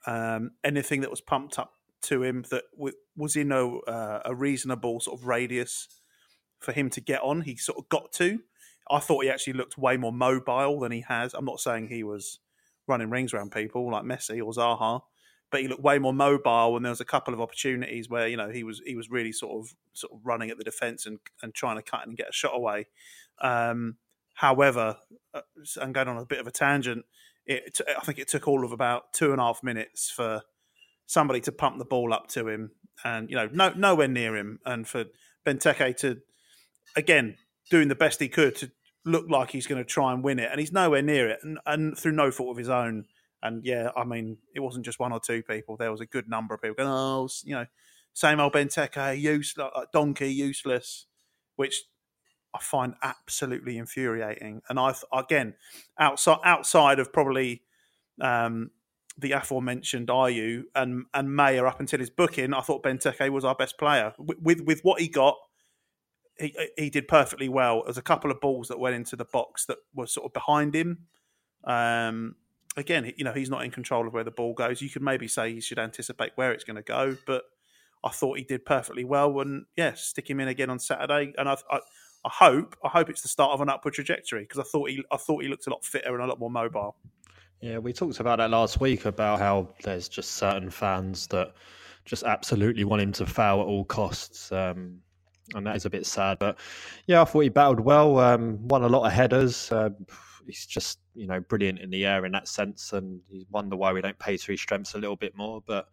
Um, 0.05 0.51
anything 0.63 1.01
that 1.01 1.11
was 1.11 1.21
pumped 1.21 1.59
up 1.59 1.73
to 2.03 2.23
him 2.23 2.45
that 2.51 2.63
w- 2.75 2.95
was 3.15 3.35
in 3.35 3.51
a, 3.51 3.77
uh, 3.79 4.21
a 4.25 4.33
reasonable 4.33 4.99
sort 4.99 5.19
of 5.19 5.27
radius 5.27 5.87
for 6.59 6.71
him 6.71 6.89
to 6.91 7.01
get 7.01 7.21
on, 7.21 7.41
he 7.41 7.55
sort 7.55 7.77
of 7.77 7.89
got 7.89 8.11
to. 8.13 8.39
I 8.89 8.99
thought 8.99 9.23
he 9.23 9.29
actually 9.29 9.53
looked 9.53 9.77
way 9.77 9.97
more 9.97 10.11
mobile 10.11 10.79
than 10.79 10.91
he 10.91 11.01
has. 11.01 11.33
I'm 11.33 11.45
not 11.45 11.59
saying 11.59 11.87
he 11.87 12.03
was 12.03 12.39
running 12.87 13.09
rings 13.09 13.33
around 13.33 13.51
people 13.51 13.91
like 13.91 14.03
Messi 14.03 14.43
or 14.43 14.51
Zaha, 14.51 15.01
but 15.51 15.61
he 15.61 15.67
looked 15.67 15.81
way 15.81 15.99
more 15.99 16.13
mobile. 16.13 16.75
And 16.75 16.85
there 16.85 16.91
was 16.91 17.01
a 17.01 17.05
couple 17.05 17.33
of 17.33 17.41
opportunities 17.41 18.09
where 18.09 18.27
you 18.27 18.37
know 18.37 18.49
he 18.49 18.63
was 18.63 18.81
he 18.85 18.95
was 18.95 19.09
really 19.09 19.31
sort 19.31 19.59
of 19.59 19.75
sort 19.93 20.13
of 20.13 20.19
running 20.23 20.49
at 20.49 20.57
the 20.57 20.63
defence 20.63 21.05
and 21.05 21.19
and 21.41 21.53
trying 21.53 21.77
to 21.77 21.81
cut 21.81 22.05
and 22.07 22.17
get 22.17 22.29
a 22.29 22.33
shot 22.33 22.55
away. 22.55 22.87
Um, 23.41 23.97
however, 24.35 24.97
uh, 25.33 25.41
I'm 25.81 25.91
going 25.91 26.07
on 26.07 26.17
a 26.17 26.25
bit 26.25 26.39
of 26.39 26.47
a 26.47 26.51
tangent. 26.51 27.05
It, 27.45 27.79
I 27.87 28.01
think 28.01 28.19
it 28.19 28.27
took 28.27 28.47
all 28.47 28.63
of 28.63 28.71
about 28.71 29.13
two 29.13 29.31
and 29.31 29.41
a 29.41 29.43
half 29.43 29.63
minutes 29.63 30.11
for 30.11 30.43
somebody 31.07 31.41
to 31.41 31.51
pump 31.51 31.79
the 31.79 31.85
ball 31.85 32.13
up 32.13 32.27
to 32.29 32.47
him, 32.47 32.71
and 33.03 33.29
you 33.29 33.35
know, 33.35 33.49
no, 33.51 33.73
nowhere 33.75 34.07
near 34.07 34.35
him, 34.35 34.59
and 34.65 34.87
for 34.87 35.05
Benteke 35.45 35.97
to 35.97 36.17
again 36.95 37.37
doing 37.69 37.87
the 37.87 37.95
best 37.95 38.19
he 38.19 38.27
could 38.27 38.55
to 38.55 38.71
look 39.05 39.29
like 39.29 39.51
he's 39.51 39.67
going 39.67 39.81
to 39.81 39.87
try 39.87 40.13
and 40.13 40.23
win 40.23 40.39
it, 40.39 40.49
and 40.51 40.59
he's 40.59 40.71
nowhere 40.71 41.01
near 41.01 41.29
it, 41.29 41.39
and, 41.41 41.57
and 41.65 41.97
through 41.97 42.11
no 42.11 42.31
fault 42.31 42.51
of 42.51 42.57
his 42.57 42.69
own. 42.69 43.05
And 43.41 43.65
yeah, 43.65 43.91
I 43.95 44.03
mean, 44.03 44.37
it 44.53 44.59
wasn't 44.59 44.85
just 44.85 44.99
one 44.99 45.11
or 45.11 45.19
two 45.19 45.43
people. 45.43 45.77
There 45.77 45.91
was 45.91 46.01
a 46.01 46.05
good 46.05 46.27
number 46.27 46.53
of 46.53 46.61
people 46.61 46.75
going, 46.75 46.89
"Oh, 46.89 47.29
you 47.43 47.55
know, 47.55 47.65
same 48.13 48.39
old 48.39 48.53
Benteke, 48.53 49.19
useless, 49.19 49.71
donkey, 49.93 50.33
useless," 50.33 51.05
which 51.55 51.83
I 52.53 52.59
find 52.59 52.95
absolutely 53.01 53.77
infuriating. 53.77 54.61
And 54.69 54.79
I, 54.79 54.93
again, 55.13 55.55
outside 55.97 56.39
outside 56.43 56.99
of 56.99 57.13
probably 57.13 57.63
um, 58.19 58.71
the 59.17 59.31
aforementioned 59.31 60.09
Ayew 60.09 60.63
and 60.75 61.05
and 61.13 61.35
Meyer 61.35 61.65
up 61.67 61.79
until 61.79 61.99
his 61.99 62.09
booking, 62.09 62.53
I 62.53 62.61
thought 62.61 62.83
Benteke 62.83 63.29
was 63.29 63.45
our 63.45 63.55
best 63.55 63.77
player 63.77 64.13
with, 64.17 64.39
with, 64.41 64.61
with 64.61 64.81
what 64.81 64.99
he 64.99 65.07
got 65.07 65.37
he 66.39 66.55
he 66.77 66.89
did 66.89 67.07
perfectly 67.07 67.49
well. 67.49 67.83
There's 67.83 67.97
a 67.97 68.01
couple 68.01 68.31
of 68.31 68.39
balls 68.39 68.69
that 68.69 68.79
went 68.79 68.95
into 68.95 69.15
the 69.15 69.25
box 69.25 69.65
that 69.65 69.77
were 69.93 70.07
sort 70.07 70.25
of 70.25 70.33
behind 70.33 70.75
him. 70.75 71.05
Um, 71.65 72.35
again, 72.79 73.11
you 73.17 73.23
know, 73.23 73.33
he's 73.33 73.49
not 73.49 73.63
in 73.63 73.71
control 73.71 74.07
of 74.07 74.13
where 74.13 74.23
the 74.23 74.31
ball 74.31 74.53
goes. 74.53 74.81
You 74.81 74.89
could 74.89 75.01
maybe 75.01 75.27
say 75.27 75.53
he 75.53 75.61
should 75.61 75.79
anticipate 75.79 76.31
where 76.35 76.51
it's 76.51 76.63
going 76.63 76.75
to 76.75 76.81
go, 76.81 77.17
but 77.25 77.43
I 78.03 78.09
thought 78.09 78.37
he 78.37 78.43
did 78.43 78.65
perfectly 78.65 79.03
well. 79.03 79.39
And 79.39 79.65
yeah, 79.75 79.93
stick 79.93 80.29
him 80.29 80.39
in 80.39 80.47
again 80.47 80.69
on 80.69 80.79
Saturday. 80.79 81.33
And 81.37 81.49
I, 81.49 81.57
I, 81.69 81.79
I 82.25 82.29
hope, 82.29 82.75
I 82.83 82.89
hope 82.89 83.09
it's 83.09 83.21
the 83.21 83.27
start 83.27 83.51
of 83.51 83.61
an 83.61 83.69
upward 83.69 83.93
trajectory 83.93 84.43
because 84.43 84.59
I 84.59 84.63
thought 84.63 84.89
he, 84.89 85.03
I 85.11 85.17
thought 85.17 85.43
he 85.43 85.49
looked 85.49 85.67
a 85.67 85.69
lot 85.69 85.83
fitter 85.85 86.13
and 86.13 86.23
a 86.23 86.27
lot 86.27 86.39
more 86.39 86.51
mobile. 86.51 86.95
Yeah, 87.61 87.77
we 87.79 87.91
talked 87.91 88.19
about 88.19 88.37
that 88.37 88.49
last 88.49 88.79
week 88.79 89.05
about 89.05 89.39
how 89.39 89.69
there's 89.83 90.07
just 90.07 90.31
certain 90.33 90.69
fans 90.69 91.27
that 91.27 91.53
just 92.05 92.23
absolutely 92.23 92.85
want 92.85 93.01
him 93.01 93.11
to 93.13 93.25
foul 93.25 93.61
at 93.61 93.67
all 93.67 93.83
costs. 93.83 94.51
Um, 94.51 95.01
and 95.55 95.65
that 95.65 95.75
is 95.75 95.85
a 95.85 95.89
bit 95.89 96.05
sad. 96.05 96.39
But 96.39 96.57
yeah, 97.07 97.21
I 97.21 97.25
thought 97.25 97.41
he 97.41 97.49
battled 97.49 97.79
well, 97.79 98.19
um, 98.19 98.65
won 98.67 98.83
a 98.83 98.87
lot 98.87 99.05
of 99.05 99.11
headers. 99.11 99.71
Uh, 99.71 99.89
he's 100.49 100.65
just 100.65 100.99
you 101.15 101.27
know 101.27 101.39
brilliant 101.39 101.79
in 101.79 101.89
the 101.89 102.05
air 102.05 102.25
in 102.25 102.31
that 102.33 102.47
sense, 102.47 102.93
and 102.93 103.21
you 103.29 103.45
wonder 103.49 103.75
why 103.75 103.93
we 103.93 104.01
don't 104.01 104.19
play 104.19 104.37
to 104.37 104.51
his 104.51 104.61
strengths 104.61 104.95
a 104.95 104.97
little 104.97 105.15
bit 105.15 105.35
more. 105.35 105.61
But 105.65 105.87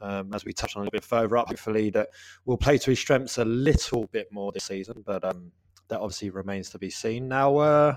um, 0.00 0.32
as 0.34 0.44
we 0.44 0.52
touch 0.52 0.76
on 0.76 0.80
a 0.80 0.84
little 0.84 0.98
bit 0.98 1.04
further 1.04 1.36
up, 1.36 1.48
hopefully 1.48 1.90
that 1.90 2.08
we'll 2.44 2.56
play 2.56 2.78
to 2.78 2.90
his 2.90 2.98
strengths 2.98 3.38
a 3.38 3.44
little 3.44 4.06
bit 4.08 4.28
more 4.32 4.52
this 4.52 4.64
season. 4.64 5.02
But 5.06 5.24
um, 5.24 5.52
that 5.88 6.00
obviously 6.00 6.30
remains 6.30 6.70
to 6.70 6.78
be 6.78 6.90
seen. 6.90 7.28
Now, 7.28 7.56
uh, 7.58 7.96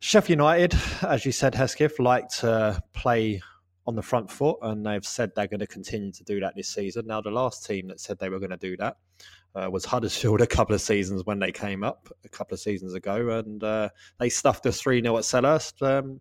Sheffield 0.00 0.38
United, 0.38 0.74
as 1.02 1.24
you 1.24 1.32
said, 1.32 1.54
Hesketh, 1.54 1.98
like 1.98 2.28
to 2.40 2.82
play 2.92 3.42
on 3.86 3.94
the 3.96 4.02
front 4.02 4.30
foot, 4.30 4.58
and 4.62 4.84
they've 4.84 5.04
said 5.04 5.32
they're 5.34 5.46
going 5.46 5.60
to 5.60 5.66
continue 5.66 6.12
to 6.12 6.24
do 6.24 6.40
that 6.40 6.54
this 6.56 6.68
season. 6.68 7.06
Now, 7.06 7.20
the 7.20 7.30
last 7.30 7.66
team 7.66 7.88
that 7.88 8.00
said 8.00 8.18
they 8.18 8.30
were 8.30 8.38
going 8.38 8.50
to 8.50 8.56
do 8.56 8.76
that 8.78 8.96
uh, 9.54 9.68
was 9.70 9.84
Huddersfield 9.84 10.40
a 10.42 10.46
couple 10.46 10.74
of 10.74 10.80
seasons 10.80 11.24
when 11.24 11.38
they 11.38 11.52
came 11.52 11.84
up 11.84 12.08
a 12.24 12.28
couple 12.28 12.54
of 12.54 12.60
seasons 12.60 12.94
ago, 12.94 13.30
and 13.30 13.62
uh, 13.62 13.88
they 14.18 14.28
stuffed 14.28 14.66
us 14.66 14.80
3 14.80 15.02
0 15.02 15.16
at 15.16 15.24
Selhurst. 15.24 15.82
Um, 15.82 16.20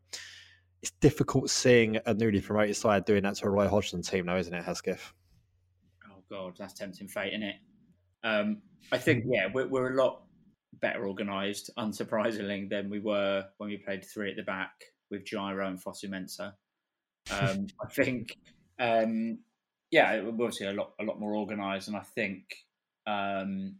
it's 0.81 0.91
difficult 0.99 1.49
seeing 1.49 1.97
a 2.05 2.13
newly 2.13 2.41
promoted 2.41 2.75
side 2.75 3.05
doing 3.05 3.23
that 3.23 3.35
to 3.35 3.45
a 3.45 3.49
Roy 3.49 3.69
Hodgson 3.69 4.01
team, 4.01 4.25
though, 4.25 4.35
isn't 4.35 4.53
it, 4.53 4.63
Hesketh? 4.63 5.13
Oh, 6.11 6.21
God, 6.29 6.55
that's 6.59 6.73
tempting 6.73 7.07
fate, 7.07 7.31
isn't 7.31 7.43
it? 7.43 7.55
Um, 8.25 8.61
I 8.91 8.97
think, 8.97 9.23
yeah, 9.27 9.47
we're, 9.53 9.67
we're 9.67 9.93
a 9.93 9.95
lot 9.95 10.23
better 10.81 11.07
organised, 11.07 11.69
unsurprisingly, 11.77 12.69
than 12.69 12.89
we 12.89 12.99
were 12.99 13.45
when 13.57 13.69
we 13.69 13.77
played 13.77 14.03
three 14.03 14.31
at 14.31 14.35
the 14.35 14.43
back 14.43 14.73
with 15.09 15.23
Jairo 15.23 15.67
and 15.67 15.81
Fosu 15.81 16.09
Mensah. 16.09 16.53
Um, 17.31 17.67
I 17.81 17.87
think, 17.89 18.37
um, 18.77 19.39
yeah, 19.89 20.21
we're 20.21 20.31
obviously 20.31 20.67
a 20.67 20.73
lot, 20.73 20.91
a 20.99 21.03
lot 21.03 21.17
more 21.17 21.35
organised, 21.37 21.87
and 21.87 21.95
I 21.95 22.03
think 22.13 22.43
um, 23.07 23.75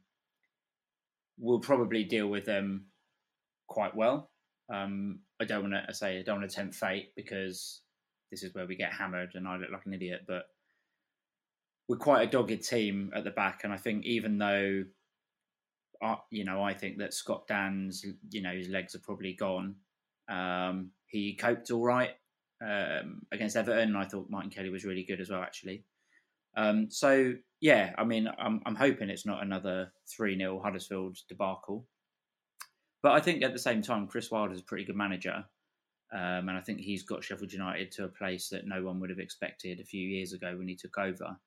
we'll 1.38 1.59
probably 1.59 2.03
deal 2.03 2.27
with 2.27 2.45
them 2.45 2.86
quite 3.67 3.95
well. 3.95 4.29
Um, 4.73 5.19
I 5.41 5.45
don't 5.45 5.69
want 5.69 5.88
to 5.88 5.93
say 5.93 6.19
I 6.19 6.23
don't 6.23 6.39
want 6.39 6.49
to 6.49 6.55
tempt 6.55 6.75
fate 6.75 7.09
because 7.15 7.81
this 8.31 8.43
is 8.43 8.53
where 8.53 8.65
we 8.65 8.75
get 8.75 8.93
hammered 8.93 9.31
and 9.36 9.47
I 9.47 9.57
look 9.57 9.71
like 9.71 9.86
an 9.86 9.93
idiot. 9.93 10.21
But 10.27 10.45
we're 11.88 11.97
quite 11.97 12.27
a 12.27 12.31
dogged 12.31 12.67
team 12.67 13.12
at 13.15 13.23
the 13.23 13.31
back, 13.31 13.62
and 13.63 13.73
I 13.73 13.77
think 13.77 14.05
even 14.05 14.38
though, 14.38 14.86
uh, 16.01 16.15
you 16.31 16.45
know, 16.45 16.63
I 16.63 16.73
think 16.73 16.97
that 16.97 17.13
Scott 17.13 17.47
Dann's, 17.47 18.05
you 18.29 18.41
know, 18.41 18.53
his 18.53 18.69
legs 18.69 18.95
are 18.95 18.99
probably 18.99 19.33
gone. 19.33 19.75
Um, 20.29 20.91
he 21.07 21.36
coped 21.36 21.69
all 21.71 21.83
right 21.83 22.12
um, 22.65 23.21
against 23.31 23.57
Everton. 23.57 23.95
I 23.95 24.05
thought 24.05 24.29
Martin 24.29 24.49
Kelly 24.49 24.69
was 24.69 24.86
really 24.86 25.03
good 25.03 25.19
as 25.19 25.29
well, 25.29 25.41
actually. 25.41 25.83
Um, 26.56 26.89
so 26.89 27.34
yeah, 27.62 27.94
I 27.98 28.04
mean, 28.04 28.28
I'm, 28.38 28.62
I'm 28.66 28.76
hoping 28.76 29.10
it's 29.10 29.26
not 29.26 29.42
another 29.42 29.92
three 30.08 30.38
0 30.38 30.62
Huddersfield 30.62 31.18
debacle. 31.30 31.88
But 33.02 33.13
I 33.13 33.20
think 33.20 33.44
at 33.44 33.54
the 33.54 33.60
same 33.60 33.82
time, 33.82 34.08
Chris 34.08 34.32
Wilder 34.32 34.54
is 34.54 34.62
a 34.62 34.66
pretty 34.66 34.86
good 34.86 34.96
manager, 34.96 35.44
um, 36.13 36.50
and 36.50 36.52
I 36.52 36.62
think 36.62 36.80
he's 36.80 37.04
got 37.04 37.24
Sheffield 37.24 37.52
United 37.52 37.92
to 37.94 38.06
a 38.06 38.10
place 38.10 38.50
that 38.50 38.68
no 38.68 38.84
one 38.84 39.00
would 39.00 39.10
have 39.10 39.20
expected 39.20 39.80
a 39.80 39.86
few 39.86 40.08
years 40.08 40.34
ago 40.34 40.56
when 40.58 40.68
he 40.68 40.76
took 40.76 40.98
over. 40.98 41.38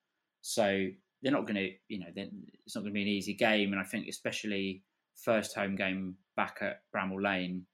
So 0.41 0.87
they're 1.21 1.31
not 1.31 1.47
going 1.47 1.55
to, 1.55 1.71
you 1.87 1.99
know, 1.99 2.07
it's 2.15 2.75
not 2.75 2.81
going 2.81 2.93
to 2.93 2.97
be 2.97 3.01
an 3.01 3.07
easy 3.07 3.33
game, 3.33 3.71
and 3.71 3.81
I 3.81 3.85
think 3.85 4.07
especially 4.07 4.83
first 5.15 5.55
home 5.55 5.75
game 5.75 6.15
back 6.35 6.57
at 6.61 6.81
Bramall 6.95 7.23
Lane, 7.23 7.65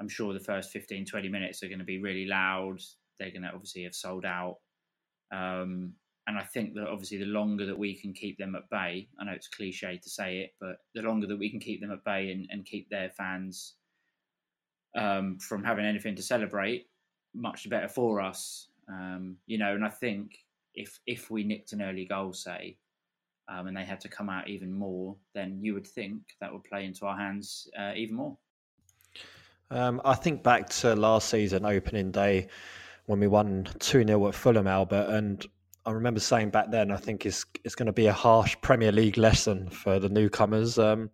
I'm 0.00 0.08
sure 0.08 0.32
the 0.32 0.40
first 0.40 0.70
15, 0.70 1.06
20 1.06 1.28
minutes 1.28 1.62
are 1.62 1.68
going 1.68 1.78
to 1.78 1.84
be 1.84 2.00
really 2.00 2.26
loud. 2.26 2.80
They're 3.18 3.30
going 3.30 3.42
to 3.42 3.52
obviously 3.52 3.84
have 3.84 3.94
sold 3.94 4.24
out. 4.24 4.58
Um, 5.32 5.94
and 6.28 6.36
I 6.36 6.42
think 6.42 6.74
that 6.74 6.86
obviously 6.86 7.16
the 7.16 7.24
longer 7.24 7.64
that 7.64 7.78
we 7.78 7.94
can 7.94 8.12
keep 8.12 8.36
them 8.36 8.54
at 8.54 8.68
bay, 8.68 9.08
I 9.18 9.24
know 9.24 9.32
it's 9.32 9.48
cliche 9.48 9.96
to 9.96 10.10
say 10.10 10.40
it, 10.40 10.50
but 10.60 10.76
the 10.94 11.00
longer 11.00 11.26
that 11.26 11.38
we 11.38 11.48
can 11.48 11.58
keep 11.58 11.80
them 11.80 11.90
at 11.90 12.04
bay 12.04 12.30
and, 12.30 12.46
and 12.50 12.66
keep 12.66 12.90
their 12.90 13.08
fans 13.08 13.76
um, 14.94 15.38
from 15.38 15.64
having 15.64 15.86
anything 15.86 16.14
to 16.16 16.22
celebrate, 16.22 16.86
much 17.34 17.68
better 17.70 17.88
for 17.88 18.20
us. 18.20 18.68
Um, 18.90 19.36
you 19.46 19.56
know, 19.56 19.74
and 19.74 19.82
I 19.82 19.88
think 19.88 20.32
if 20.74 21.00
if 21.06 21.30
we 21.30 21.44
nicked 21.44 21.72
an 21.72 21.80
early 21.80 22.04
goal, 22.04 22.34
say, 22.34 22.76
um, 23.48 23.66
and 23.66 23.76
they 23.76 23.84
had 23.84 24.00
to 24.00 24.08
come 24.10 24.28
out 24.28 24.48
even 24.48 24.70
more, 24.70 25.16
then 25.34 25.58
you 25.62 25.72
would 25.72 25.86
think 25.86 26.20
that 26.42 26.52
would 26.52 26.64
play 26.64 26.84
into 26.84 27.06
our 27.06 27.16
hands 27.16 27.68
uh, 27.78 27.92
even 27.96 28.16
more. 28.16 28.36
Um, 29.70 30.02
I 30.04 30.14
think 30.14 30.42
back 30.42 30.68
to 30.80 30.94
last 30.94 31.30
season 31.30 31.64
opening 31.64 32.10
day 32.10 32.48
when 33.06 33.18
we 33.18 33.28
won 33.28 33.66
2 33.78 34.04
0 34.06 34.28
at 34.28 34.34
Fulham, 34.34 34.66
Albert, 34.66 35.08
and 35.08 35.46
I 35.88 35.92
remember 35.92 36.20
saying 36.20 36.50
back 36.50 36.70
then, 36.70 36.90
I 36.90 36.98
think 36.98 37.24
it's 37.24 37.46
it's 37.64 37.74
going 37.74 37.86
to 37.86 37.94
be 37.94 38.08
a 38.08 38.12
harsh 38.12 38.54
Premier 38.60 38.92
League 38.92 39.16
lesson 39.16 39.70
for 39.70 39.98
the 39.98 40.10
newcomers. 40.10 40.78
Um, 40.78 41.08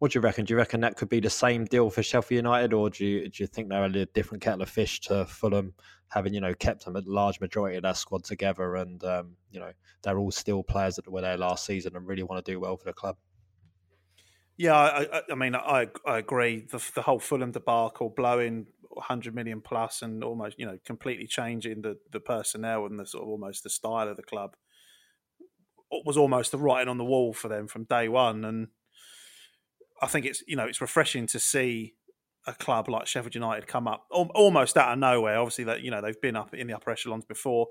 what 0.00 0.10
do 0.10 0.18
you 0.18 0.22
reckon? 0.22 0.44
Do 0.44 0.54
you 0.54 0.58
reckon 0.58 0.80
that 0.80 0.96
could 0.96 1.08
be 1.08 1.20
the 1.20 1.30
same 1.30 1.66
deal 1.66 1.88
for 1.88 2.02
Sheffield 2.02 2.38
United, 2.38 2.72
or 2.72 2.90
do 2.90 3.06
you 3.06 3.28
do 3.28 3.44
you 3.44 3.46
think 3.46 3.68
they're 3.68 3.84
a 3.84 4.06
different 4.06 4.42
kettle 4.42 4.62
of 4.62 4.68
fish 4.68 4.98
to 5.02 5.24
Fulham, 5.24 5.72
having 6.08 6.34
you 6.34 6.40
know 6.40 6.52
kept 6.52 6.88
a 6.88 7.02
large 7.06 7.38
majority 7.38 7.76
of 7.76 7.84
their 7.84 7.94
squad 7.94 8.24
together, 8.24 8.74
and 8.74 9.04
um, 9.04 9.36
you 9.52 9.60
know 9.60 9.70
they're 10.02 10.18
all 10.18 10.32
still 10.32 10.64
players 10.64 10.96
that 10.96 11.08
were 11.08 11.20
there 11.20 11.38
last 11.38 11.64
season 11.64 11.94
and 11.94 12.08
really 12.08 12.24
want 12.24 12.44
to 12.44 12.52
do 12.52 12.58
well 12.58 12.76
for 12.76 12.86
the 12.86 12.92
club? 12.92 13.18
Yeah, 14.56 14.74
I, 14.74 15.22
I, 15.30 15.34
mean, 15.36 15.54
I, 15.54 15.86
I 16.04 16.18
agree. 16.18 16.66
The, 16.70 16.82
the 16.94 17.00
whole 17.00 17.18
Fulham 17.18 17.50
debacle, 17.50 18.10
blowing 18.10 18.66
100 18.90 19.34
million 19.34 19.60
plus 19.60 20.02
and 20.02 20.22
almost 20.24 20.58
you 20.58 20.66
know 20.66 20.78
completely 20.84 21.26
changing 21.26 21.82
the 21.82 21.96
the 22.10 22.20
personnel 22.20 22.86
and 22.86 22.98
the 22.98 23.06
sort 23.06 23.22
of 23.22 23.28
almost 23.28 23.62
the 23.62 23.70
style 23.70 24.08
of 24.08 24.16
the 24.16 24.22
club 24.22 24.56
was 26.04 26.16
almost 26.16 26.52
the 26.52 26.58
writing 26.58 26.88
on 26.88 26.98
the 26.98 27.04
wall 27.04 27.32
for 27.32 27.48
them 27.48 27.66
from 27.66 27.84
day 27.84 28.08
one. 28.08 28.44
And 28.44 28.68
I 30.00 30.06
think 30.06 30.26
it's 30.26 30.42
you 30.46 30.56
know 30.56 30.66
it's 30.66 30.80
refreshing 30.80 31.26
to 31.28 31.38
see 31.38 31.94
a 32.46 32.54
club 32.54 32.88
like 32.88 33.06
Sheffield 33.06 33.34
United 33.34 33.66
come 33.66 33.86
up 33.86 34.06
almost 34.10 34.76
out 34.76 34.92
of 34.92 34.98
nowhere. 34.98 35.38
Obviously, 35.38 35.64
that 35.64 35.82
you 35.82 35.90
know 35.90 36.00
they've 36.00 36.20
been 36.20 36.36
up 36.36 36.54
in 36.54 36.66
the 36.66 36.74
upper 36.74 36.90
echelons 36.90 37.24
before, 37.24 37.68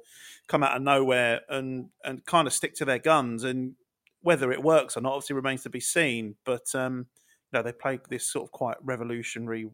come 0.48 0.64
out 0.64 0.76
of 0.76 0.82
nowhere 0.82 1.42
and 1.50 1.90
and 2.04 2.26
kind 2.26 2.48
of 2.48 2.54
stick 2.54 2.76
to 2.76 2.86
their 2.86 3.00
guns. 3.00 3.44
And 3.44 3.76
whether 4.22 4.52
it 4.52 4.64
works 4.64 4.98
or 4.98 5.02
not, 5.02 5.14
obviously 5.14 5.36
remains 5.36 5.64
to 5.64 5.70
be 5.70 5.80
seen. 5.80 6.36
But 6.46 6.74
um, 6.76 7.08
you 7.52 7.60
know 7.60 7.64
they 7.64 7.72
played 7.72 8.02
this 8.10 8.28
sort 8.28 8.46
of 8.46 8.52
quite 8.52 8.78
revolutionary. 8.84 9.70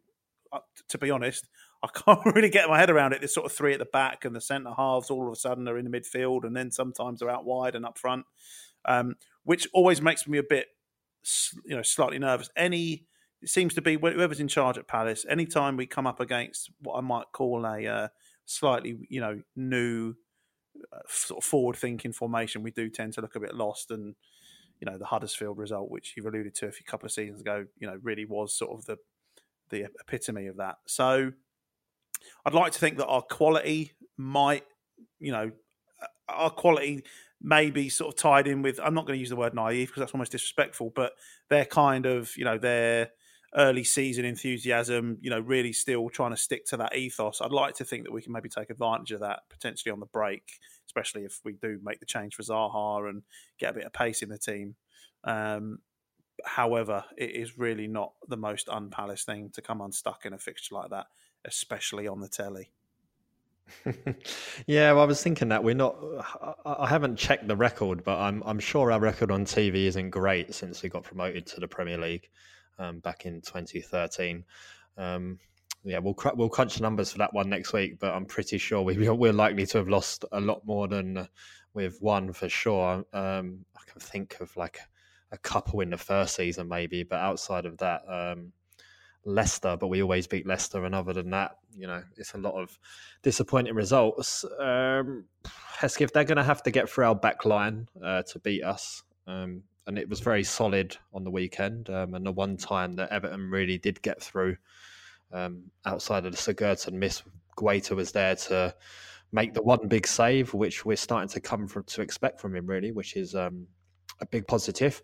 To 0.89 0.97
be 0.97 1.11
honest, 1.11 1.47
I 1.83 1.87
can't 2.05 2.35
really 2.35 2.49
get 2.49 2.69
my 2.69 2.79
head 2.79 2.89
around 2.89 3.13
it. 3.13 3.21
This 3.21 3.33
sort 3.33 3.45
of 3.45 3.51
three 3.51 3.73
at 3.73 3.79
the 3.79 3.85
back 3.85 4.25
and 4.25 4.35
the 4.35 4.41
centre 4.41 4.73
halves 4.75 5.09
all 5.09 5.27
of 5.27 5.33
a 5.33 5.35
sudden 5.35 5.67
are 5.67 5.77
in 5.77 5.89
the 5.89 5.97
midfield, 5.97 6.43
and 6.43 6.55
then 6.55 6.71
sometimes 6.71 7.19
they're 7.19 7.29
out 7.29 7.45
wide 7.45 7.75
and 7.75 7.85
up 7.85 7.97
front, 7.97 8.25
um, 8.85 9.15
which 9.43 9.67
always 9.73 10.01
makes 10.01 10.27
me 10.27 10.37
a 10.37 10.43
bit, 10.43 10.67
you 11.65 11.75
know, 11.75 11.81
slightly 11.81 12.19
nervous. 12.19 12.49
Any 12.55 13.05
it 13.41 13.49
seems 13.49 13.73
to 13.75 13.81
be 13.81 13.95
whoever's 13.95 14.39
in 14.39 14.47
charge 14.47 14.77
at 14.77 14.87
Palace. 14.87 15.25
Anytime 15.29 15.77
we 15.77 15.85
come 15.85 16.07
up 16.07 16.19
against 16.19 16.71
what 16.81 16.97
I 16.97 17.01
might 17.01 17.31
call 17.31 17.65
a 17.65 17.85
uh, 17.85 18.07
slightly, 18.45 18.97
you 19.09 19.21
know, 19.21 19.41
new 19.55 20.15
uh, 20.91 20.99
sort 21.07 21.43
of 21.43 21.47
forward-thinking 21.47 22.13
formation, 22.13 22.63
we 22.63 22.71
do 22.71 22.89
tend 22.89 23.13
to 23.13 23.21
look 23.21 23.35
a 23.35 23.39
bit 23.39 23.53
lost. 23.53 23.91
And 23.91 24.15
you 24.79 24.85
know, 24.89 24.97
the 24.97 25.05
Huddersfield 25.05 25.57
result, 25.57 25.89
which 25.89 26.13
you've 26.15 26.25
alluded 26.25 26.55
to 26.55 26.67
a 26.67 26.71
few 26.71 26.85
couple 26.85 27.05
of 27.05 27.11
seasons 27.11 27.41
ago, 27.41 27.65
you 27.77 27.87
know, 27.87 27.99
really 28.01 28.25
was 28.25 28.57
sort 28.57 28.71
of 28.71 28.85
the 28.85 28.97
the 29.69 29.87
epitome 29.99 30.47
of 30.47 30.57
that. 30.57 30.77
So, 30.87 31.31
I'd 32.45 32.53
like 32.53 32.71
to 32.73 32.79
think 32.79 32.97
that 32.97 33.07
our 33.07 33.21
quality 33.21 33.93
might, 34.17 34.63
you 35.19 35.31
know, 35.31 35.51
our 36.27 36.49
quality 36.49 37.03
may 37.41 37.69
be 37.69 37.89
sort 37.89 38.13
of 38.13 38.19
tied 38.19 38.47
in 38.47 38.61
with. 38.61 38.79
I'm 38.83 38.93
not 38.93 39.05
going 39.05 39.17
to 39.17 39.19
use 39.19 39.29
the 39.29 39.35
word 39.35 39.53
naive 39.53 39.89
because 39.89 40.01
that's 40.01 40.13
almost 40.13 40.31
disrespectful, 40.31 40.91
but 40.95 41.13
they're 41.49 41.65
kind 41.65 42.05
of, 42.05 42.35
you 42.37 42.45
know, 42.45 42.57
they're 42.57 43.09
early 43.57 43.83
season 43.83 44.25
enthusiasm, 44.25 45.17
you 45.21 45.29
know, 45.29 45.39
really 45.39 45.71
still 45.71 46.09
trying 46.09 46.31
to 46.31 46.37
stick 46.37 46.65
to 46.65 46.77
that 46.77 46.95
ethos. 46.95 47.41
I'd 47.41 47.51
like 47.51 47.75
to 47.75 47.85
think 47.85 48.03
that 48.03 48.11
we 48.11 48.21
can 48.21 48.33
maybe 48.33 48.49
take 48.49 48.69
advantage 48.69 49.11
of 49.11 49.21
that 49.21 49.41
potentially 49.49 49.91
on 49.91 49.99
the 49.99 50.05
break, 50.07 50.43
especially 50.87 51.23
if 51.23 51.39
we 51.45 51.53
do 51.53 51.79
make 51.83 51.99
the 51.99 52.05
change 52.05 52.35
for 52.35 52.43
Zaha 52.43 53.09
and 53.09 53.23
get 53.59 53.71
a 53.71 53.73
bit 53.73 53.85
of 53.85 53.93
pace 53.93 54.21
in 54.21 54.29
the 54.29 54.37
team. 54.37 54.75
Um, 55.23 55.79
however, 56.45 57.03
it 57.17 57.31
is 57.31 57.57
really 57.57 57.87
not 57.87 58.13
the 58.27 58.37
most 58.37 58.67
unpalace 58.67 59.23
thing 59.23 59.49
to 59.51 59.61
come 59.61 59.81
unstuck 59.81 60.25
in 60.25 60.33
a 60.33 60.37
fixture 60.37 60.75
like 60.75 60.89
that, 60.91 61.07
especially 61.43 62.07
on 62.07 62.21
the 62.21 62.29
telly. 62.29 62.71
yeah, 64.67 64.91
well, 64.91 65.01
I 65.01 65.05
was 65.05 65.23
thinking 65.23 65.49
that 65.49 65.63
we're 65.63 65.75
not. 65.75 65.97
I 66.65 66.87
haven't 66.87 67.17
checked 67.17 67.47
the 67.47 67.55
record, 67.55 68.03
but 68.03 68.19
I'm 68.19 68.43
I'm 68.45 68.59
sure 68.59 68.91
our 68.91 68.99
record 68.99 69.31
on 69.31 69.45
TV 69.45 69.85
isn't 69.85 70.11
great 70.11 70.53
since 70.53 70.83
we 70.83 70.89
got 70.89 71.03
promoted 71.03 71.45
to 71.47 71.59
the 71.59 71.67
Premier 71.67 71.97
League 71.97 72.29
um, 72.77 72.99
back 72.99 73.25
in 73.25 73.41
2013. 73.41 74.43
Um, 74.97 75.39
yeah, 75.83 75.99
we'll 75.99 76.13
cr- 76.13 76.35
we'll 76.35 76.49
crunch 76.49 76.75
the 76.75 76.83
numbers 76.83 77.11
for 77.11 77.19
that 77.19 77.33
one 77.33 77.49
next 77.49 77.73
week, 77.73 77.99
but 77.99 78.13
I'm 78.13 78.25
pretty 78.25 78.57
sure 78.57 78.81
we 78.81 79.09
we're 79.09 79.33
likely 79.33 79.65
to 79.67 79.77
have 79.79 79.89
lost 79.89 80.25
a 80.31 80.39
lot 80.39 80.65
more 80.65 80.87
than 80.87 81.27
we've 81.73 81.97
won 82.01 82.33
for 82.33 82.49
sure. 82.49 83.05
Um, 83.13 83.65
I 83.75 83.91
can 83.91 83.99
think 83.99 84.37
of 84.41 84.55
like 84.57 84.79
a 85.35 85.39
couple 85.39 85.81
in 85.81 85.91
the 85.91 85.97
first 85.97 86.35
season 86.35 86.67
maybe, 86.67 87.03
but 87.03 87.19
outside 87.19 87.65
of 87.65 87.77
that, 87.77 88.01
um, 88.09 88.51
Leicester. 89.25 89.77
But 89.79 89.87
we 89.87 90.01
always 90.01 90.27
beat 90.27 90.47
Leicester, 90.47 90.85
and 90.85 90.95
other 90.95 91.13
than 91.13 91.29
that, 91.31 91.57
you 91.77 91.87
know, 91.87 92.03
it's 92.17 92.33
a 92.33 92.37
lot 92.37 92.55
of 92.55 92.77
disappointing 93.21 93.75
results. 93.75 94.45
Um, 94.59 95.25
Hesketh, 95.77 96.13
they're 96.13 96.23
going 96.23 96.37
to 96.37 96.43
have 96.43 96.63
to 96.63 96.71
get 96.71 96.89
through 96.89 97.05
our 97.05 97.15
back 97.15 97.45
line 97.45 97.87
uh, 98.03 98.23
to 98.23 98.39
beat 98.39 98.63
us. 98.63 99.03
Um, 99.27 99.63
and 99.87 99.99
it 99.99 100.09
was 100.09 100.19
very 100.19 100.43
solid 100.43 100.97
on 101.13 101.23
the 101.23 101.31
weekend. 101.31 101.89
Um, 101.89 102.15
and 102.15 102.25
the 102.25 102.31
one 102.31 102.57
time 102.57 102.93
that 102.93 103.11
Everton 103.11 103.51
really 103.51 103.77
did 103.77 104.01
get 104.01 104.21
through, 104.21 104.57
um, 105.31 105.63
outside 105.85 106.25
of 106.25 106.31
the 106.31 106.37
Sigurdsson 106.37 106.93
miss, 106.93 107.21
Guaita 107.57 107.95
was 107.95 108.11
there 108.11 108.35
to 108.35 108.73
make 109.31 109.53
the 109.53 109.61
one 109.61 109.87
big 109.87 110.07
save, 110.07 110.53
which 110.53 110.85
we're 110.85 110.95
starting 110.95 111.29
to 111.29 111.39
come 111.39 111.67
from 111.67 111.83
to 111.83 112.01
expect 112.01 112.39
from 112.39 112.55
him, 112.55 112.65
really, 112.65 112.91
which 112.91 113.15
is 113.15 113.35
um, 113.35 113.67
a 114.19 114.25
big 114.25 114.47
positive. 114.47 115.01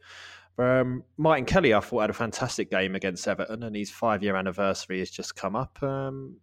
Um, 0.57 1.03
Martin 1.17 1.45
Kelly, 1.45 1.73
I 1.73 1.79
thought, 1.79 2.01
had 2.01 2.09
a 2.09 2.13
fantastic 2.13 2.69
game 2.69 2.95
against 2.95 3.27
Everton, 3.27 3.63
and 3.63 3.75
his 3.75 3.89
five-year 3.89 4.35
anniversary 4.35 4.99
has 4.99 5.09
just 5.09 5.35
come 5.35 5.55
up. 5.55 5.81
Um, 5.81 6.37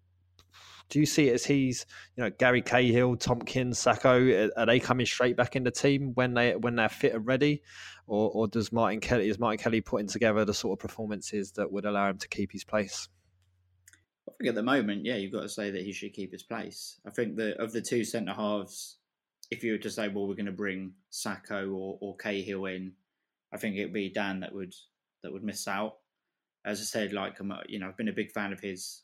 do 0.89 0.99
you 0.99 1.07
see 1.07 1.29
it 1.29 1.35
as 1.35 1.45
he's, 1.45 1.85
you 2.17 2.25
know, 2.25 2.31
Gary 2.31 2.63
Cahill, 2.63 3.17
Tomkins, 3.17 3.79
Sakho? 3.79 4.51
Are 4.57 4.67
they 4.67 4.81
coming 4.81 5.07
straight 5.07 5.37
back 5.37 5.55
in 5.55 5.65
the 5.65 5.71
team 5.71 6.13
when 6.15 6.35
they 6.35 6.57
when 6.57 6.77
they're 6.77 6.89
fit 6.89 7.15
and 7.15 7.27
ready, 7.27 7.63
or 8.07 8.31
or 8.31 8.49
does 8.49 8.73
Martin 8.73 9.01
Kelly 9.01 9.29
is 9.29 9.39
Martin 9.39 9.59
Kelly 9.59 9.81
putting 9.83 10.09
together 10.09 10.45
the 10.45 10.55
sort 10.55 10.79
of 10.79 10.81
performances 10.81 11.53
that 11.53 11.71
would 11.71 11.85
allow 11.85 12.09
him 12.09 12.19
to 12.19 12.29
keep 12.29 12.53
his 12.53 12.65
place? 12.65 13.09
I 14.27 14.33
think 14.39 14.49
at 14.49 14.55
the 14.55 14.63
moment, 14.63 15.05
yeah, 15.05 15.17
you've 15.17 15.33
got 15.33 15.43
to 15.43 15.49
say 15.49 15.71
that 15.71 15.83
he 15.83 15.93
should 15.93 16.13
keep 16.13 16.33
his 16.33 16.43
place. 16.43 16.99
I 17.07 17.11
think 17.11 17.37
that 17.37 17.59
of 17.59 17.73
the 17.73 17.83
two 17.83 18.05
centre 18.05 18.35
halves, 18.35 18.98
if 19.51 19.65
you 19.65 19.73
were 19.73 19.79
to 19.79 19.91
say, 19.91 20.09
well, 20.09 20.27
we're 20.27 20.35
going 20.35 20.47
to 20.47 20.53
bring 20.53 20.93
Sakho 21.13 21.75
or, 21.75 21.99
or 22.01 22.17
Cahill 22.17 22.67
in, 22.67 22.93
I 23.53 23.57
think 23.57 23.77
it'd 23.77 23.93
be 23.93 24.11
Dann 24.11 24.41
that 24.41 24.55
would 24.55 24.75
that 25.23 25.33
would 25.33 25.45
miss 25.45 25.67
out. 25.67 25.97
As 26.65 26.81
I 26.81 26.85
said, 26.85 27.13
like 27.13 27.41
I'm, 27.41 27.53
you 27.69 27.79
know, 27.79 27.89
I've 27.89 27.97
been 27.97 28.09
a 28.09 28.13
big 28.13 28.33
fan 28.33 28.53
of 28.53 28.61
his 28.61 29.03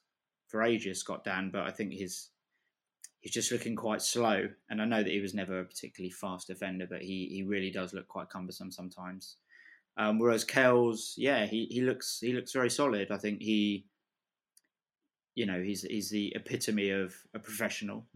for 0.48 0.62
ages, 0.62 1.00
Scott 1.00 1.24
Dann, 1.24 1.50
but 1.50 1.62
I 1.62 1.70
think 1.70 1.92
he's 1.92 2.30
he's 3.20 3.32
just 3.32 3.50
looking 3.50 3.74
quite 3.74 4.02
slow. 4.02 4.48
And 4.68 4.82
I 4.82 4.84
know 4.84 5.02
that 5.02 5.10
he 5.10 5.20
was 5.20 5.34
never 5.34 5.60
a 5.60 5.64
particularly 5.64 6.10
fast 6.10 6.46
defender, 6.48 6.86
but 6.88 7.02
he 7.02 7.28
he 7.32 7.42
really 7.42 7.70
does 7.70 7.94
look 7.94 8.08
quite 8.08 8.28
cumbersome 8.28 8.70
sometimes. 8.70 9.36
Um, 9.96 10.18
whereas 10.18 10.44
Kells, 10.44 11.14
yeah, 11.16 11.46
he, 11.46 11.66
he 11.70 11.80
looks 11.80 12.18
he 12.20 12.32
looks 12.32 12.52
very 12.52 12.70
solid. 12.70 13.10
I 13.10 13.16
think 13.16 13.40
he, 13.40 13.86
you 15.34 15.46
know, 15.46 15.62
he's 15.62 15.82
he's 15.82 16.10
the 16.10 16.32
epitome 16.36 16.90
of 16.90 17.14
a 17.32 17.38
professional. 17.38 18.06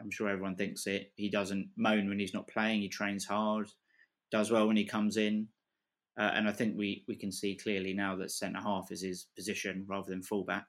I'm 0.00 0.10
sure 0.10 0.28
everyone 0.28 0.56
thinks 0.56 0.86
it. 0.86 1.12
He 1.16 1.30
doesn't 1.30 1.70
moan 1.76 2.08
when 2.08 2.18
he's 2.18 2.34
not 2.34 2.48
playing. 2.48 2.80
He 2.80 2.88
trains 2.88 3.24
hard, 3.24 3.68
does 4.30 4.50
well 4.50 4.66
when 4.66 4.76
he 4.76 4.84
comes 4.84 5.16
in, 5.16 5.48
uh, 6.18 6.30
and 6.34 6.48
I 6.48 6.52
think 6.52 6.76
we 6.76 7.04
we 7.08 7.16
can 7.16 7.32
see 7.32 7.54
clearly 7.56 7.92
now 7.92 8.16
that 8.16 8.30
centre 8.30 8.60
half 8.60 8.90
is 8.90 9.02
his 9.02 9.26
position 9.36 9.84
rather 9.88 10.10
than 10.10 10.22
fullback. 10.22 10.66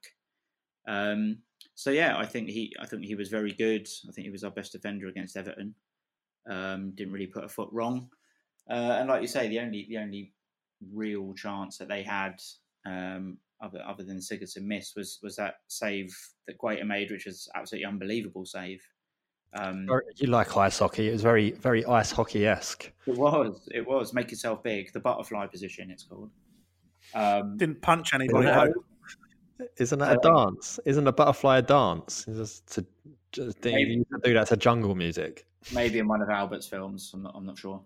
Um, 0.88 1.40
so 1.76 1.92
yeah, 1.92 2.18
I 2.18 2.26
think 2.26 2.50
he 2.50 2.74
I 2.80 2.86
think 2.86 3.06
he 3.06 3.16
was 3.16 3.30
very 3.30 3.54
good. 3.54 3.88
I 4.08 4.12
think 4.12 4.26
he 4.26 4.32
was 4.32 4.44
our 4.44 4.52
best 4.52 4.72
defender 4.72 5.08
against 5.08 5.38
Everton. 5.38 5.76
Um, 6.50 6.92
didn't 6.96 7.14
really 7.14 7.28
put 7.28 7.44
a 7.44 7.50
foot 7.50 7.70
wrong. 7.72 8.10
Uh, 8.70 8.98
and 9.00 9.10
like 9.10 9.22
you 9.22 9.28
say, 9.28 9.48
the 9.48 9.60
only 9.60 9.86
the 9.90 9.98
only 9.98 10.34
real 10.94 11.34
chance 11.34 11.78
that 11.78 11.88
they 11.88 12.04
had, 12.04 12.40
um, 12.86 13.38
other 13.62 13.82
other 13.86 14.04
than 14.04 14.18
Sigurdsson 14.18 14.64
miss, 14.64 14.94
was 14.96 15.20
was 15.24 15.36
that 15.38 15.56
save 15.68 16.16
that 16.48 16.58
Guaita 16.58 16.86
made, 16.86 17.12
which 17.12 17.26
was 17.26 17.50
absolutely 17.56 17.86
unbelievable 17.86 18.46
save. 18.46 18.82
Um, 19.54 19.88
you 20.18 20.28
like 20.28 20.56
ice 20.58 20.80
hockey? 20.80 21.10
It 21.10 21.14
was 21.14 21.22
very 21.22 21.52
very 21.52 21.86
ice 21.86 22.12
hockey 22.12 22.46
esque. 22.46 22.92
It 23.06 23.18
was. 23.18 23.68
It 23.74 23.88
was. 23.88 24.14
Make 24.14 24.32
yourself 24.32 24.62
big. 24.64 24.92
The 24.94 25.00
butterfly 25.00 25.48
position. 25.48 25.90
It's 25.90 26.04
called. 26.04 26.30
Um, 27.14 27.58
Didn't 27.58 27.82
punch 27.82 28.14
anybody. 28.14 28.74
Isn't 29.78 30.00
that 30.00 30.18
a 30.18 30.20
dance? 30.20 30.80
Isn't 30.86 31.08
a 31.08 31.12
butterfly 31.12 31.60
a 31.60 31.62
dance? 31.62 32.26
Just 32.26 32.68
to, 32.74 32.86
just 33.32 33.64
maybe, 33.64 34.04
do 34.24 34.34
that 34.34 34.48
to 34.48 34.58
jungle 34.58 34.94
music. 34.94 35.48
Maybe 35.74 36.00
in 36.00 36.08
one 36.08 36.22
of 36.22 36.30
Albert's 36.30 36.68
films. 36.68 37.12
I'm 37.14 37.24
not. 37.24 37.34
I'm 37.36 37.46
not 37.46 37.58
sure. 37.58 37.82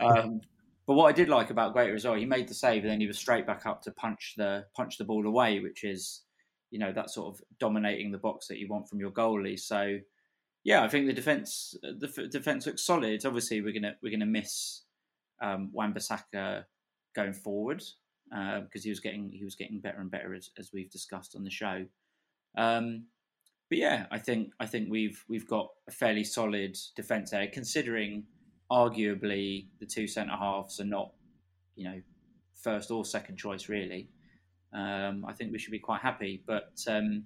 Um, 0.00 0.40
but 0.86 0.94
what 0.94 1.06
I 1.06 1.12
did 1.12 1.28
like 1.28 1.50
about 1.50 1.74
Guaita 1.74 1.94
as 1.94 2.04
well, 2.04 2.14
he 2.14 2.26
made 2.26 2.48
the 2.48 2.54
save 2.54 2.82
and 2.82 2.90
then 2.90 3.00
he 3.00 3.06
was 3.06 3.18
straight 3.18 3.46
back 3.46 3.64
up 3.66 3.82
to 3.82 3.92
punch 3.92 4.34
the 4.36 4.66
punch 4.74 4.98
the 4.98 5.04
ball 5.04 5.26
away, 5.26 5.60
which 5.60 5.84
is, 5.84 6.22
you 6.70 6.78
know, 6.78 6.92
that 6.92 7.10
sort 7.10 7.34
of 7.34 7.40
dominating 7.58 8.10
the 8.10 8.18
box 8.18 8.46
that 8.48 8.58
you 8.58 8.68
want 8.68 8.88
from 8.88 9.00
your 9.00 9.10
goalie. 9.10 9.58
So, 9.58 9.98
yeah, 10.64 10.82
I 10.82 10.88
think 10.88 11.06
the 11.06 11.12
defense 11.12 11.74
the 11.82 12.28
defense 12.30 12.66
looks 12.66 12.84
solid. 12.84 13.24
Obviously, 13.24 13.60
we're 13.60 13.72
gonna 13.72 13.96
we're 14.02 14.12
gonna 14.12 14.26
miss 14.26 14.82
um, 15.42 15.70
Wan-Bissaka 15.72 16.64
going 17.14 17.32
forward 17.32 17.82
because 18.28 18.82
uh, 18.82 18.84
he 18.84 18.90
was 18.90 19.00
getting 19.00 19.30
he 19.32 19.44
was 19.44 19.56
getting 19.56 19.80
better 19.80 20.00
and 20.00 20.10
better 20.10 20.34
as, 20.34 20.50
as 20.58 20.70
we've 20.72 20.90
discussed 20.90 21.34
on 21.34 21.44
the 21.44 21.50
show. 21.50 21.84
Um, 22.56 23.06
but 23.68 23.78
yeah, 23.78 24.06
I 24.10 24.18
think 24.18 24.50
I 24.60 24.66
think 24.66 24.88
we've 24.90 25.24
we've 25.28 25.48
got 25.48 25.68
a 25.88 25.92
fairly 25.92 26.24
solid 26.24 26.76
defence 26.94 27.30
there, 27.30 27.46
considering 27.46 28.24
arguably 28.70 29.66
the 29.80 29.86
two 29.86 30.06
centre 30.06 30.36
halves 30.36 30.78
are 30.80 30.84
not, 30.84 31.12
you 31.74 31.84
know, 31.84 32.00
first 32.54 32.90
or 32.90 33.04
second 33.04 33.36
choice 33.36 33.68
really. 33.68 34.08
Um, 34.72 35.24
I 35.26 35.32
think 35.32 35.52
we 35.52 35.58
should 35.58 35.72
be 35.72 35.78
quite 35.78 36.00
happy. 36.00 36.42
But 36.46 36.72
um, 36.86 37.24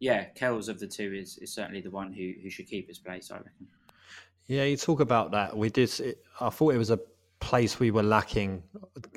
yeah, 0.00 0.24
Kells 0.24 0.68
of 0.68 0.78
the 0.78 0.86
two 0.86 1.12
is, 1.14 1.38
is 1.38 1.52
certainly 1.52 1.80
the 1.80 1.90
one 1.90 2.12
who, 2.12 2.32
who 2.42 2.50
should 2.50 2.66
keep 2.66 2.88
his 2.88 2.98
place, 2.98 3.30
I 3.30 3.36
reckon. 3.36 3.66
Yeah, 4.46 4.64
you 4.64 4.76
talk 4.76 5.00
about 5.00 5.30
that. 5.32 5.56
We 5.56 5.70
did. 5.70 5.88
It, 6.00 6.18
I 6.40 6.50
thought 6.50 6.74
it 6.74 6.78
was 6.78 6.90
a 6.90 7.00
place 7.40 7.78
we 7.78 7.90
were 7.90 8.02
lacking 8.02 8.62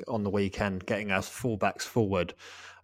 on 0.06 0.22
the 0.22 0.30
weekend, 0.30 0.86
getting 0.86 1.10
our 1.10 1.20
fullbacks 1.20 1.82
forward. 1.82 2.34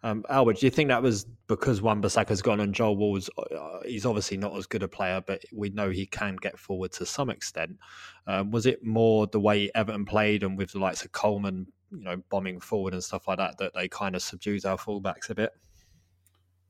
Um, 0.02 0.22
Albert, 0.28 0.58
do 0.60 0.66
you 0.66 0.70
think 0.70 0.88
that 0.88 1.02
was 1.02 1.24
because 1.46 1.80
Wan 1.80 2.02
Bissaka's 2.02 2.42
gone 2.42 2.60
and 2.60 2.74
Joel 2.74 2.96
Ward's, 2.96 3.30
uh, 3.38 3.80
he's 3.86 4.04
obviously 4.04 4.36
not 4.36 4.54
as 4.54 4.66
good 4.66 4.82
a 4.82 4.88
player, 4.88 5.22
but 5.26 5.42
we 5.50 5.70
know 5.70 5.88
he 5.88 6.04
can 6.04 6.36
get 6.36 6.58
forward 6.58 6.92
to 6.92 7.06
some 7.06 7.30
extent. 7.30 7.78
Um, 8.26 8.50
was 8.50 8.66
it 8.66 8.84
more 8.84 9.26
the 9.26 9.40
way 9.40 9.70
Everton 9.74 10.04
played 10.04 10.42
and 10.42 10.58
with 10.58 10.72
the 10.72 10.78
likes 10.78 11.06
of 11.06 11.12
Coleman, 11.12 11.66
you 11.90 12.04
know, 12.04 12.22
bombing 12.28 12.60
forward 12.60 12.92
and 12.92 13.02
stuff 13.02 13.26
like 13.26 13.38
that, 13.38 13.56
that 13.56 13.72
they 13.74 13.88
kind 13.88 14.14
of 14.14 14.20
subdued 14.22 14.66
our 14.66 14.76
fullbacks 14.76 15.30
a 15.30 15.34
bit? 15.34 15.52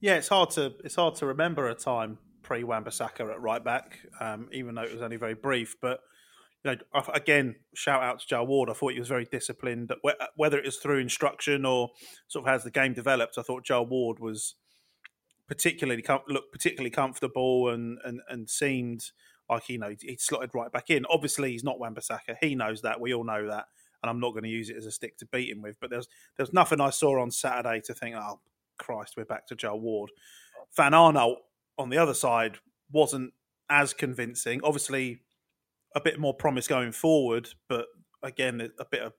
Yeah, 0.01 0.17
it's 0.17 0.29
hard 0.29 0.51
to 0.51 0.75
it's 0.85 0.97
hard 0.97 1.15
to 1.17 1.27
remember 1.27 1.69
a 1.69 1.75
time 1.75 2.19
pre 2.43 2.63
Wan-Bissaka 2.63 3.21
at 3.33 3.41
right 3.41 3.65
back, 3.65 3.99
um, 4.21 4.49
even 4.53 4.75
though 4.75 4.83
it 4.83 4.93
was 4.93 5.03
only 5.03 5.17
very 5.17 5.35
brief. 5.35 5.77
But 5.81 6.01
you 6.65 6.73
know, 6.73 7.03
again, 7.13 7.57
shout 7.75 8.03
out 8.03 8.21
to 8.21 8.27
Joe 8.27 8.45
Ward. 8.45 8.71
I 8.71 8.75
thought 8.75 8.93
he 8.93 8.99
was 8.99 9.09
very 9.09 9.25
disciplined. 9.25 9.93
Whether 10.37 10.59
it 10.59 10.65
was 10.65 10.77
through 10.77 10.99
instruction 10.99 11.65
or 11.65 11.91
sort 12.29 12.47
of 12.47 12.55
as 12.55 12.65
the 12.65 12.71
game 12.71 12.95
developed, 12.95 13.39
I 13.39 13.43
thought 13.43 13.65
Joe 13.65 13.83
Ward 13.83 14.19
was 14.19 14.55
particularly 15.47 16.03
looked 16.29 16.53
particularly 16.53 16.91
comfortable 16.91 17.69
and 17.69 17.99
and 18.05 18.21
and 18.29 18.49
seemed 18.49 19.03
like 19.51 19.69
you 19.69 19.79
know 19.79 19.95
he 20.01 20.17
slotted 20.19 20.51
right 20.55 20.73
back 20.73 20.91
in. 20.91 21.05
Obviously, 21.11 21.53
he's 21.53 21.65
not 21.65 21.79
Wan-Bissaka. 21.79 22.37
He 22.41 22.55
knows 22.55 22.83
that. 22.83 23.01
We 23.01 23.15
all 23.15 23.25
know 23.25 23.47
that, 23.49 23.67
and 24.03 24.11
I'm 24.11 24.21
not 24.21 24.33
going 24.33 24.45
to 24.45 24.51
use 24.51 24.71
it 24.71 24.77
as 24.77 24.87
a 24.87 24.91
stick 24.91 25.19
to 25.19 25.27
beat 25.27 25.51
him 25.51 25.63
with. 25.63 25.77
But 25.81 25.91
there's 25.91 26.09
there's 26.37 26.53
nothing 26.53 26.81
I 26.81 26.91
saw 26.91 27.21
on 27.21 27.31
Saturday 27.31 27.83
to 27.87 27.95
think, 27.95 28.17
oh 28.17 28.41
Christ, 28.79 29.15
we're 29.17 29.25
back 29.25 29.47
to 29.49 29.55
Joel 29.55 29.81
Ward. 29.81 30.11
Van 30.77 30.93
Aanholt 30.93 31.37
on 31.79 31.91
the 31.91 31.99
other 31.99 32.15
side 32.15 32.59
wasn't 32.91 33.33
as 33.71 33.95
convincing. 33.95 34.61
Obviously, 34.63 35.21
a 35.95 36.01
bit 36.01 36.19
more 36.19 36.35
promise 36.35 36.69
going 36.69 36.93
forward, 36.93 37.51
but 37.69 37.87
again, 38.23 38.61
a 38.79 38.85
bit 38.85 39.03
of 39.03 39.13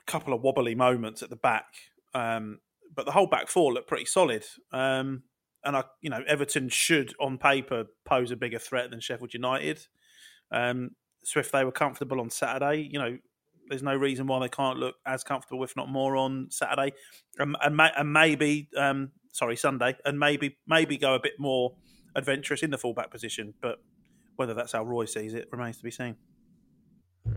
a 0.00 0.10
couple 0.10 0.34
of 0.34 0.42
wobbly 0.42 0.74
moments 0.74 1.22
at 1.22 1.30
the 1.30 1.36
back. 1.36 1.66
Um, 2.14 2.60
but 2.94 3.06
the 3.06 3.12
whole 3.12 3.26
back 3.26 3.48
four 3.48 3.72
looked 3.72 3.88
pretty 3.88 4.04
solid. 4.04 4.44
Um, 4.72 5.24
and 5.64 5.76
I, 5.76 5.84
you 6.00 6.10
know, 6.10 6.22
Everton 6.26 6.68
should, 6.68 7.14
on 7.18 7.38
paper, 7.38 7.86
pose 8.04 8.30
a 8.30 8.36
bigger 8.36 8.58
threat 8.58 8.90
than 8.90 9.00
Sheffield 9.00 9.34
United. 9.34 9.86
Um, 10.50 10.90
so 11.24 11.40
if 11.40 11.50
they 11.50 11.64
were 11.64 11.72
comfortable 11.72 12.20
on 12.20 12.30
Saturday, 12.30 12.88
you 12.90 12.98
know, 12.98 13.18
there's 13.68 13.82
no 13.82 13.94
reason 13.94 14.26
why 14.26 14.40
they 14.40 14.48
can't 14.48 14.78
look 14.78 14.96
as 15.06 15.24
comfortable, 15.24 15.64
if 15.64 15.76
not 15.76 15.88
more, 15.88 16.16
on 16.16 16.48
Saturday, 16.50 16.92
and, 17.38 17.56
and, 17.62 17.80
and 17.80 18.12
maybe, 18.12 18.68
um, 18.76 19.10
sorry, 19.32 19.56
Sunday, 19.56 19.96
and 20.04 20.18
maybe 20.18 20.58
maybe 20.66 20.96
go 20.96 21.14
a 21.14 21.20
bit 21.20 21.34
more 21.38 21.74
adventurous 22.14 22.62
in 22.62 22.70
the 22.70 22.78
fullback 22.78 23.10
position. 23.10 23.54
But 23.60 23.78
whether 24.36 24.54
that's 24.54 24.72
how 24.72 24.84
Roy 24.84 25.04
sees 25.04 25.34
it 25.34 25.48
remains 25.52 25.76
to 25.78 25.82
be 25.82 25.90
seen. 25.90 26.16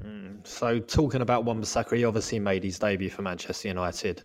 Mm, 0.04 0.46
so, 0.46 0.80
talking 0.80 1.22
about 1.22 1.46
Wan-Bissaka, 1.46 1.96
he 1.96 2.04
obviously 2.04 2.40
made 2.40 2.64
his 2.64 2.78
debut 2.80 3.10
for 3.10 3.22
Manchester 3.22 3.70
United 3.70 4.24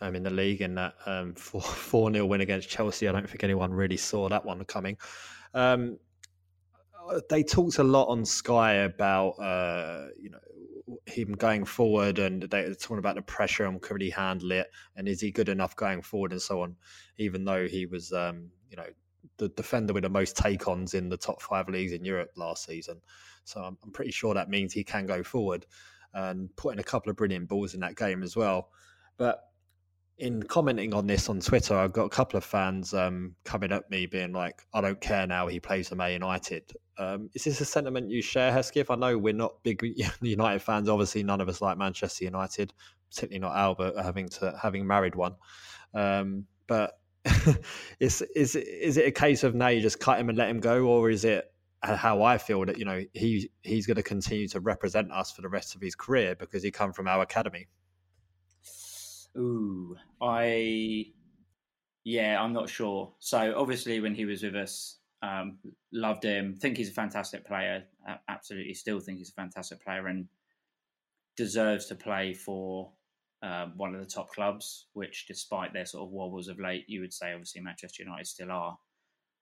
um, 0.00 0.16
in 0.16 0.22
the 0.22 0.30
league 0.30 0.60
in 0.60 0.74
that 0.74 0.94
um, 1.06 1.34
4 1.36 2.12
0 2.12 2.26
win 2.26 2.40
against 2.40 2.68
Chelsea. 2.68 3.08
I 3.08 3.12
don't 3.12 3.28
think 3.28 3.44
anyone 3.44 3.72
really 3.72 3.96
saw 3.96 4.28
that 4.28 4.44
one 4.44 4.64
coming. 4.64 4.96
Um, 5.54 5.98
they 7.28 7.42
talked 7.42 7.78
a 7.78 7.84
lot 7.84 8.06
on 8.06 8.24
Sky 8.24 8.74
about, 8.74 9.30
uh, 9.32 10.08
you 10.20 10.30
know, 10.30 10.38
him 11.06 11.32
going 11.32 11.64
forward 11.64 12.18
and 12.18 12.42
they 12.42 12.68
were 12.68 12.74
talking 12.74 12.98
about 12.98 13.16
the 13.16 13.22
pressure 13.22 13.64
and 13.64 13.80
could 13.80 14.00
he 14.00 14.10
handle 14.10 14.52
it 14.52 14.68
and 14.96 15.08
is 15.08 15.20
he 15.20 15.30
good 15.30 15.48
enough 15.48 15.76
going 15.76 16.02
forward 16.02 16.32
and 16.32 16.42
so 16.42 16.62
on 16.62 16.76
even 17.18 17.44
though 17.44 17.66
he 17.66 17.86
was 17.86 18.12
um, 18.12 18.50
you 18.70 18.76
know 18.76 18.86
the 19.38 19.48
defender 19.50 19.92
with 19.92 20.02
the 20.02 20.08
most 20.08 20.36
take 20.36 20.66
ons 20.68 20.94
in 20.94 21.08
the 21.08 21.16
top 21.16 21.40
five 21.42 21.68
leagues 21.68 21.92
in 21.92 22.04
Europe 22.04 22.30
last 22.36 22.64
season. 22.64 23.00
So 23.44 23.60
I'm, 23.60 23.76
I'm, 23.82 23.92
pretty 23.92 24.10
sure 24.10 24.34
that 24.34 24.48
means 24.48 24.72
he 24.72 24.84
can 24.84 25.06
go 25.06 25.22
forward 25.22 25.66
and 26.14 26.54
put 26.56 26.74
in 26.74 26.78
a 26.78 26.84
couple 26.84 27.10
of 27.10 27.16
brilliant 27.16 27.48
balls 27.48 27.74
in 27.74 27.80
that 27.80 27.96
game 27.96 28.22
as 28.22 28.36
well. 28.36 28.68
But 29.16 29.40
in 30.18 30.42
commenting 30.42 30.94
on 30.94 31.06
this 31.06 31.28
on 31.28 31.40
Twitter, 31.40 31.76
I've 31.76 31.92
got 31.92 32.04
a 32.04 32.10
couple 32.10 32.36
of 32.36 32.44
fans 32.44 32.94
um, 32.94 33.34
coming 33.44 33.72
at 33.72 33.90
me 33.90 34.06
being 34.06 34.32
like, 34.32 34.62
I 34.72 34.80
don't 34.80 35.00
care 35.00 35.26
now 35.26 35.46
he 35.46 35.60
plays 35.60 35.88
for 35.88 35.96
Man 35.96 36.12
United. 36.12 36.72
Um, 37.02 37.30
is 37.34 37.44
this 37.44 37.60
a 37.60 37.64
sentiment 37.64 38.10
you 38.10 38.22
share, 38.22 38.52
Hesketh? 38.52 38.90
I 38.90 38.94
know 38.94 39.18
we're 39.18 39.32
not 39.32 39.62
big 39.62 39.82
United 40.20 40.60
fans. 40.60 40.88
Obviously, 40.88 41.22
none 41.22 41.40
of 41.40 41.48
us 41.48 41.60
like 41.60 41.76
Manchester 41.76 42.24
United, 42.24 42.72
particularly 43.10 43.40
not 43.40 43.56
Albert, 43.56 43.94
having 44.00 44.28
to 44.28 44.56
having 44.60 44.86
married 44.86 45.14
one. 45.14 45.34
Um, 45.94 46.46
but 46.66 46.98
is 48.00 48.22
is 48.36 48.54
is 48.56 48.96
it 48.96 49.06
a 49.06 49.10
case 49.10 49.42
of 49.42 49.54
now 49.54 49.68
you 49.68 49.80
just 49.80 50.00
cut 50.00 50.18
him 50.18 50.28
and 50.28 50.38
let 50.38 50.48
him 50.48 50.60
go, 50.60 50.86
or 50.86 51.10
is 51.10 51.24
it 51.24 51.52
how 51.82 52.22
I 52.22 52.38
feel 52.38 52.64
that 52.66 52.78
you 52.78 52.84
know 52.84 53.02
he 53.12 53.50
he's 53.62 53.86
going 53.86 53.96
to 53.96 54.02
continue 54.02 54.46
to 54.48 54.60
represent 54.60 55.10
us 55.10 55.32
for 55.32 55.42
the 55.42 55.48
rest 55.48 55.74
of 55.74 55.80
his 55.80 55.94
career 55.94 56.36
because 56.36 56.62
he 56.62 56.70
come 56.70 56.92
from 56.92 57.08
our 57.08 57.22
academy? 57.22 57.66
Ooh, 59.36 59.96
I 60.20 61.06
yeah, 62.04 62.40
I'm 62.40 62.52
not 62.52 62.68
sure. 62.68 63.12
So 63.18 63.54
obviously, 63.56 64.00
when 64.00 64.14
he 64.14 64.24
was 64.24 64.42
with 64.42 64.56
us, 64.56 64.98
um, 65.22 65.58
loved 65.92 66.24
him. 66.24 66.58
Think 66.60 66.76
he's 66.76 66.90
a 66.90 66.94
fantastic 66.94 67.46
player. 67.46 67.84
Absolutely, 68.28 68.74
still 68.74 69.00
think 69.00 69.18
he's 69.18 69.30
a 69.30 69.40
fantastic 69.40 69.82
player 69.82 70.08
and 70.08 70.26
deserves 71.36 71.86
to 71.86 71.94
play 71.94 72.34
for 72.34 72.90
um, 73.42 73.72
one 73.76 73.94
of 73.94 74.00
the 74.00 74.06
top 74.06 74.30
clubs, 74.30 74.86
which, 74.92 75.26
despite 75.26 75.72
their 75.72 75.86
sort 75.86 76.04
of 76.04 76.10
wobbles 76.10 76.48
of 76.48 76.60
late, 76.60 76.84
you 76.88 77.00
would 77.00 77.12
say 77.12 77.32
obviously 77.32 77.60
Manchester 77.60 78.02
United 78.02 78.26
still 78.26 78.50
are. 78.50 78.78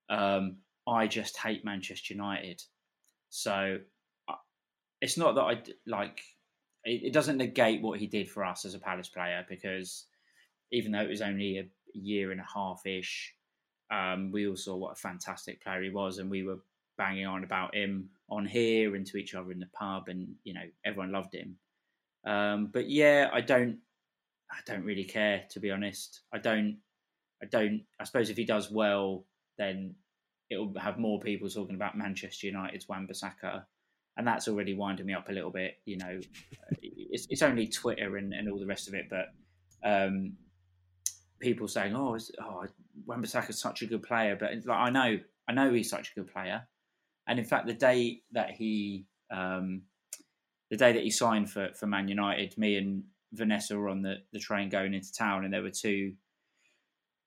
Um, 0.09 0.59
I 0.87 1.07
just 1.07 1.37
hate 1.39 1.65
Manchester 1.65 2.15
United. 2.15 2.63
So 3.31 3.79
it's 5.01 5.17
not 5.17 5.35
that 5.35 5.43
I 5.43 5.63
like. 5.87 6.21
It, 6.85 7.05
it, 7.05 7.13
doesn't 7.13 7.37
negate 7.37 7.83
what 7.83 8.01
he 8.01 8.07
did 8.07 8.29
for 8.29 8.45
us 8.45 8.65
as 8.65 8.75
a 8.75 8.79
Palace 8.79 9.09
player 9.09 9.45
because 9.49 10.07
even 10.73 10.93
though 10.93 11.03
it 11.03 11.11
was 11.11 11.21
only 11.21 11.59
a 11.59 11.69
year 11.93 12.33
and 12.33 12.41
a 12.41 12.47
half 12.55 12.83
ish, 12.87 13.35
um, 13.91 14.31
we 14.31 14.47
all 14.49 14.57
saw 14.57 14.77
what 14.77 14.93
a 14.93 14.97
fantastic 14.97 15.63
player 15.63 15.83
he 15.83 15.91
was, 15.91 16.19
and 16.19 16.31
we 16.31 16.43
were 16.43 16.59
banging 16.97 17.27
on 17.27 17.45
about 17.45 17.75
him 17.75 18.11
on 18.29 18.47
here 18.47 18.95
and 18.95 19.07
to 19.07 19.17
each 19.17 19.35
other 19.35 19.51
in 19.53 19.59
the 19.59 19.69
pub, 19.73 20.09
and 20.09 20.29
you 20.45 20.55
know 20.55 20.63
everyone 20.85 21.13
loved 21.13 21.35
him. 21.35 21.57
Um, 22.25 22.71
but 22.73 22.89
yeah, 22.89 23.31
I 23.33 23.41
don't. 23.41 23.79
I 24.51 24.59
don't 24.67 24.85
really 24.85 25.05
care 25.05 25.45
to 25.51 25.61
be 25.61 25.71
honest. 25.71 26.23
I 26.33 26.39
don't. 26.39 26.79
I 27.43 27.47
don't. 27.47 27.83
I 27.99 28.05
suppose 28.05 28.31
if 28.31 28.37
he 28.37 28.45
does 28.45 28.71
well, 28.71 29.25
then 29.59 29.95
it'll 30.51 30.73
have 30.79 30.99
more 30.99 31.21
people 31.21 31.49
talking 31.49 31.77
about 31.77 31.97
Manchester 31.97 32.49
United's 32.49 32.89
Wan-Bissaka, 32.89 33.65
and 34.17 34.27
that's 34.27 34.49
already 34.49 34.75
winding 34.75 35.07
me 35.07 35.15
up 35.15 35.29
a 35.29 35.33
little 35.33 35.51
bit. 35.51 35.79
You 35.85 35.99
know, 35.99 36.21
it's, 36.83 37.27
it's 37.31 37.43
only 37.43 37.67
Twitter 37.67 38.17
and, 38.19 38.33
and 38.33 38.51
all 38.51 38.59
the 38.59 38.67
rest 38.67 38.89
of 38.89 38.95
it, 38.95 39.07
but 39.11 39.27
um, 39.83 40.35
people 41.41 41.67
saying, 41.67 41.97
"Oh, 41.97 42.19
oh 42.43 42.67
Wan-Bissaka's 43.07 43.61
such 43.61 43.83
a 43.83 43.87
good 43.87 44.03
player," 44.03 44.37
but 44.39 44.51
like 44.65 44.79
I 44.79 44.91
know, 44.91 45.19
I 45.49 45.53
know 45.53 45.73
he's 45.73 45.91
such 45.91 46.13
a 46.13 46.21
good 46.21 46.33
player, 46.33 46.67
and 47.27 47.39
in 47.39 47.45
fact, 47.45 47.67
the 47.67 47.75
day 47.75 48.23
that 48.33 48.51
he 48.51 49.07
um, 49.31 49.83
the 50.71 50.77
day 50.77 50.93
that 50.93 51.03
he 51.03 51.11
signed 51.11 51.51
for 51.51 51.71
for 51.75 51.87
Man 51.87 52.09
United, 52.09 52.57
me 52.57 52.77
and 52.77 53.05
Vanessa 53.33 53.77
were 53.77 53.89
on 53.89 54.03
the, 54.03 54.17
the 54.33 54.39
train 54.39 54.69
going 54.69 54.95
into 54.95 55.13
town, 55.13 55.45
and 55.45 55.53
there 55.53 55.63
were 55.63 55.71
two 55.71 56.15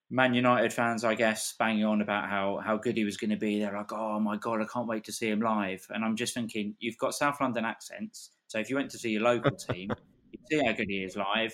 Man 0.10 0.34
United 0.34 0.72
fans, 0.72 1.04
I 1.04 1.16
guess, 1.16 1.56
banging 1.58 1.86
on 1.86 2.02
about 2.02 2.30
how 2.30 2.62
how 2.64 2.78
good 2.78 2.98
he 2.98 3.04
was 3.04 3.18
going 3.18 3.32
to 3.32 3.38
be. 3.38 3.60
They're 3.60 3.76
like, 3.76 3.92
"Oh 3.92 4.20
my 4.20 4.38
god, 4.38 4.62
I 4.62 4.66
can't 4.66 4.88
wait 4.88 5.04
to 5.06 5.14
see 5.14 5.30
him 5.30 5.42
live." 5.42 5.86
And 5.90 6.04
I'm 6.06 6.16
just 6.16 6.34
thinking, 6.34 6.76
you've 6.80 6.98
got 6.98 7.14
South 7.14 7.40
London 7.42 7.66
accents, 7.66 8.32
so 8.48 8.60
if 8.60 8.70
you 8.70 8.76
went 8.76 8.92
to 8.92 9.00
see 9.00 9.12
your 9.12 9.24
local 9.24 9.52
team, 9.70 9.90
you'd 10.32 10.48
see 10.50 10.66
how 10.66 10.74
good 10.74 10.90
he 10.90 11.04
is 11.04 11.16
live, 11.16 11.54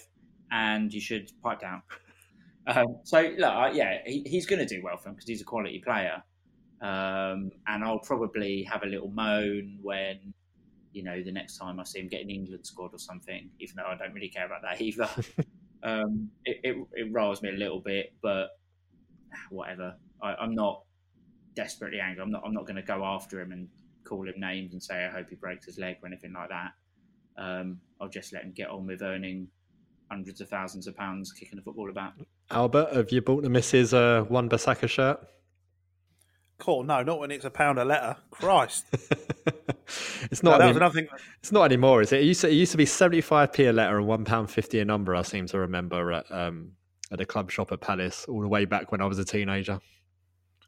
and 0.52 0.94
you 0.94 1.02
should 1.02 1.32
pipe 1.42 1.62
down. 1.62 1.82
Um, 2.68 3.00
so 3.04 3.22
look, 3.22 3.76
yeah, 3.76 4.00
he, 4.06 4.24
he's 4.26 4.46
going 4.46 4.60
to 4.60 4.66
do 4.66 4.82
well 4.84 4.98
for 4.98 5.10
him 5.10 5.16
because 5.16 5.28
he's 5.28 5.42
a 5.42 5.46
quality 5.46 5.80
player. 5.80 6.24
Um, 6.82 7.52
and 7.68 7.84
I'll 7.84 8.00
probably 8.00 8.64
have 8.64 8.84
a 8.84 8.88
little 8.88 9.10
moan 9.10 9.80
when 9.82 10.34
you 10.92 11.04
know, 11.04 11.22
the 11.24 11.32
next 11.32 11.58
time 11.58 11.80
I 11.80 11.84
see 11.84 12.00
him 12.00 12.08
get 12.08 12.22
an 12.22 12.30
England 12.30 12.66
squad 12.66 12.94
or 12.94 13.00
something, 13.00 13.50
even 13.60 13.76
though 13.78 13.86
I 13.86 13.96
don't 13.96 14.14
really 14.14 14.30
care 14.30 14.46
about 14.46 14.62
that 14.64 14.82
either. 14.82 15.10
um, 15.84 16.30
it, 16.46 16.60
it, 16.64 16.88
it 16.94 17.14
riles 17.14 17.42
me 17.42 17.50
a 17.50 17.54
little 17.54 17.80
bit, 17.80 18.14
but 18.22 18.50
whatever. 19.50 19.96
I, 20.22 20.44
am 20.44 20.54
not 20.56 20.84
desperately 21.56 22.00
angry. 22.00 22.22
I'm 22.22 22.32
not. 22.32 22.44
I'm 22.46 22.54
not 22.54 22.66
going 22.66 22.76
to 22.76 22.82
go 22.82 23.06
after 23.06 23.40
him 23.40 23.52
and 23.52 23.68
call 24.04 24.28
him 24.28 24.36
names 24.38 24.74
and 24.74 24.82
say 24.82 25.06
I 25.06 25.10
hope 25.10 25.30
he 25.30 25.36
breaks 25.36 25.66
his 25.66 25.78
leg 25.78 25.98
or 26.02 26.08
anything 26.08 26.34
like 26.34 26.50
that. 26.50 26.72
Um, 27.38 27.80
I'll 28.02 28.10
just 28.10 28.34
let 28.34 28.44
him 28.44 28.52
get 28.52 28.70
on 28.70 28.86
with 28.86 29.02
earning 29.02 29.48
hundreds 30.12 30.42
of 30.42 30.50
thousands 30.50 30.88
of 30.88 30.98
pounds 30.98 31.32
kicking 31.32 31.60
a 31.60 31.62
football 31.62 31.90
about. 31.90 32.14
Albert, 32.52 32.94
have 32.94 33.12
you 33.12 33.22
bought 33.22 33.44
the 33.44 33.50
missus 33.50 33.94
uh, 33.94 34.26
Wan-Bissaka 34.30 34.90
shirt? 34.90 35.20
Cool. 36.60 36.84
No, 36.84 37.02
not 37.04 37.20
when 37.20 37.32
it's 37.32 37.46
a 37.46 37.50
pound 37.50 37.80
a 37.80 37.86
letter. 37.86 38.18
Christ. 38.32 38.86
it's 40.30 40.44
not. 40.44 40.60
No, 40.60 40.68
any, 40.68 40.80
nothing... 40.80 41.08
It's 41.40 41.54
not 41.54 41.64
anymore, 41.64 42.02
is 42.02 42.12
it? 42.12 42.22
It 42.22 42.26
used 42.26 42.42
to, 42.42 42.50
it 42.50 42.54
used 42.54 42.72
to 42.74 42.78
be 42.78 42.86
seventy 42.86 43.22
five 43.22 43.54
p 43.54 43.66
a 43.66 43.74
letter 43.74 43.98
and 43.98 44.06
one 44.06 44.26
pound 44.26 44.52
fifty 44.52 44.80
a 44.80 44.86
number. 44.86 45.16
I 45.16 45.22
seem 45.22 45.48
to 45.48 45.60
remember 45.60 46.12
at 46.12 46.30
um, 46.30 46.74
at 47.12 47.22
a 47.22 47.26
club 47.26 47.50
shop 47.50 47.72
at 47.72 47.80
Palace 47.80 48.26
all 48.28 48.42
the 48.42 48.48
way 48.48 48.66
back 48.66 48.92
when 48.92 49.00
I 49.02 49.06
was 49.06 49.20
a 49.20 49.26
teenager. 49.26 49.80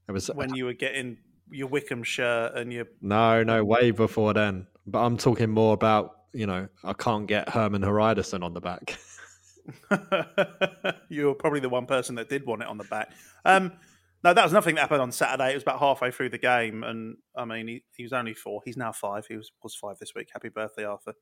It 0.08 0.14
was 0.14 0.28
when 0.28 0.56
you 0.56 0.66
were 0.66 0.74
getting 0.74 1.18
your 1.52 1.68
Wickham 1.68 2.04
shirt 2.04 2.56
and 2.56 2.72
your 2.72 2.86
no, 3.02 3.44
no, 3.44 3.64
way 3.64 3.92
before 3.92 4.34
then. 4.34 4.68
But 4.88 5.00
I'm 5.00 5.18
talking 5.18 5.50
more 5.50 5.74
about 5.74 6.16
you 6.34 6.48
know 6.48 6.70
I 6.86 6.94
can't 6.94 7.28
get 7.28 7.50
Herman 7.50 7.82
Hreiðarsson 7.82 8.44
on 8.44 8.54
the 8.54 8.62
back. 8.62 8.98
you 11.10 11.28
were 11.28 11.36
probably 11.36 11.60
the 11.60 11.70
one 11.70 11.86
person 11.86 12.16
that 12.16 12.30
did 12.30 12.46
want 12.46 12.62
it 12.62 12.68
on 12.68 12.78
the 12.78 12.84
back. 12.86 13.12
Um, 13.46 13.74
no, 14.24 14.34
that 14.34 14.44
was 14.44 14.54
nothing 14.54 14.76
that 14.76 14.82
happened 14.82 15.02
on 15.02 15.12
Saturday. 15.12 15.52
It 15.52 15.56
was 15.56 15.64
about 15.64 15.80
halfway 15.80 16.12
through 16.12 16.30
the 16.30 16.38
game, 16.38 16.84
and 16.84 17.18
I 17.36 17.46
mean, 17.46 17.68
he, 17.68 17.84
he 17.96 18.04
was 18.04 18.14
only 18.14 18.34
four. 18.34 18.62
He's 18.64 18.78
now 18.78 18.92
five. 18.92 19.26
He 19.26 19.36
was 19.36 19.52
was 19.64 19.76
five 19.76 19.98
this 19.98 20.14
week. 20.14 20.30
Happy 20.32 20.50
birthday, 20.50 20.86
Arthur. 20.86 21.16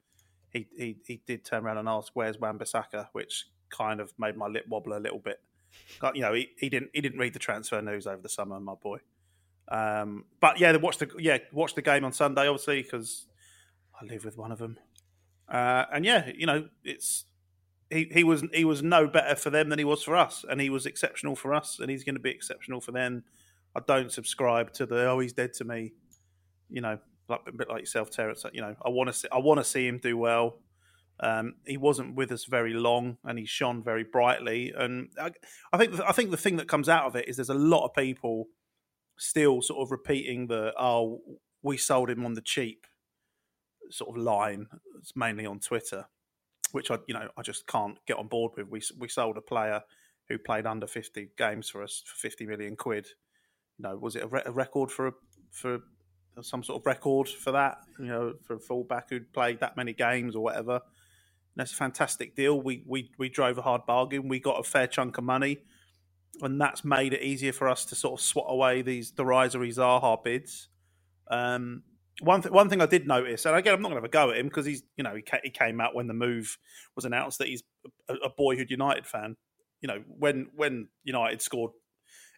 He 0.52 0.68
he 0.78 0.98
he 1.06 1.22
did 1.26 1.46
turn 1.46 1.64
around 1.66 1.78
and 1.78 1.88
ask, 1.88 2.12
"Where's 2.14 2.38
Wan-Bissaka?" 2.38 3.08
which 3.14 3.46
kind 3.70 4.02
of 4.02 4.14
made 4.18 4.36
my 4.36 4.48
lip 4.48 4.66
wobble 4.68 4.98
a 4.98 5.00
little 5.00 5.20
bit. 5.20 5.40
You 6.14 6.22
know, 6.22 6.34
he, 6.34 6.50
he 6.58 6.68
didn't 6.68 6.90
he 6.94 7.00
didn't 7.00 7.20
read 7.20 7.34
the 7.34 7.40
transfer 7.40 7.82
news 7.82 8.06
over 8.06 8.22
the 8.22 8.30
summer, 8.30 8.60
my 8.60 8.76
boy. 8.76 9.00
Um, 9.70 10.26
but 10.42 10.60
yeah, 10.60 10.76
watch 10.76 10.98
the 10.98 11.10
yeah 11.20 11.38
watch 11.54 11.76
the 11.76 11.82
game 11.82 12.04
on 12.04 12.12
Sunday, 12.12 12.48
obviously, 12.48 12.82
because 12.82 13.28
I 14.00 14.06
live 14.06 14.26
with 14.26 14.38
one 14.38 14.52
of 14.52 14.60
them. 14.60 14.78
Uh, 15.48 15.86
and 15.94 16.06
yeah, 16.06 16.30
you 16.36 16.46
know, 16.46 16.68
it's 16.84 17.26
he, 17.90 18.10
he 18.12 18.24
was 18.24 18.44
he 18.54 18.66
was 18.66 18.84
no 18.84 19.08
better 19.08 19.36
for 19.36 19.50
them 19.50 19.70
than 19.70 19.80
he 19.80 19.86
was 19.86 20.04
for 20.04 20.16
us, 20.16 20.46
and 20.48 20.62
he 20.62 20.70
was 20.70 20.86
exceptional 20.86 21.36
for 21.36 21.54
us, 21.54 21.80
and 21.80 21.90
he's 21.90 22.04
going 22.04 22.16
to 22.16 22.22
be 22.22 22.30
exceptional 22.30 22.82
for 22.82 22.92
them. 22.92 23.24
I 23.76 23.82
don't 23.88 24.12
subscribe 24.12 24.74
to 24.74 24.86
the 24.86 25.10
oh 25.10 25.20
he's 25.20 25.34
dead 25.34 25.54
to 25.54 25.64
me, 25.64 25.94
you 26.70 26.82
know, 26.82 27.00
like 27.28 27.42
a 27.48 27.52
bit 27.52 27.70
like 27.70 27.82
yourself, 27.82 28.12
Terence. 28.12 28.46
You 28.54 28.62
know, 28.62 28.76
I 28.86 28.90
want 28.90 29.08
to 29.08 29.14
see 29.14 29.28
I 29.32 29.40
want 29.40 29.60
to 29.60 29.64
see 29.64 29.88
him 29.88 29.98
do 29.98 30.18
well. 30.18 30.60
Um, 31.22 31.56
he 31.66 31.78
wasn't 31.78 32.16
with 32.16 32.32
us 32.32 32.46
very 32.46 32.74
long, 32.74 33.18
and 33.24 33.40
he 33.40 33.46
shone 33.46 33.84
very 33.84 34.04
brightly. 34.04 34.72
And 34.76 35.10
I, 35.20 35.32
I 35.74 35.78
think 35.78 36.00
I 36.00 36.12
think 36.12 36.32
the 36.32 36.38
thing 36.38 36.58
that 36.58 36.68
comes 36.68 36.90
out 36.90 37.06
of 37.06 37.16
it 37.16 37.28
is 37.28 37.38
there's 37.38 37.50
a 37.50 37.56
lot 37.56 37.86
of 37.86 37.94
people 37.96 38.46
still 39.18 39.62
sort 39.62 39.82
of 39.82 39.92
repeating 39.92 40.48
the 40.48 40.74
oh 40.80 41.22
we 41.62 41.76
sold 41.76 42.10
him 42.10 42.26
on 42.26 42.36
the 42.36 42.42
cheap 42.42 42.86
sort 43.90 44.16
of 44.16 44.24
line. 44.24 44.68
It's 45.00 45.16
mainly 45.16 45.46
on 45.48 45.60
Twitter 45.60 46.06
which 46.72 46.92
I 46.92 46.98
you 47.08 47.14
know 47.14 47.30
I 47.38 47.42
just 47.42 47.68
can't 47.68 47.98
get 48.06 48.18
on 48.18 48.28
board 48.28 48.54
with. 48.58 48.68
We 48.70 48.82
we 48.98 49.08
sold 49.08 49.38
a 49.38 49.42
player 49.42 49.82
who 50.28 50.38
played 50.38 50.66
under 50.66 50.88
fifty 50.88 51.30
games 51.38 51.70
for 51.70 51.84
us 51.84 52.04
for 52.06 52.16
fifty 52.16 52.46
million 52.46 52.76
quid. 52.76 53.08
You 53.78 53.84
know, 53.84 53.98
was 53.98 54.16
it 54.16 54.24
a, 54.24 54.28
re- 54.28 54.44
a 54.46 54.52
record 54.52 54.92
for 54.92 55.08
a, 55.08 55.12
for 55.52 55.80
some 56.42 56.64
sort 56.64 56.82
of 56.82 56.86
record 56.86 57.30
for 57.30 57.52
that? 57.52 57.80
You 57.98 58.06
know, 58.06 58.34
for 58.44 58.56
a 58.56 58.60
fullback 58.60 59.10
who'd 59.10 59.32
played 59.34 59.60
that 59.62 59.78
many 59.78 59.94
games 59.94 60.36
or 60.36 60.44
whatever. 60.44 60.82
that's 61.56 61.74
a 61.74 61.76
fantastic 61.76 62.36
deal. 62.36 62.60
We 62.62 62.84
we 62.88 63.12
we 63.18 63.30
drove 63.30 63.58
a 63.58 63.62
hard 63.62 63.86
bargain. 63.86 64.28
We 64.28 64.40
got 64.40 64.60
a 64.60 64.64
fair 64.64 64.88
chunk 64.88 65.18
of 65.18 65.24
money, 65.24 65.60
and 66.42 66.60
that's 66.60 66.86
made 66.86 67.14
it 67.14 67.22
easier 67.22 67.54
for 67.54 67.68
us 67.68 67.86
to 67.86 67.96
sort 67.96 68.20
of 68.20 68.26
swat 68.26 68.48
away 68.50 68.82
these 68.82 69.12
derisory 69.12 69.70
Zaha 69.72 70.24
bids. 70.24 70.70
Um, 71.30 71.84
one 72.22 72.42
th- 72.42 72.52
one 72.52 72.70
thing 72.70 72.82
I 72.82 72.86
did 72.86 73.08
notice, 73.08 73.46
and 73.46 73.56
again, 73.56 73.74
I'm 73.74 73.82
not 73.82 73.90
going 73.90 74.02
to 74.02 74.02
have 74.02 74.10
a 74.10 74.10
go 74.10 74.32
at 74.32 74.38
him 74.38 74.48
because 74.48 74.66
he's 74.66 74.84
you 74.98 75.04
know 75.04 75.16
he, 75.16 75.22
ca- 75.22 75.40
he 75.44 75.50
came 75.50 75.80
out 75.80 75.96
when 75.96 76.08
the 76.08 76.14
move 76.14 76.58
was 76.96 77.06
announced 77.06 77.40
that 77.40 77.48
he's 77.48 77.64
a, 78.10 78.14
a 78.26 78.30
boyhood 78.30 78.70
United 78.70 79.06
fan. 79.06 79.36
You 79.82 79.88
know 79.88 80.04
when 80.08 80.48
when 80.56 80.90
United 81.04 81.42
scored 81.42 81.72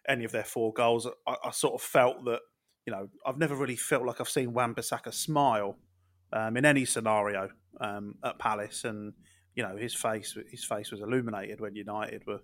any 0.08 0.24
of 0.24 0.32
their 0.32 0.44
four 0.44 0.72
goals, 0.72 1.06
I, 1.26 1.36
I, 1.44 1.50
sort 1.50 1.74
of 1.74 1.82
felt 1.82 2.24
that 2.24 2.40
you 2.86 2.92
know 2.92 3.08
I've 3.26 3.38
never 3.38 3.54
really 3.54 3.76
felt 3.76 4.04
like 4.04 4.20
I've 4.20 4.28
seen 4.28 4.52
Wan-Bissaka 4.52 5.12
smile 5.14 5.76
um, 6.32 6.56
in 6.56 6.64
any 6.64 6.84
scenario 6.84 7.48
um, 7.80 8.16
at 8.24 8.38
Palace, 8.38 8.84
and 8.84 9.12
you 9.54 9.62
know 9.62 9.76
his 9.76 9.94
face 9.94 10.36
his 10.50 10.64
face 10.64 10.90
was 10.90 11.00
illuminated 11.00 11.60
when 11.60 11.74
United 11.74 12.26
were 12.26 12.40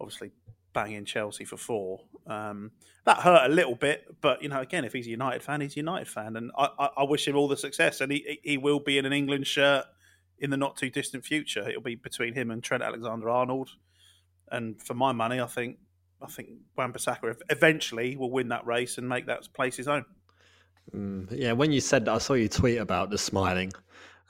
obviously 0.00 0.32
banging 0.72 1.04
Chelsea 1.04 1.44
for 1.44 1.56
four. 1.56 2.00
Um, 2.26 2.72
that 3.04 3.18
hurt 3.18 3.50
a 3.50 3.52
little 3.52 3.74
bit, 3.74 4.04
but 4.20 4.42
you 4.42 4.48
know, 4.48 4.60
again, 4.60 4.84
if 4.84 4.92
he's 4.92 5.06
a 5.06 5.10
United 5.10 5.42
fan, 5.42 5.60
he's 5.60 5.74
a 5.74 5.80
United 5.80 6.08
fan, 6.08 6.36
and 6.36 6.50
I, 6.56 6.68
I, 6.78 6.88
I 6.98 7.02
wish 7.04 7.26
him 7.26 7.36
all 7.36 7.48
the 7.48 7.56
success. 7.56 8.00
And 8.00 8.12
he 8.12 8.40
he 8.42 8.58
will 8.58 8.80
be 8.80 8.98
in 8.98 9.06
an 9.06 9.12
England 9.12 9.46
shirt 9.46 9.84
in 10.38 10.50
the 10.50 10.56
not 10.56 10.76
too 10.76 10.90
distant 10.90 11.24
future. 11.24 11.68
It'll 11.68 11.82
be 11.82 11.94
between 11.94 12.34
him 12.34 12.50
and 12.50 12.62
Trent 12.62 12.82
Alexander-Arnold. 12.82 13.70
And 14.50 14.80
for 14.82 14.94
my 14.94 15.12
money, 15.12 15.40
I 15.40 15.46
think 15.46 15.78
I 16.22 16.26
think 16.26 16.48
Wan-Bissaka 16.76 17.36
eventually 17.48 18.16
will 18.16 18.30
win 18.30 18.48
that 18.48 18.66
race 18.66 18.98
and 18.98 19.08
make 19.08 19.26
that 19.26 19.52
place 19.54 19.76
his 19.76 19.88
own. 19.88 20.04
Mm, 20.94 21.28
yeah, 21.30 21.52
when 21.52 21.72
you 21.72 21.80
said 21.80 22.08
I 22.08 22.18
saw 22.18 22.34
you 22.34 22.48
tweet 22.48 22.78
about 22.78 23.10
the 23.10 23.18
smiling. 23.18 23.72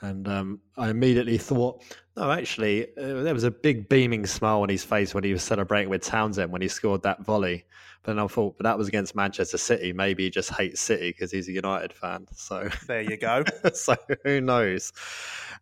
And 0.02 0.26
um, 0.28 0.60
I 0.76 0.90
immediately 0.90 1.36
thought, 1.38 1.82
no, 2.16 2.30
actually, 2.30 2.86
uh, 2.96 3.22
there 3.22 3.34
was 3.34 3.44
a 3.44 3.50
big 3.50 3.88
beaming 3.88 4.26
smile 4.26 4.62
on 4.62 4.68
his 4.68 4.84
face 4.84 5.14
when 5.14 5.24
he 5.24 5.32
was 5.32 5.42
celebrating 5.42 5.90
with 5.90 6.02
Townsend 6.02 6.50
when 6.50 6.62
he 6.62 6.68
scored 6.68 7.02
that 7.02 7.24
volley. 7.24 7.64
But 8.02 8.14
then 8.14 8.24
I 8.24 8.26
thought, 8.26 8.56
but 8.56 8.64
that 8.64 8.78
was 8.78 8.88
against 8.88 9.14
Manchester 9.14 9.58
City. 9.58 9.92
Maybe 9.92 10.24
he 10.24 10.30
just 10.30 10.50
hates 10.52 10.80
City 10.80 11.10
because 11.10 11.30
he's 11.30 11.48
a 11.48 11.52
United 11.52 11.92
fan. 11.92 12.26
So 12.34 12.68
there 12.86 13.02
you 13.02 13.18
go. 13.18 13.44
so 13.74 13.94
who 14.24 14.40
knows? 14.40 14.92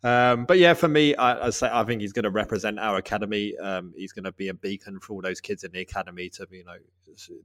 Um, 0.05 0.45
but 0.45 0.59
yeah, 0.59 0.75
for 0.75 0.87
me, 0.87 1.15
I, 1.17 1.47
I, 1.47 1.51
say 1.51 1.69
I 1.73 1.83
think 1.85 2.01
he's 2.01 2.13
going 2.13 2.25
to 2.25 2.31
represent 2.31 2.79
our 2.79 2.99
academy. 2.99 3.57
Um, 3.59 3.93
he's 3.97 4.13
going 4.13 4.25
to 4.25 4.33
be 4.33 4.49
a 4.49 4.55
beacon 4.55 5.01
for 5.01 5.15
all 5.15 5.23
those 5.23 5.41
kids 5.41 5.65
in 5.65 5.73
the 5.73 5.81
academy 5.81 6.29
to, 6.31 6.47
be, 6.47 6.59
you 6.59 6.65
know, 6.65 6.77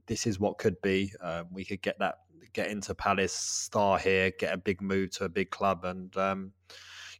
this 0.06 0.26
is 0.26 0.38
what 0.38 0.58
could 0.58 0.80
be. 0.80 1.12
Um, 1.20 1.46
we 1.50 1.64
could 1.64 1.82
get 1.82 1.98
that, 1.98 2.18
get 2.52 2.70
into 2.70 2.94
Palace, 2.94 3.32
star 3.32 3.98
here, 3.98 4.32
get 4.38 4.54
a 4.54 4.56
big 4.56 4.80
move 4.80 5.10
to 5.12 5.24
a 5.24 5.28
big 5.28 5.50
club, 5.50 5.84
and 5.84 6.16
um, 6.16 6.52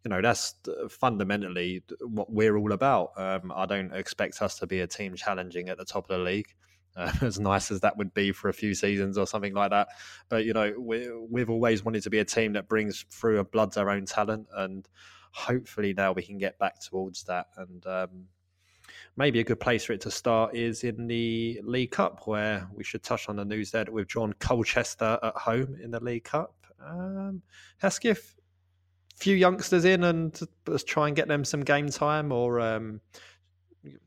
you 0.04 0.08
know 0.08 0.22
that's 0.22 0.54
fundamentally 0.88 1.82
what 2.00 2.32
we're 2.32 2.56
all 2.56 2.72
about. 2.72 3.10
Um, 3.16 3.52
I 3.54 3.66
don't 3.66 3.92
expect 3.92 4.40
us 4.40 4.58
to 4.60 4.66
be 4.66 4.80
a 4.80 4.86
team 4.86 5.14
challenging 5.16 5.68
at 5.68 5.78
the 5.78 5.84
top 5.84 6.08
of 6.08 6.16
the 6.16 6.22
league. 6.22 6.54
Uh, 6.96 7.12
as 7.22 7.40
nice 7.40 7.72
as 7.72 7.80
that 7.80 7.96
would 7.96 8.14
be 8.14 8.30
for 8.30 8.48
a 8.48 8.52
few 8.52 8.72
seasons 8.72 9.18
or 9.18 9.26
something 9.26 9.52
like 9.52 9.70
that, 9.70 9.88
but 10.28 10.44
you 10.44 10.52
know 10.52 10.72
we, 10.78 11.10
we've 11.28 11.50
always 11.50 11.84
wanted 11.84 12.04
to 12.04 12.10
be 12.10 12.20
a 12.20 12.24
team 12.24 12.52
that 12.52 12.68
brings 12.68 13.04
through 13.10 13.40
a 13.40 13.44
bloods 13.44 13.76
our 13.76 13.90
own 13.90 14.06
talent, 14.06 14.46
and 14.56 14.88
hopefully 15.34 15.92
now 15.92 16.12
we 16.12 16.22
can 16.22 16.38
get 16.38 16.58
back 16.58 16.80
towards 16.80 17.24
that. 17.24 17.48
And 17.56 17.84
um, 17.86 18.08
maybe 19.16 19.40
a 19.40 19.44
good 19.44 19.58
place 19.58 19.84
for 19.84 19.92
it 19.92 20.00
to 20.02 20.10
start 20.10 20.54
is 20.54 20.84
in 20.84 21.08
the 21.08 21.60
League 21.64 21.90
Cup, 21.90 22.26
where 22.26 22.68
we 22.72 22.84
should 22.84 23.02
touch 23.02 23.28
on 23.28 23.36
the 23.36 23.44
news 23.44 23.72
there 23.72 23.84
that 23.84 23.92
we've 23.92 24.06
drawn 24.06 24.32
Colchester 24.34 25.18
at 25.22 25.34
home 25.34 25.76
in 25.82 25.90
the 25.90 26.02
League 26.02 26.24
Cup. 26.24 26.54
Um, 26.80 27.42
Hesketh, 27.78 28.36
few 29.16 29.34
youngsters 29.34 29.84
in 29.84 30.04
and 30.04 30.38
let's 30.68 30.84
try 30.84 31.08
and 31.08 31.16
get 31.16 31.26
them 31.26 31.44
some 31.44 31.62
game 31.62 31.88
time 31.88 32.30
or 32.30 32.60
um, 32.60 33.00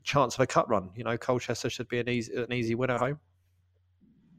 chance 0.02 0.34
of 0.34 0.40
a 0.40 0.46
cup 0.46 0.70
run. 0.70 0.90
You 0.96 1.04
know, 1.04 1.18
Colchester 1.18 1.68
should 1.68 1.88
be 1.88 1.98
an 1.98 2.08
easy 2.08 2.34
an 2.34 2.52
easy 2.52 2.74
win 2.74 2.90
at 2.90 3.00
home. 3.00 3.18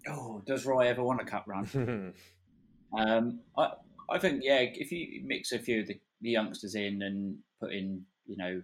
Oh, 0.08 0.42
does 0.48 0.66
Roy 0.66 0.88
ever 0.88 1.04
want 1.04 1.22
a 1.22 1.26
cup 1.26 1.46
run? 1.48 2.14
um, 2.98 3.42
I 3.56 3.74
I 4.12 4.20
think 4.20 4.42
yeah, 4.44 4.60
if 4.60 4.92
you 4.92 5.22
mix 5.26 5.52
a 5.52 5.60
few 5.60 5.82
of 5.82 5.88
the, 5.88 6.00
the, 6.22 6.30
youngsters 6.30 6.76
in 6.76 7.02
and 7.02 7.38
put 7.62 7.72
in, 7.74 8.04
you 8.26 8.38
know, 8.38 8.62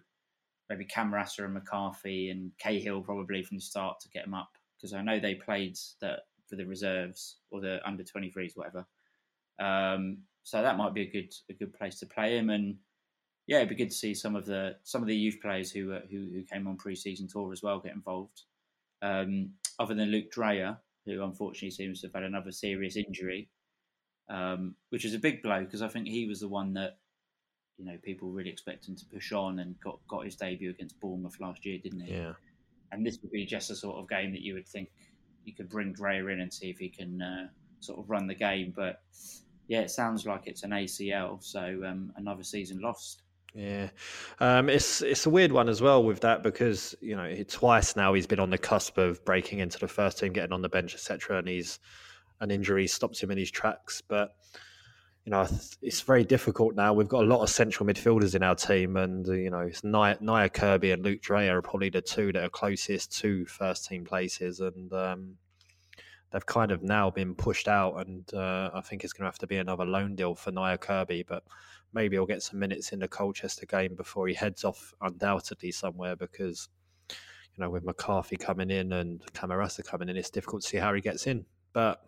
maybe 0.69 0.85
Camarasa 0.85 1.45
and 1.45 1.53
McCarthy 1.53 2.29
and 2.29 2.51
Cahill 2.59 3.01
probably 3.01 3.43
from 3.43 3.57
the 3.57 3.61
start 3.61 3.99
to 4.01 4.09
get 4.09 4.25
them 4.25 4.33
up 4.33 4.49
because 4.77 4.93
I 4.93 5.01
know 5.01 5.19
they 5.19 5.35
played 5.35 5.77
that 6.01 6.21
for 6.47 6.55
the 6.55 6.65
reserves 6.65 7.37
or 7.51 7.61
the 7.61 7.79
under 7.87 8.03
23s, 8.03 8.55
whatever. 8.55 8.85
Um, 9.59 10.19
so 10.43 10.61
that 10.61 10.77
might 10.77 10.93
be 10.93 11.01
a 11.01 11.11
good 11.11 11.33
a 11.49 11.53
good 11.53 11.73
place 11.73 11.99
to 11.99 12.05
play 12.05 12.37
him. 12.37 12.49
And 12.49 12.75
yeah, 13.47 13.57
it'd 13.57 13.69
be 13.69 13.75
good 13.75 13.89
to 13.89 13.95
see 13.95 14.13
some 14.13 14.35
of 14.35 14.45
the 14.45 14.75
some 14.83 15.01
of 15.01 15.07
the 15.07 15.15
youth 15.15 15.39
players 15.41 15.71
who 15.71 15.93
uh, 15.93 16.01
who, 16.09 16.27
who 16.33 16.43
came 16.43 16.67
on 16.67 16.77
pre-season 16.77 17.27
tour 17.27 17.51
as 17.51 17.63
well 17.63 17.79
get 17.79 17.93
involved. 17.93 18.43
Um, 19.01 19.51
other 19.79 19.93
than 19.93 20.09
Luke 20.09 20.31
Dreher, 20.31 20.77
who 21.05 21.23
unfortunately 21.23 21.71
seems 21.71 22.01
to 22.01 22.07
have 22.07 22.13
had 22.13 22.23
another 22.23 22.51
serious 22.51 22.95
injury, 22.95 23.49
um, 24.29 24.75
which 24.89 25.05
is 25.05 25.13
a 25.13 25.19
big 25.19 25.41
blow 25.41 25.63
because 25.63 25.81
I 25.81 25.87
think 25.87 26.07
he 26.07 26.27
was 26.27 26.39
the 26.39 26.47
one 26.47 26.73
that 26.73 26.97
you 27.77 27.85
know 27.85 27.97
people 28.03 28.29
really 28.31 28.49
expecting 28.49 28.95
to 28.95 29.05
push 29.05 29.31
on 29.31 29.59
and 29.59 29.75
got 29.83 29.99
got 30.07 30.25
his 30.25 30.35
debut 30.35 30.69
against 30.69 30.99
Bournemouth 30.99 31.39
last 31.39 31.65
year, 31.65 31.79
didn't 31.81 32.01
he? 32.01 32.13
Yeah. 32.13 32.33
And 32.91 33.05
this 33.05 33.19
would 33.21 33.31
be 33.31 33.45
just 33.45 33.71
a 33.71 33.75
sort 33.75 33.97
of 33.97 34.07
game 34.09 34.31
that 34.31 34.41
you 34.41 34.53
would 34.53 34.67
think 34.67 34.89
you 35.43 35.53
could 35.53 35.69
bring 35.69 35.93
Dreher 35.93 36.31
in 36.31 36.39
and 36.39 36.53
see 36.53 36.69
if 36.69 36.77
he 36.77 36.89
can 36.89 37.21
uh, 37.21 37.47
sort 37.79 37.99
of 37.99 38.09
run 38.09 38.27
the 38.27 38.35
game, 38.35 38.73
but 38.75 39.01
yeah, 39.67 39.81
it 39.81 39.91
sounds 39.91 40.25
like 40.25 40.43
it's 40.45 40.63
an 40.63 40.71
ACL, 40.71 41.43
so 41.43 41.81
um, 41.85 42.11
another 42.17 42.43
season 42.43 42.79
lost. 42.81 43.23
Yeah, 43.53 43.89
um, 44.39 44.69
it's 44.69 45.01
it's 45.01 45.25
a 45.25 45.29
weird 45.29 45.51
one 45.51 45.69
as 45.69 45.81
well 45.81 46.03
with 46.03 46.19
that 46.21 46.43
because 46.43 46.93
you 46.99 47.15
know 47.15 47.33
twice 47.47 47.95
now 47.95 48.13
he's 48.13 48.27
been 48.27 48.39
on 48.39 48.49
the 48.49 48.57
cusp 48.57 48.97
of 48.97 49.23
breaking 49.23 49.59
into 49.59 49.79
the 49.79 49.87
first 49.87 50.19
team, 50.19 50.33
getting 50.33 50.51
on 50.51 50.61
the 50.61 50.69
bench, 50.69 50.93
etc. 50.93 51.39
And 51.39 51.47
he's 51.47 51.79
an 52.41 52.51
injury 52.51 52.87
stops 52.87 53.21
him 53.21 53.31
in 53.31 53.37
his 53.37 53.51
tracks. 53.51 54.01
But 54.07 54.35
you 55.25 55.31
know 55.31 55.47
it's 55.81 56.01
very 56.01 56.23
difficult 56.23 56.75
now. 56.75 56.93
We've 56.93 57.07
got 57.07 57.23
a 57.23 57.27
lot 57.27 57.41
of 57.41 57.49
central 57.49 57.87
midfielders 57.87 58.35
in 58.35 58.43
our 58.43 58.55
team, 58.55 58.95
and 58.95 59.25
you 59.27 59.49
know 59.49 59.61
it's 59.61 59.81
Nya, 59.81 60.21
Nya 60.21 60.53
Kirby 60.53 60.91
and 60.91 61.03
Luke 61.03 61.21
Dreher 61.21 61.55
are 61.55 61.61
probably 61.61 61.89
the 61.89 62.01
two 62.01 62.31
that 62.31 62.43
are 62.43 62.49
closest 62.49 63.17
to 63.19 63.45
first 63.45 63.87
team 63.87 64.05
places, 64.05 64.59
and 64.59 64.93
um, 64.93 65.35
they've 66.31 66.45
kind 66.45 66.71
of 66.71 66.83
now 66.83 67.09
been 67.09 67.33
pushed 67.33 67.67
out, 67.67 68.05
and 68.05 68.31
uh, 68.35 68.69
I 68.73 68.81
think 68.81 69.03
it's 69.03 69.13
going 69.13 69.23
to 69.23 69.29
have 69.29 69.39
to 69.39 69.47
be 69.47 69.57
another 69.57 69.85
loan 69.85 70.15
deal 70.15 70.35
for 70.35 70.51
Nya 70.51 70.79
Kirby. 70.79 71.23
But 71.23 71.43
maybe 71.91 72.17
he'll 72.17 72.27
get 72.27 72.43
some 72.43 72.59
minutes 72.59 72.91
in 72.91 72.99
the 72.99 73.07
Colchester 73.07 73.65
game 73.65 73.95
before 73.95 74.27
he 74.27 74.35
heads 74.35 74.63
off 74.63 74.93
undoubtedly 75.01 75.71
somewhere 75.71 76.15
because 76.15 76.69
you 77.09 77.63
know 77.63 77.71
with 77.71 77.83
McCarthy 77.83 78.35
coming 78.35 78.69
in 78.69 78.93
and 78.93 79.21
Camarasa 79.33 79.83
coming 79.83 80.07
in, 80.07 80.17
it's 80.17 80.29
difficult 80.29 80.61
to 80.61 80.67
see 80.67 80.77
how 80.77 80.93
he 80.93 81.01
gets 81.01 81.25
in. 81.25 81.45
But 81.73 82.03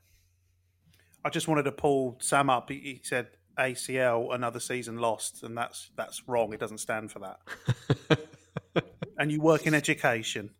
I 1.28 1.30
just 1.30 1.50
wanted 1.50 1.64
to 1.64 1.74
pull 1.74 2.16
Sam 2.22 2.50
up. 2.50 2.70
He, 2.70 3.02
said 3.04 3.28
ACL, 3.60 4.34
another 4.34 4.62
season 4.62 5.00
lost, 5.00 5.44
and 5.44 5.58
that's 5.58 5.92
that's 5.98 6.26
wrong. 6.26 6.54
It 6.54 6.60
doesn't 6.62 6.78
stand 6.78 7.12
for 7.12 7.20
that. 7.20 8.86
and 9.20 9.30
you 9.30 9.42
work 9.42 9.68
in 9.68 9.74
education. 9.74 10.52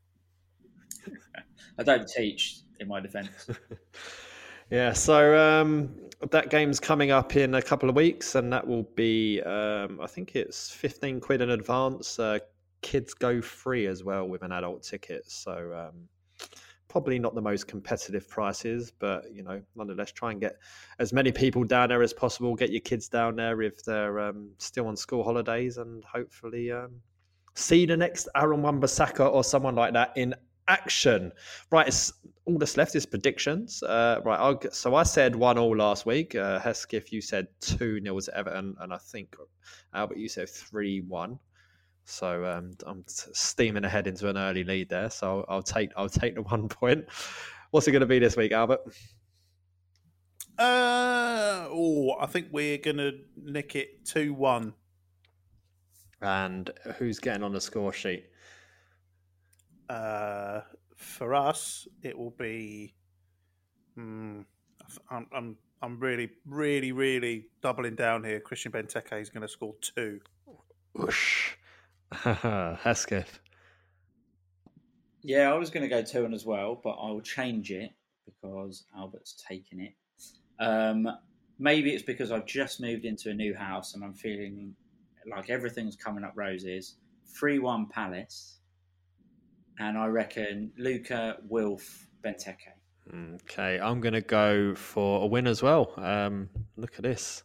I 1.80 1.84
don't 1.84 2.06
teach, 2.06 2.58
in 2.82 2.90
my 2.90 3.00
defence. 3.00 3.50
yeah, 4.70 4.92
so 4.92 5.40
um, 5.40 5.96
that 6.32 6.50
game's 6.50 6.82
coming 6.82 7.12
up 7.12 7.38
in 7.38 7.56
a 7.56 7.62
couple 7.62 7.88
of 7.88 7.96
weeks, 7.96 8.36
and 8.36 8.52
that 8.52 8.68
will 8.68 8.90
be, 8.98 9.42
um, 9.44 10.02
I 10.02 10.08
think 10.08 10.36
it's 10.36 10.70
15 10.70 11.22
quid 11.22 11.40
in 11.40 11.52
advance. 11.52 12.20
Uh, 12.20 12.40
kids 12.82 13.14
go 13.14 13.40
free 13.42 13.88
as 13.88 14.04
well 14.04 14.28
with 14.28 14.44
an 14.44 14.52
adult 14.52 14.84
ticket. 14.84 15.32
So 15.32 15.88
um, 15.88 16.10
probably 16.90 17.20
not 17.20 17.36
the 17.36 17.42
most 17.42 17.68
competitive 17.68 18.30
prices, 18.30 18.92
but 18.92 19.26
you 19.34 19.44
know, 19.44 19.62
nonetheless, 19.76 20.12
try 20.12 20.32
and 20.32 20.42
get 20.42 20.58
as 21.00 21.14
many 21.14 21.32
people 21.32 21.64
down 21.64 21.90
there 21.90 22.02
as 22.02 22.14
possible. 22.14 22.56
Get 22.56 22.72
your 22.72 22.82
kids 22.82 23.08
down 23.08 23.36
there 23.36 23.62
if 23.62 23.84
they're 23.84 24.20
um, 24.20 24.52
still 24.58 24.88
on 24.88 24.96
school 24.96 25.24
holidays, 25.24 25.78
and 25.78 26.04
hopefully 26.06 26.72
um, 26.72 27.02
see 27.56 27.86
the 27.86 27.98
next 27.98 28.30
Aaron 28.36 28.62
Wan-Bissaka 28.62 29.32
or 29.32 29.44
someone 29.44 29.76
like 29.76 29.94
that 29.94 30.14
in 30.16 30.34
action. 30.68 31.32
Right, 31.72 31.88
it's, 31.88 32.14
all 32.46 32.58
that's 32.58 32.78
left 32.78 32.96
is 32.96 33.06
predictions. 33.06 33.84
Uh, 33.84 34.22
right, 34.24 34.40
I'll, 34.40 34.60
so 34.72 34.96
I 34.96 35.04
said 35.04 35.36
one 35.36 35.58
all 35.58 35.76
last 35.76 36.06
week. 36.06 36.36
Uh, 36.36 36.60
Hesketh, 36.60 37.12
you 37.12 37.22
said 37.22 37.48
two 37.60 38.00
nil 38.00 38.20
to 38.22 38.38
Everton, 38.38 38.76
and 38.80 38.94
I 38.94 38.98
think 38.98 39.36
Albert, 39.94 40.18
you 40.18 40.30
said 40.30 40.50
three 40.50 41.02
one. 41.02 41.40
So 42.10 42.46
um, 42.46 42.72
I'm 42.86 43.04
steaming 43.08 43.84
ahead 43.84 44.08
into 44.08 44.30
an 44.30 44.38
early 44.38 44.64
lead 44.64 44.88
there. 44.88 45.10
So 45.10 45.46
I'll, 45.50 45.58
I'll 45.58 45.64
take 45.64 45.92
I'll 45.98 46.10
take 46.10 46.36
the 46.36 46.42
one 46.54 46.70
point. 46.70 47.06
What's 47.72 47.88
it 47.88 47.92
going 47.92 48.00
to 48.00 48.08
be 48.08 48.20
this 48.20 48.38
week, 48.38 48.54
Albert? 48.54 48.80
Uh, 50.58 51.68
oh, 51.70 52.16
I 52.20 52.26
think 52.26 52.48
we're 52.52 52.78
going 52.78 52.98
to 52.98 53.12
nick 53.36 53.76
it 53.76 54.06
two 54.06 54.34
one. 54.34 54.74
And 56.22 56.72
who's 56.98 57.20
getting 57.20 57.44
on 57.44 57.52
the 57.52 57.62
score 57.62 57.92
sheet? 57.92 58.26
Uh, 59.90 60.62
for 60.96 61.36
us, 61.36 61.88
it 62.02 62.18
will 62.18 62.32
be. 62.32 62.96
Hmm, 63.96 64.42
I'm, 65.12 65.28
I'm, 65.34 65.58
I'm 65.82 66.00
really, 66.00 66.30
really, 66.46 66.94
really 66.94 67.48
doubling 67.62 67.96
down 67.96 68.24
here. 68.24 68.40
Christian 68.40 68.72
Benteke 68.72 69.22
is 69.22 69.30
going 69.30 69.42
to 69.42 69.48
score 69.48 69.76
two. 69.82 70.22
Whoosh. 70.94 71.58
Hesketh. 72.82 73.40
Yeah, 75.24 75.52
I 75.52 75.58
was 75.58 75.70
going 75.70 75.84
to 75.84 75.90
go 75.90 76.02
two 76.02 76.26
and 76.26 76.34
as 76.34 76.46
well, 76.46 76.80
but 76.82 76.92
I'll 77.02 77.22
change 77.22 77.72
it 77.72 77.92
because 78.26 78.86
Albert's 78.96 79.44
taken 79.48 79.80
it. 79.80 79.94
Um, 80.60 81.08
maybe 81.60 81.92
it's 81.92 82.04
because 82.04 82.32
I've 82.32 82.46
just 82.46 82.80
moved 82.80 83.06
into 83.06 83.30
a 83.30 83.34
new 83.34 83.54
house 83.54 83.94
and 83.94 84.04
I'm 84.04 84.14
feeling 84.14 84.74
like 85.30 85.50
everything's 85.50 85.96
coming 85.96 86.24
up 86.24 86.34
roses. 86.36 86.96
3 87.38 87.60
1 87.60 87.88
Palace. 87.88 88.60
And 89.80 89.98
I 89.98 90.08
reckon 90.08 90.72
Luka, 90.78 91.38
Wilf, 91.50 92.08
Benteke. 92.24 92.74
Okay, 93.44 93.80
I'm 93.80 94.02
going 94.02 94.14
to 94.14 94.22
go 94.22 94.76
for 94.76 95.24
a 95.24 95.26
win 95.26 95.48
as 95.48 95.62
well. 95.62 95.94
Um, 95.98 96.50
look 96.76 96.96
at 96.96 97.04
this. 97.04 97.44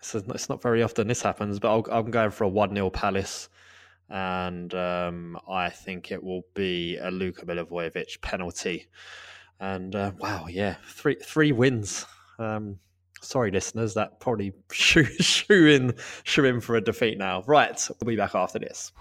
It's 0.00 0.48
not 0.48 0.60
very 0.60 0.82
often 0.82 1.08
this 1.08 1.22
happens, 1.22 1.58
but 1.58 1.88
i 1.88 1.98
am 1.98 2.10
going 2.10 2.30
for 2.30 2.44
a 2.44 2.48
1 2.48 2.74
0 2.74 2.90
Palace 2.90 3.48
and 4.14 4.72
um, 4.74 5.38
I 5.50 5.68
think 5.70 6.12
it 6.12 6.22
will 6.22 6.44
be 6.54 6.98
a 6.98 7.10
Luka 7.10 7.44
Milivojevic 7.44 8.22
penalty. 8.22 8.86
And 9.58 9.96
uh, 9.96 10.12
wow, 10.20 10.46
yeah, 10.48 10.76
three 10.86 11.16
three 11.16 11.50
wins. 11.50 12.06
Um, 12.38 12.78
sorry, 13.20 13.50
listeners, 13.50 13.94
that 13.94 14.20
probably 14.20 14.52
shoe, 14.70 15.02
shoe 15.04 15.66
in 15.66 15.94
in 16.46 16.60
for 16.60 16.76
a 16.76 16.80
defeat 16.80 17.18
now. 17.18 17.42
Right, 17.46 17.84
we'll 18.00 18.06
be 18.06 18.14
back 18.16 18.36
after 18.36 18.60
this. 18.60 18.92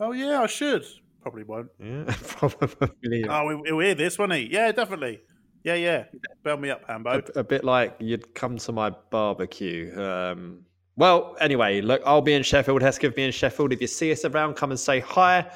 Oh 0.00 0.12
yeah, 0.12 0.42
I 0.42 0.46
should. 0.46 0.84
Probably 1.22 1.44
won't. 1.44 1.70
Yeah, 1.78 2.04
probably. 2.26 3.24
Oh, 3.28 3.62
he'll 3.64 3.78
hear 3.78 3.94
this, 3.94 4.18
won't 4.18 4.32
he? 4.32 4.48
Yeah, 4.50 4.72
definitely. 4.72 5.20
Yeah, 5.64 5.74
yeah. 5.74 6.04
Bell 6.44 6.56
me 6.56 6.70
up, 6.70 6.82
Hambo. 6.86 7.22
A, 7.34 7.40
a 7.40 7.44
bit 7.44 7.64
like 7.64 7.96
you'd 7.98 8.34
come 8.34 8.56
to 8.58 8.72
my 8.72 8.90
barbecue. 9.10 9.94
Um, 10.00 10.64
well, 10.96 11.36
anyway, 11.40 11.80
look, 11.80 12.02
I'll 12.06 12.22
be 12.22 12.34
in 12.34 12.42
Sheffield. 12.42 12.82
Hesketh 12.82 13.14
be 13.14 13.24
in 13.24 13.32
Sheffield. 13.32 13.72
If 13.72 13.80
you 13.80 13.86
see 13.86 14.10
us 14.12 14.24
around, 14.24 14.54
come 14.54 14.70
and 14.70 14.80
say 14.80 15.00
hi. 15.00 15.50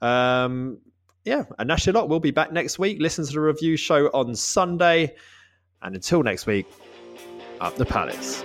Um, 0.00 0.78
yeah, 1.24 1.44
and 1.58 1.68
that's 1.68 1.84
your 1.84 1.94
lot. 1.94 2.08
We'll 2.08 2.20
be 2.20 2.30
back 2.30 2.52
next 2.52 2.78
week. 2.78 2.98
Listen 3.00 3.26
to 3.26 3.32
the 3.32 3.40
review 3.40 3.76
show 3.76 4.06
on 4.14 4.34
Sunday. 4.34 5.14
And 5.82 5.94
until 5.94 6.22
next 6.22 6.46
week, 6.46 6.66
up 7.60 7.76
the 7.76 7.84
palace. 7.84 8.44